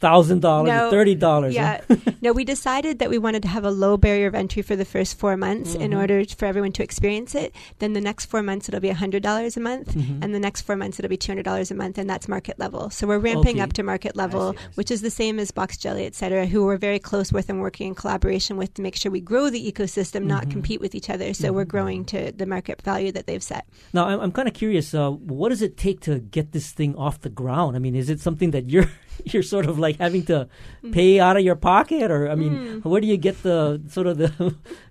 thousand 0.00 0.40
dollars, 0.40 0.90
thirty 0.90 1.14
dollars. 1.14 1.54
Yeah. 1.54 1.80
no, 2.22 2.32
we 2.32 2.44
decided 2.44 2.98
that 2.98 3.10
we 3.10 3.18
wanted 3.18 3.42
to 3.42 3.48
have 3.48 3.64
a 3.64 3.70
low 3.70 3.96
barrier 3.96 4.26
of 4.26 4.34
entry 4.34 4.62
for 4.62 4.76
the 4.76 4.84
first 4.84 5.18
four 5.18 5.36
months 5.36 5.74
in 5.74 5.90
Mhm. 5.92 5.98
order 5.98 6.24
for 6.24 6.46
everyone 6.46 6.72
to 6.72 6.82
experience 6.82 7.34
it. 7.34 7.54
Then 7.78 7.92
the 7.92 8.00
next 8.00 8.26
four 8.26 8.42
months 8.42 8.68
it'll 8.68 8.80
be 8.80 8.90
hundred 8.90 9.22
dollars 9.22 9.56
a 9.56 9.60
month, 9.60 9.94
Mhm. 9.94 10.22
and 10.24 10.34
the 10.34 10.40
next 10.40 10.62
four 10.62 10.76
months 10.76 10.98
it'll 10.98 11.08
be 11.08 11.16
two 11.16 11.30
hundred 11.32 11.44
dollars 11.44 11.70
a 11.70 11.74
month, 11.74 11.98
and 11.98 12.08
that's 12.08 12.28
market 12.28 12.58
level. 12.58 12.90
So 12.90 13.06
we're 13.06 13.18
ramping 13.18 13.56
Okay. 13.56 13.60
up 13.60 13.72
to 13.74 13.82
market 13.82 14.16
level, 14.16 14.54
which 14.74 14.90
is 14.90 15.02
the 15.02 15.10
same 15.10 15.38
as 15.38 15.50
Box 15.50 15.76
Jelly, 15.76 16.06
et 16.06 16.14
cetera, 16.14 16.46
who 16.46 16.64
we're 16.64 16.76
very 16.76 16.98
close 16.98 17.32
with 17.32 17.48
and 17.50 17.60
working 17.60 17.88
in 17.88 17.94
collaboration 17.94 18.56
with 18.56 18.74
to 18.74 18.82
make 18.82 18.96
sure 18.96 19.10
we 19.12 19.20
grow 19.20 19.50
the 19.50 19.72
ecosystem, 19.72 20.24
not 20.24 20.46
Mhm. 20.46 20.50
compete 20.52 20.80
with 20.80 20.94
each 20.94 21.10
other. 21.10 21.32
So 21.34 21.52
we're 21.52 21.64
growing 21.64 22.04
to 22.06 22.32
the 22.32 22.46
market 22.46 22.82
value 22.82 23.12
that 23.12 23.26
they've 23.26 23.42
set. 23.42 23.66
Now, 23.92 24.06
I'm, 24.06 24.20
I'm 24.20 24.32
kind 24.32 24.48
of 24.48 24.54
curious. 24.54 24.94
Uh, 24.94 25.10
what 25.10 25.50
does 25.50 25.62
it 25.62 25.76
take 25.76 26.00
to 26.00 26.18
get 26.18 26.52
this 26.52 26.70
thing 26.70 26.94
off 26.96 27.20
the 27.20 27.28
ground? 27.28 27.76
I 27.76 27.78
mean, 27.78 27.94
is 27.94 28.08
it 28.10 28.20
something 28.20 28.50
that 28.52 28.70
you're 28.70 28.88
you're 29.32 29.42
sort 29.42 29.66
of 29.66 29.78
like 29.78 29.98
having 29.98 30.24
to 30.26 30.48
Mm. 30.82 30.92
pay 30.94 31.20
out 31.20 31.36
of 31.36 31.42
your 31.44 31.56
pocket, 31.56 32.10
or 32.10 32.30
I 32.30 32.34
mean, 32.34 32.80
where 32.82 33.02
do 33.02 33.06
you 33.06 33.18
get 33.18 33.42
the 33.42 33.82
sort 33.88 34.06
of 34.06 34.16
the 34.16 34.32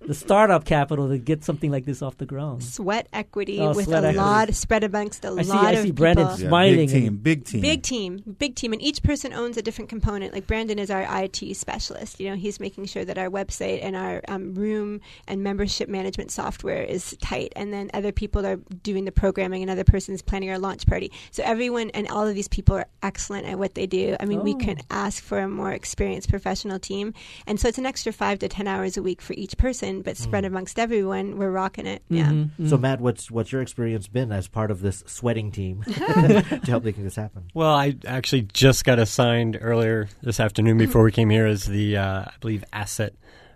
the 0.06 0.14
startup 0.14 0.64
capital 0.64 1.08
to 1.08 1.18
get 1.18 1.44
something 1.44 1.70
like 1.70 1.84
this 1.84 2.02
off 2.02 2.16
the 2.16 2.26
ground? 2.26 2.62
Sweat 2.64 3.06
equity 3.12 3.60
Oh, 3.60 3.74
with 3.74 3.84
sweat 3.86 4.02
a 4.04 4.08
equity. 4.08 4.18
lot 4.18 4.54
spread 4.54 4.84
amongst 4.84 5.24
a 5.24 5.28
I 5.28 5.42
see- 5.42 5.48
lot 5.50 5.64
I 5.66 5.72
of 5.72 5.82
see 5.84 5.90
Brandon 5.90 6.26
people. 6.26 6.40
Yeah, 6.42 6.48
smiling 6.48 6.76
big 6.76 6.88
team, 6.90 7.16
big 7.16 7.44
team. 7.44 7.60
Big 7.60 7.82
team, 7.82 8.36
big 8.38 8.54
team, 8.54 8.72
and 8.72 8.82
each 8.82 9.02
person 9.02 9.32
owns 9.32 9.56
a 9.56 9.62
different 9.62 9.88
component. 9.90 10.32
Like 10.32 10.46
Brandon 10.46 10.78
is 10.78 10.90
our 10.90 11.02
IT 11.22 11.54
specialist. 11.56 12.18
You 12.18 12.30
know, 12.30 12.36
he's 12.36 12.58
making 12.60 12.86
sure 12.86 13.04
that 13.04 13.18
our 13.18 13.28
website 13.28 13.80
and 13.84 13.94
our 13.94 14.22
um, 14.28 14.54
room 14.54 15.00
and 15.28 15.42
membership 15.42 15.88
management 15.88 16.30
software 16.30 16.82
is 16.82 17.16
tight. 17.20 17.52
And 17.54 17.72
then 17.72 17.90
other 17.94 18.12
people 18.12 18.46
are 18.46 18.56
doing 18.82 19.04
the 19.04 19.12
programming, 19.12 19.62
and 19.62 19.70
other 19.70 19.84
person's 19.84 20.22
planning 20.22 20.50
our 20.50 20.58
launch 20.58 20.86
party. 20.86 21.12
So 21.30 21.42
everyone 21.44 21.90
and 21.90 22.08
all 22.08 22.26
of 22.26 22.34
these 22.34 22.48
people 22.48 22.76
are 22.76 22.86
excellent 23.02 23.46
at 23.46 23.58
what 23.58 23.74
they 23.74 23.86
do. 23.86 24.16
I 24.18 24.24
mean, 24.24 24.42
we 24.42 24.54
Oh. 24.54 24.58
can 24.58 24.78
ask 24.90 25.22
for 25.22 25.38
a 25.40 25.48
more 25.48 25.72
experienced 25.72 26.28
professional 26.30 26.78
team, 26.78 27.12
and 27.46 27.60
so 27.60 27.68
it's 27.68 27.78
an 27.78 27.86
extra 27.86 28.12
five 28.12 28.38
to 28.40 28.48
ten 28.48 28.66
hours 28.66 28.96
a 28.96 29.02
week 29.02 29.20
for 29.20 29.34
each 29.34 29.56
person, 29.58 29.99
but 30.02 30.16
spread 30.16 30.44
amongst 30.44 30.78
everyone. 30.78 31.38
We're 31.38 31.50
rocking 31.50 31.86
it. 31.86 32.02
Yeah. 32.08 32.30
Mm-hmm. 32.30 32.68
So, 32.68 32.76
Matt, 32.76 33.00
what's 33.00 33.30
what's 33.30 33.52
your 33.52 33.62
experience 33.62 34.08
been 34.08 34.32
as 34.32 34.48
part 34.48 34.70
of 34.70 34.80
this 34.80 35.02
sweating 35.06 35.52
team 35.52 35.82
to 35.86 36.60
help 36.66 36.84
making 36.84 37.04
this 37.04 37.16
happen? 37.16 37.50
Well, 37.54 37.74
I 37.74 37.96
actually 38.06 38.42
just 38.42 38.84
got 38.84 38.98
assigned 38.98 39.58
earlier 39.60 40.08
this 40.22 40.40
afternoon 40.40 40.78
before 40.78 41.02
we 41.02 41.12
came 41.12 41.30
here 41.30 41.46
as 41.46 41.64
the, 41.64 41.96
uh, 41.96 42.20
I 42.22 42.32
believe, 42.40 42.64
asset 42.72 43.14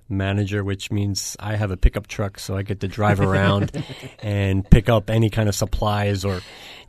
manager, 0.09 0.63
which 0.63 0.91
means 0.91 1.37
I 1.41 1.57
have 1.57 1.71
a 1.71 1.77
pickup 1.77 2.07
truck, 2.07 2.39
so 2.39 2.57
I 2.57 2.63
get 2.63 2.81
to 2.81 2.89
drive 2.89 3.21
around 3.21 3.73
and 4.23 4.69
pick 4.69 4.89
up 4.89 5.11
any 5.11 5.31
kind 5.31 5.49
of 5.49 5.55
supplies 5.55 6.25
or 6.25 6.41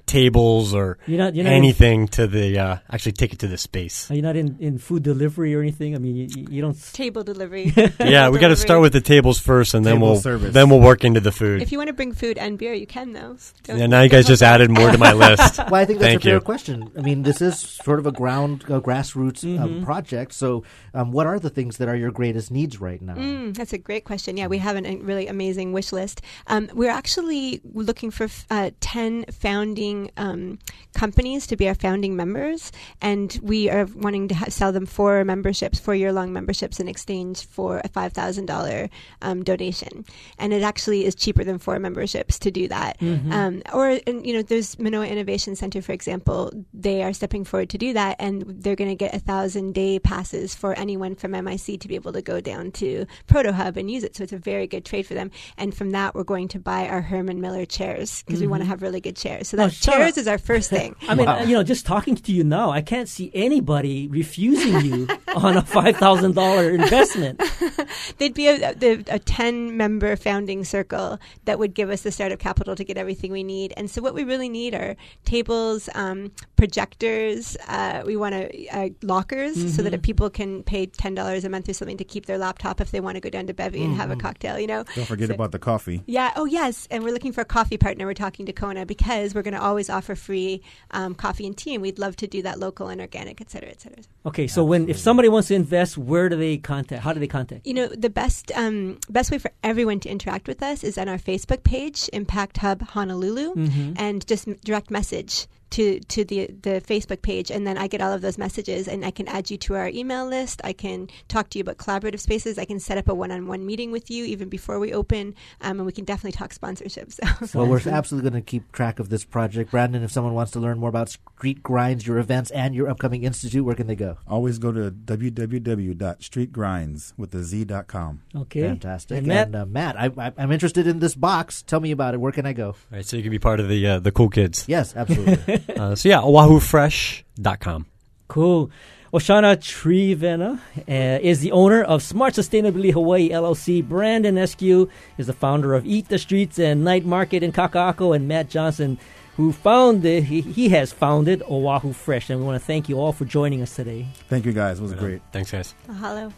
tables 0.06 0.74
or 0.74 0.98
You're 1.08 1.18
not- 1.18 1.36
you're 1.36 1.44
not 1.44 1.52
in- 1.54 1.58
anything 1.58 2.08
to 2.10 2.28
the, 2.28 2.58
uh, 2.60 2.78
actually 2.92 3.14
take 3.14 3.34
it 3.34 3.40
to 3.40 3.48
the 3.48 3.58
space. 3.58 4.10
Are 4.12 4.16
you 4.16 4.22
not 4.22 4.36
in, 4.36 4.58
in 4.60 4.78
food 4.78 5.04
delivery 5.04 5.56
or 5.56 5.62
anything? 5.62 5.96
I 5.96 5.98
mean, 6.00 6.16
you, 6.16 6.28
you 6.36 6.46
you 6.50 6.62
don't. 6.62 6.76
Table 6.94 7.24
delivery. 7.24 7.74
yeah, 8.00 8.30
we 8.30 8.40
got 8.40 8.50
to 8.50 8.56
start 8.56 8.82
with 8.82 8.94
the 8.94 9.02
tables 9.02 9.40
first, 9.40 9.74
and 9.74 9.86
then 9.86 10.00
we'll 10.00 10.18
service. 10.18 10.54
then 10.54 10.70
we'll 10.70 10.80
work 10.80 11.04
into 11.04 11.20
the 11.20 11.32
food. 11.32 11.62
If 11.62 11.72
you 11.72 11.78
want 11.78 11.88
to 11.88 11.94
bring 11.94 12.14
food 12.14 12.38
and 12.38 12.58
beer, 12.58 12.74
you 12.74 12.88
can 12.88 13.14
though. 13.14 13.38
Don't- 13.64 13.80
Yeah, 13.80 13.88
now 13.88 14.02
you 14.02 14.10
guys 14.10 14.26
just 14.28 14.44
added 14.44 14.70
more 14.72 14.92
to 14.92 14.98
my 14.98 15.14
list. 15.26 15.58
well, 15.58 15.76
I 15.76 15.86
think 15.86 16.00
that's 16.00 16.10
Thank 16.12 16.22
a 16.22 16.26
fair 16.26 16.34
you. 16.36 16.42
question. 16.42 16.92
I 16.98 17.02
mean, 17.02 17.24
this 17.24 17.42
is 17.42 17.58
sort 17.60 18.00
of 18.00 18.06
a 18.06 18.12
ground, 18.12 18.64
a 18.70 18.80
grassroots 18.82 19.44
um, 19.60 19.70
Mhm. 19.82 19.84
project. 19.84 20.34
So, 20.34 20.64
um, 20.94 21.12
what 21.12 21.26
are 21.28 21.40
the 21.40 21.50
things 21.50 21.78
that 21.78 21.88
are 21.88 21.96
your 21.96 22.12
greatest 22.12 22.52
needs 22.52 22.80
right 22.80 23.02
now? 23.02 23.16
Mm, 23.16 23.56
that's 23.58 23.74
a 23.74 23.78
great 23.78 24.04
question. 24.06 24.38
Yeah, 24.38 24.48
we 24.48 24.60
have 24.60 24.76
a 24.78 24.82
really 24.98 25.28
amazing 25.28 25.74
wish 25.74 25.92
list. 25.92 26.22
Um, 26.48 26.70
we're 26.74 26.92
actually 27.02 27.62
looking 27.74 28.12
for 28.12 28.28
uh, 28.50 28.72
10 28.80 29.26
founding 29.32 29.95
um, 30.18 30.60
companies 30.94 31.48
to 31.48 31.56
be 31.56 31.68
our 31.68 31.76
founding 31.76 32.16
members, 32.16 32.72
and 33.02 33.38
we 33.42 33.70
are 33.70 33.86
wanting 33.96 34.28
to 34.30 34.36
ha- 34.36 34.50
sell 34.50 34.72
them 34.72 34.86
four 34.86 35.24
memberships, 35.26 35.80
four 35.80 35.96
year 35.96 36.12
long 36.14 36.32
memberships 36.34 36.80
in 36.80 36.88
exchange 36.88 37.46
for 37.48 37.80
a 37.84 37.90
$5,000 37.90 38.90
um, 39.22 39.44
donation. 39.44 40.06
And 40.40 40.54
it 40.54 40.64
actually 40.64 41.06
is 41.06 41.16
cheaper 41.16 41.44
than 41.44 41.58
four 41.60 41.80
memberships 41.80 42.40
to 42.40 42.52
do 42.52 42.68
that. 42.68 43.00
Mhm. 43.00 43.32
Um, 43.32 43.62
or, 43.74 44.00
and, 44.08 44.26
you 44.26 44.34
know, 44.34 44.42
there's 44.42 44.78
Manoa 44.80 45.08
Innovation 45.08 45.56
Center, 45.56 45.82
for 45.82 45.92
example, 45.94 46.52
they 46.74 47.04
are 47.04 47.14
stepping 47.14 47.44
forward 47.46 47.70
to 47.70 47.78
do 47.78 47.94
that, 47.94 48.16
and 48.20 48.44
they're 48.48 48.76
going 48.76 48.90
to 48.90 48.96
get 48.96 49.14
a 49.16 49.20
thousand 49.20 49.74
day 49.74 50.00
passes 50.00 50.56
for 50.56 50.74
anyone 50.78 51.16
from 51.16 51.32
MIC 51.32 51.80
to 51.80 51.88
be 51.88 51.96
able 51.96 52.14
to 52.14 52.22
go 52.22 52.40
down 52.42 52.72
to 52.72 53.06
Proto 53.28 53.52
Hub 53.52 53.78
and 53.78 53.90
use 53.90 54.04
it. 54.04 54.16
So 54.16 54.24
it's 54.24 54.34
a 54.34 54.38
very 54.38 54.68
good 54.68 54.86
trade 54.86 55.06
for 55.06 55.14
them. 55.14 55.32
And 55.58 55.76
from 55.76 55.92
that, 55.92 56.16
we're 56.16 56.24
going 56.24 56.48
to 56.50 56.60
buy 56.60 56.88
our 56.88 57.02
Herman 57.02 57.42
Miller 57.42 57.66
chairs 57.66 58.24
because 58.24 58.42
we 58.42 58.48
want 58.48 58.62
to 58.64 58.68
have 58.68 58.82
really 58.82 59.02
good 59.02 59.16
chairs. 59.16 59.50
So 59.50 59.56
Oh, 59.58 59.66
that 59.68 59.74
shut 59.74 59.85
chairs 59.86 60.18
is 60.18 60.28
our 60.28 60.38
first 60.38 60.70
thing. 60.70 60.96
I 61.08 61.16
mean, 61.16 61.28
uh, 61.28 61.40
you 61.48 61.56
know, 61.56 61.64
just 61.64 61.86
talking 61.86 62.16
to 62.16 62.32
you 62.32 62.44
now, 62.44 62.72
I 62.72 62.82
can't 62.82 63.08
see 63.10 63.32
anybody 63.34 64.08
refusing 64.08 64.82
you 64.86 65.08
on 65.36 65.58
a 65.58 65.62
five 65.62 65.98
thousand 65.98 66.36
dollar 66.36 66.70
investment. 66.72 67.42
They'd 68.18 68.34
be 68.34 68.48
a, 68.48 68.74
a, 68.82 69.04
a 69.10 69.20
10 69.20 69.78
member 69.78 70.16
founding 70.16 70.64
circle 70.64 71.20
that 71.46 71.60
would 71.60 71.74
give 71.74 71.90
us 71.90 72.02
the 72.02 72.12
startup 72.12 72.40
capital 72.40 72.76
to 72.76 72.84
get 72.84 72.98
everything 72.98 73.32
we 73.32 73.44
need. 73.44 73.74
And 73.78 73.90
so, 73.90 74.02
what 74.02 74.14
we 74.14 74.24
really 74.24 74.50
need 74.50 74.74
are 74.76 74.96
tables, 75.26 75.90
um, 75.96 76.32
projectors. 76.56 77.58
Uh, 77.68 78.04
we 78.06 78.16
want 78.16 78.34
to, 78.34 78.68
uh, 78.68 78.90
lockers 79.02 79.56
so 79.76 79.82
that 79.82 79.92
Mhm. 79.92 79.96
if 79.96 80.02
people 80.02 80.30
can 80.30 80.64
pay 80.64 80.88
$10 80.88 81.44
a 81.46 81.50
month 81.50 81.70
or 81.70 81.74
something 81.74 81.98
to 81.98 82.04
keep 82.04 82.26
their 82.26 82.38
laptop 82.38 82.82
if 82.82 82.92
they 82.92 83.00
want 83.00 83.16
to 83.16 83.22
go 83.22 83.30
down 83.30 83.48
to 83.48 83.54
Bevy 83.54 83.84
and 83.84 83.96
have 83.96 84.12
a 84.12 84.16
Mhm. 84.16 84.20
cocktail, 84.20 84.60
you 84.60 84.68
know? 84.68 84.84
Don't 84.96 85.06
forget 85.06 85.30
So- 85.30 85.34
about 85.36 85.52
the 85.52 85.60
coffee. 85.60 86.04
Yeah. 86.06 86.32
Oh, 86.36 86.46
yes. 86.46 86.88
And 86.92 87.04
we're 87.04 87.14
looking 87.14 87.32
for 87.32 87.42
a 87.42 87.46
coffee 87.46 87.78
partner. 87.78 88.06
We're 88.06 88.14
talking 88.14 88.46
to 88.48 88.54
Kona 88.54 88.86
because 88.86 89.34
we're 89.34 89.42
going 89.42 89.54
to 89.54 89.62
always 89.76 89.90
offer 89.90 90.16
free 90.16 90.62
um, 90.92 91.14
coffee 91.14 91.46
and 91.46 91.58
tea, 91.58 91.74
and 91.74 91.82
we'd 91.82 92.00
love 92.00 92.16
to 92.16 92.28
do 92.28 92.42
that 92.42 92.58
local 92.58 92.88
and 92.88 93.02
organic, 93.02 93.42
et 93.42 93.50
cetera, 93.50 93.70
et 93.70 93.82
cetera. 93.82 94.04
Okay, 94.26 94.48
so 94.48 94.64
when 94.64 94.90
if 94.90 94.98
somebody 94.98 95.30
wants 95.30 95.50
to 95.50 95.56
invest, 95.56 95.98
where 95.98 96.30
do 96.30 96.36
they 96.36 96.58
contact? 96.58 97.04
How 97.04 97.14
do 97.14 97.20
they 97.20 97.28
contact? 97.28 97.66
You 97.68 97.74
know, 97.76 97.88
the 97.88 98.10
best 98.10 98.52
um, 98.56 98.98
best 99.10 99.30
way 99.32 99.38
for 99.38 99.52
everyone 99.64 100.00
to 100.02 100.10
interact 100.10 100.48
with 100.48 100.64
us 100.64 100.84
is 100.84 100.98
on 100.98 101.08
our 101.08 101.18
Facebook 101.20 101.64
page, 101.64 102.10
Impact 102.12 102.58
Hub 102.58 102.82
Honolulu, 102.82 103.54
Mhm. 103.56 103.94
and 103.98 104.26
just 104.26 104.48
direct 104.64 104.90
message 104.90 105.48
to 105.72 106.00
to 106.00 106.24
the 106.24 106.48
the 106.62 106.82
Facebook 106.88 107.22
page, 107.22 107.52
and 107.52 107.68
then 107.68 107.78
I 107.78 107.88
get 107.88 108.02
all 108.02 108.14
of 108.14 108.22
those 108.22 108.38
messages, 108.38 108.88
and 108.88 109.04
I 109.06 109.12
can 109.12 109.28
add 109.28 109.52
you 109.52 109.58
to 109.58 109.76
our 109.76 109.90
email 109.90 110.26
list. 110.28 110.62
I 110.64 110.74
can 110.74 111.08
talk 111.28 111.50
to 111.52 111.60
you 111.60 111.62
about 111.64 111.78
collaborative 111.78 112.20
spaces. 112.20 112.58
I 112.58 112.66
can 112.66 112.80
set 112.80 112.98
up 112.98 113.08
a 113.10 113.14
one 113.14 113.32
on 113.32 113.46
one 113.48 113.66
meeting 113.66 113.92
with 113.92 114.10
you 114.10 114.26
even 114.26 114.50
before 114.50 114.80
we 114.80 114.94
open, 114.94 115.36
um, 115.62 115.78
and 115.80 115.86
we 115.86 115.92
can 115.92 116.06
definitely 116.06 116.32
talk 116.38 116.52
sponsorships. 116.54 117.20
So. 117.48 117.60
Well, 117.60 117.68
we're 117.68 117.82
absolutely 117.90 118.30
going 118.30 118.42
to 118.42 118.46
keep 118.50 118.72
track 118.72 119.00
of 119.00 119.10
this 119.10 119.24
project. 119.26 119.70
Brandon, 119.72 120.02
if 120.04 120.12
someone 120.12 120.34
wants 120.34 120.52
to 120.54 120.60
learn 120.60 120.80
more 120.80 120.90
about 120.90 121.10
Street 121.10 121.62
Grinds, 121.62 122.08
your 122.08 122.18
events, 122.18 122.50
and 122.52 122.74
your 122.74 122.90
upcoming 122.90 123.24
institute, 123.24 123.64
where 123.66 123.76
can 123.76 123.88
they 123.88 123.96
go? 123.96 124.15
Always 124.28 124.60
go 124.60 124.72
to 124.72 124.92
www.streetgrinds 124.92 127.14
with 127.18 127.32
the 127.32 127.44
z.com. 127.44 128.22
Okay. 128.36 128.62
Fantastic. 128.62 129.18
And 129.20 129.28
Matt? 129.28 129.48
And, 129.48 129.56
uh, 129.56 129.66
Matt, 129.66 130.00
I, 130.00 130.12
I, 130.18 130.34
I'm 130.38 130.52
interested 130.52 130.86
in 130.88 131.00
this 131.00 131.16
box. 131.16 131.62
Tell 131.62 131.80
me 131.80 131.92
about 131.92 132.14
it. 132.14 132.20
Where 132.20 132.32
can 132.32 132.46
I 132.46 132.54
go? 132.54 132.68
All 132.68 132.76
right, 132.92 133.06
so 133.06 133.18
you 133.18 133.24
can 133.24 133.32
be 133.32 133.40
part 133.40 133.60
of 133.60 133.68
the 133.70 133.88
uh, 133.88 134.00
the 134.00 134.12
cool 134.12 134.30
kids. 134.30 134.66
Yes, 134.68 134.96
absolutely. 134.96 135.64
uh, 135.80 135.96
so 135.96 136.10
yeah, 136.10 136.22
oahufresh.com. 136.22 137.88
Cool. 138.28 138.72
Oshana 139.16 139.56
Trevenna 139.56 140.60
uh, 140.78 141.20
is 141.22 141.40
the 141.40 141.54
owner 141.54 141.82
of 141.82 142.04
Smart 142.04 142.34
Sustainability 142.34 142.92
Hawaii 142.92 143.30
LLC. 143.30 143.82
Brandon 143.82 144.38
Askew 144.38 144.90
is 145.18 145.28
the 145.28 145.34
founder 145.34 145.74
of 145.74 145.86
Eat 145.86 146.10
the 146.10 146.20
Streets 146.20 146.60
and 146.60 146.84
Night 146.84 147.06
Market 147.06 147.42
in 147.42 147.54
Kaka'ako, 147.54 148.14
and 148.14 148.28
Matt 148.28 148.50
Johnson, 148.50 149.00
who 149.38 149.52
founded 149.52 150.24
he, 150.24 150.42
he 150.42 150.70
has 150.70 150.92
founded 150.92 151.44
Oahu 151.44 151.94
Fresh. 151.94 152.30
And 152.30 152.40
we 152.40 152.46
want 152.46 152.60
to 152.60 152.66
thank 152.66 152.88
you 152.90 153.00
all 153.00 153.12
for 153.12 153.26
joining 153.26 153.62
us 153.62 153.76
today. 153.76 154.08
Thank 154.30 154.46
you 154.46 154.54
guys. 154.54 154.80
It 154.80 154.84
was 154.84 154.94
great. 154.94 155.22
Thanks, 155.32 155.52
guys. 155.52 155.74
Mahalo. 155.88 156.32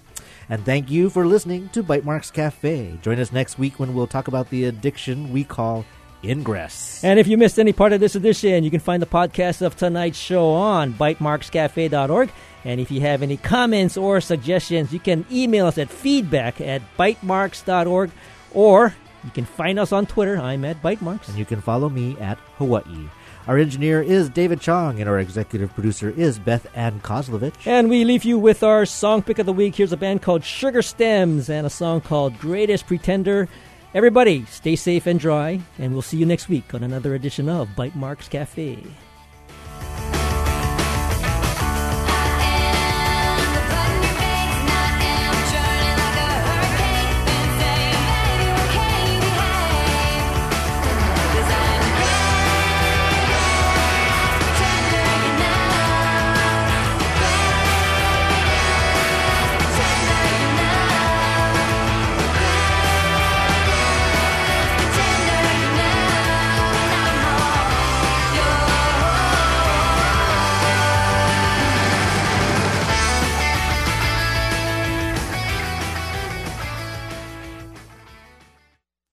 And 0.50 0.64
thank 0.66 0.90
you 0.90 1.10
for 1.10 1.26
listening 1.26 1.70
to 1.70 1.84
Bytemarks 1.84 2.32
Cafe. 2.32 2.98
Join 3.02 3.20
us 3.20 3.32
next 3.32 3.60
week 3.60 3.80
when 3.80 3.94
we'll 3.94 4.08
talk 4.08 4.28
about 4.28 4.50
the 4.50 4.66
addiction 4.66 5.32
we 5.34 5.44
call 5.44 5.86
ingress. 6.24 7.04
And 7.04 7.20
if 7.20 7.28
you 7.28 7.38
missed 7.38 7.60
any 7.60 7.74
part 7.74 7.94
of 7.94 8.00
this 8.00 8.16
edition, 8.16 8.64
you 8.64 8.72
can 8.72 8.80
find 8.80 9.02
the 9.02 9.08
podcast 9.08 9.62
of 9.62 9.76
tonight's 9.76 10.18
show 10.18 10.50
on 10.50 10.94
bytemarkscafe.org. 10.94 12.32
And 12.66 12.82
if 12.82 12.92
you 12.92 13.02
have 13.02 13.22
any 13.22 13.38
comments 13.38 13.98
or 13.98 14.20
suggestions, 14.22 14.92
you 14.92 15.00
can 15.00 15.26
email 15.32 15.68
us 15.68 15.78
at 15.78 15.90
feedback 15.90 16.60
at 16.62 16.82
bytemarks.org 16.98 18.12
or 18.54 18.96
You 19.28 19.34
can 19.34 19.44
find 19.44 19.78
us 19.78 19.92
on 19.92 20.06
Twitter. 20.06 20.38
I'm 20.38 20.64
at 20.64 20.82
Bytemarks. 20.82 21.28
And 21.28 21.38
you 21.38 21.44
can 21.44 21.60
follow 21.60 21.90
me 21.90 22.18
at 22.18 22.38
Hawaii. 22.58 23.10
Our 23.46 23.58
engineer 23.58 24.02
is 24.02 24.30
David 24.30 24.62
Chong, 24.62 25.02
and 25.02 25.10
our 25.10 25.20
executive 25.20 25.74
producer 25.74 26.10
is 26.12 26.40
Beth 26.40 26.66
Ann 26.74 27.02
Kozlovich. 27.02 27.68
And 27.68 27.90
we 27.90 28.06
leave 28.06 28.24
you 28.24 28.40
with 28.40 28.64
our 28.64 28.86
song 28.86 29.22
pick 29.22 29.38
of 29.38 29.46
the 29.46 29.52
week. 29.52 29.76
Here's 29.76 29.92
a 29.92 29.98
band 29.98 30.22
called 30.22 30.46
Sugar 30.46 30.82
Stems 30.82 31.50
and 31.50 31.68
a 31.68 31.70
song 31.70 32.00
called 32.00 32.40
Greatest 32.40 32.88
Pretender. 32.88 33.50
Everybody, 33.94 34.46
stay 34.46 34.78
safe 34.78 35.06
and 35.06 35.20
dry, 35.20 35.60
and 35.78 35.92
we'll 35.92 36.02
see 36.02 36.16
you 36.16 36.26
next 36.26 36.48
week 36.48 36.74
on 36.74 36.84
another 36.84 37.14
edition 37.14 37.50
of 37.50 37.68
Bytemarks 37.76 38.30
Cafe. 38.30 38.82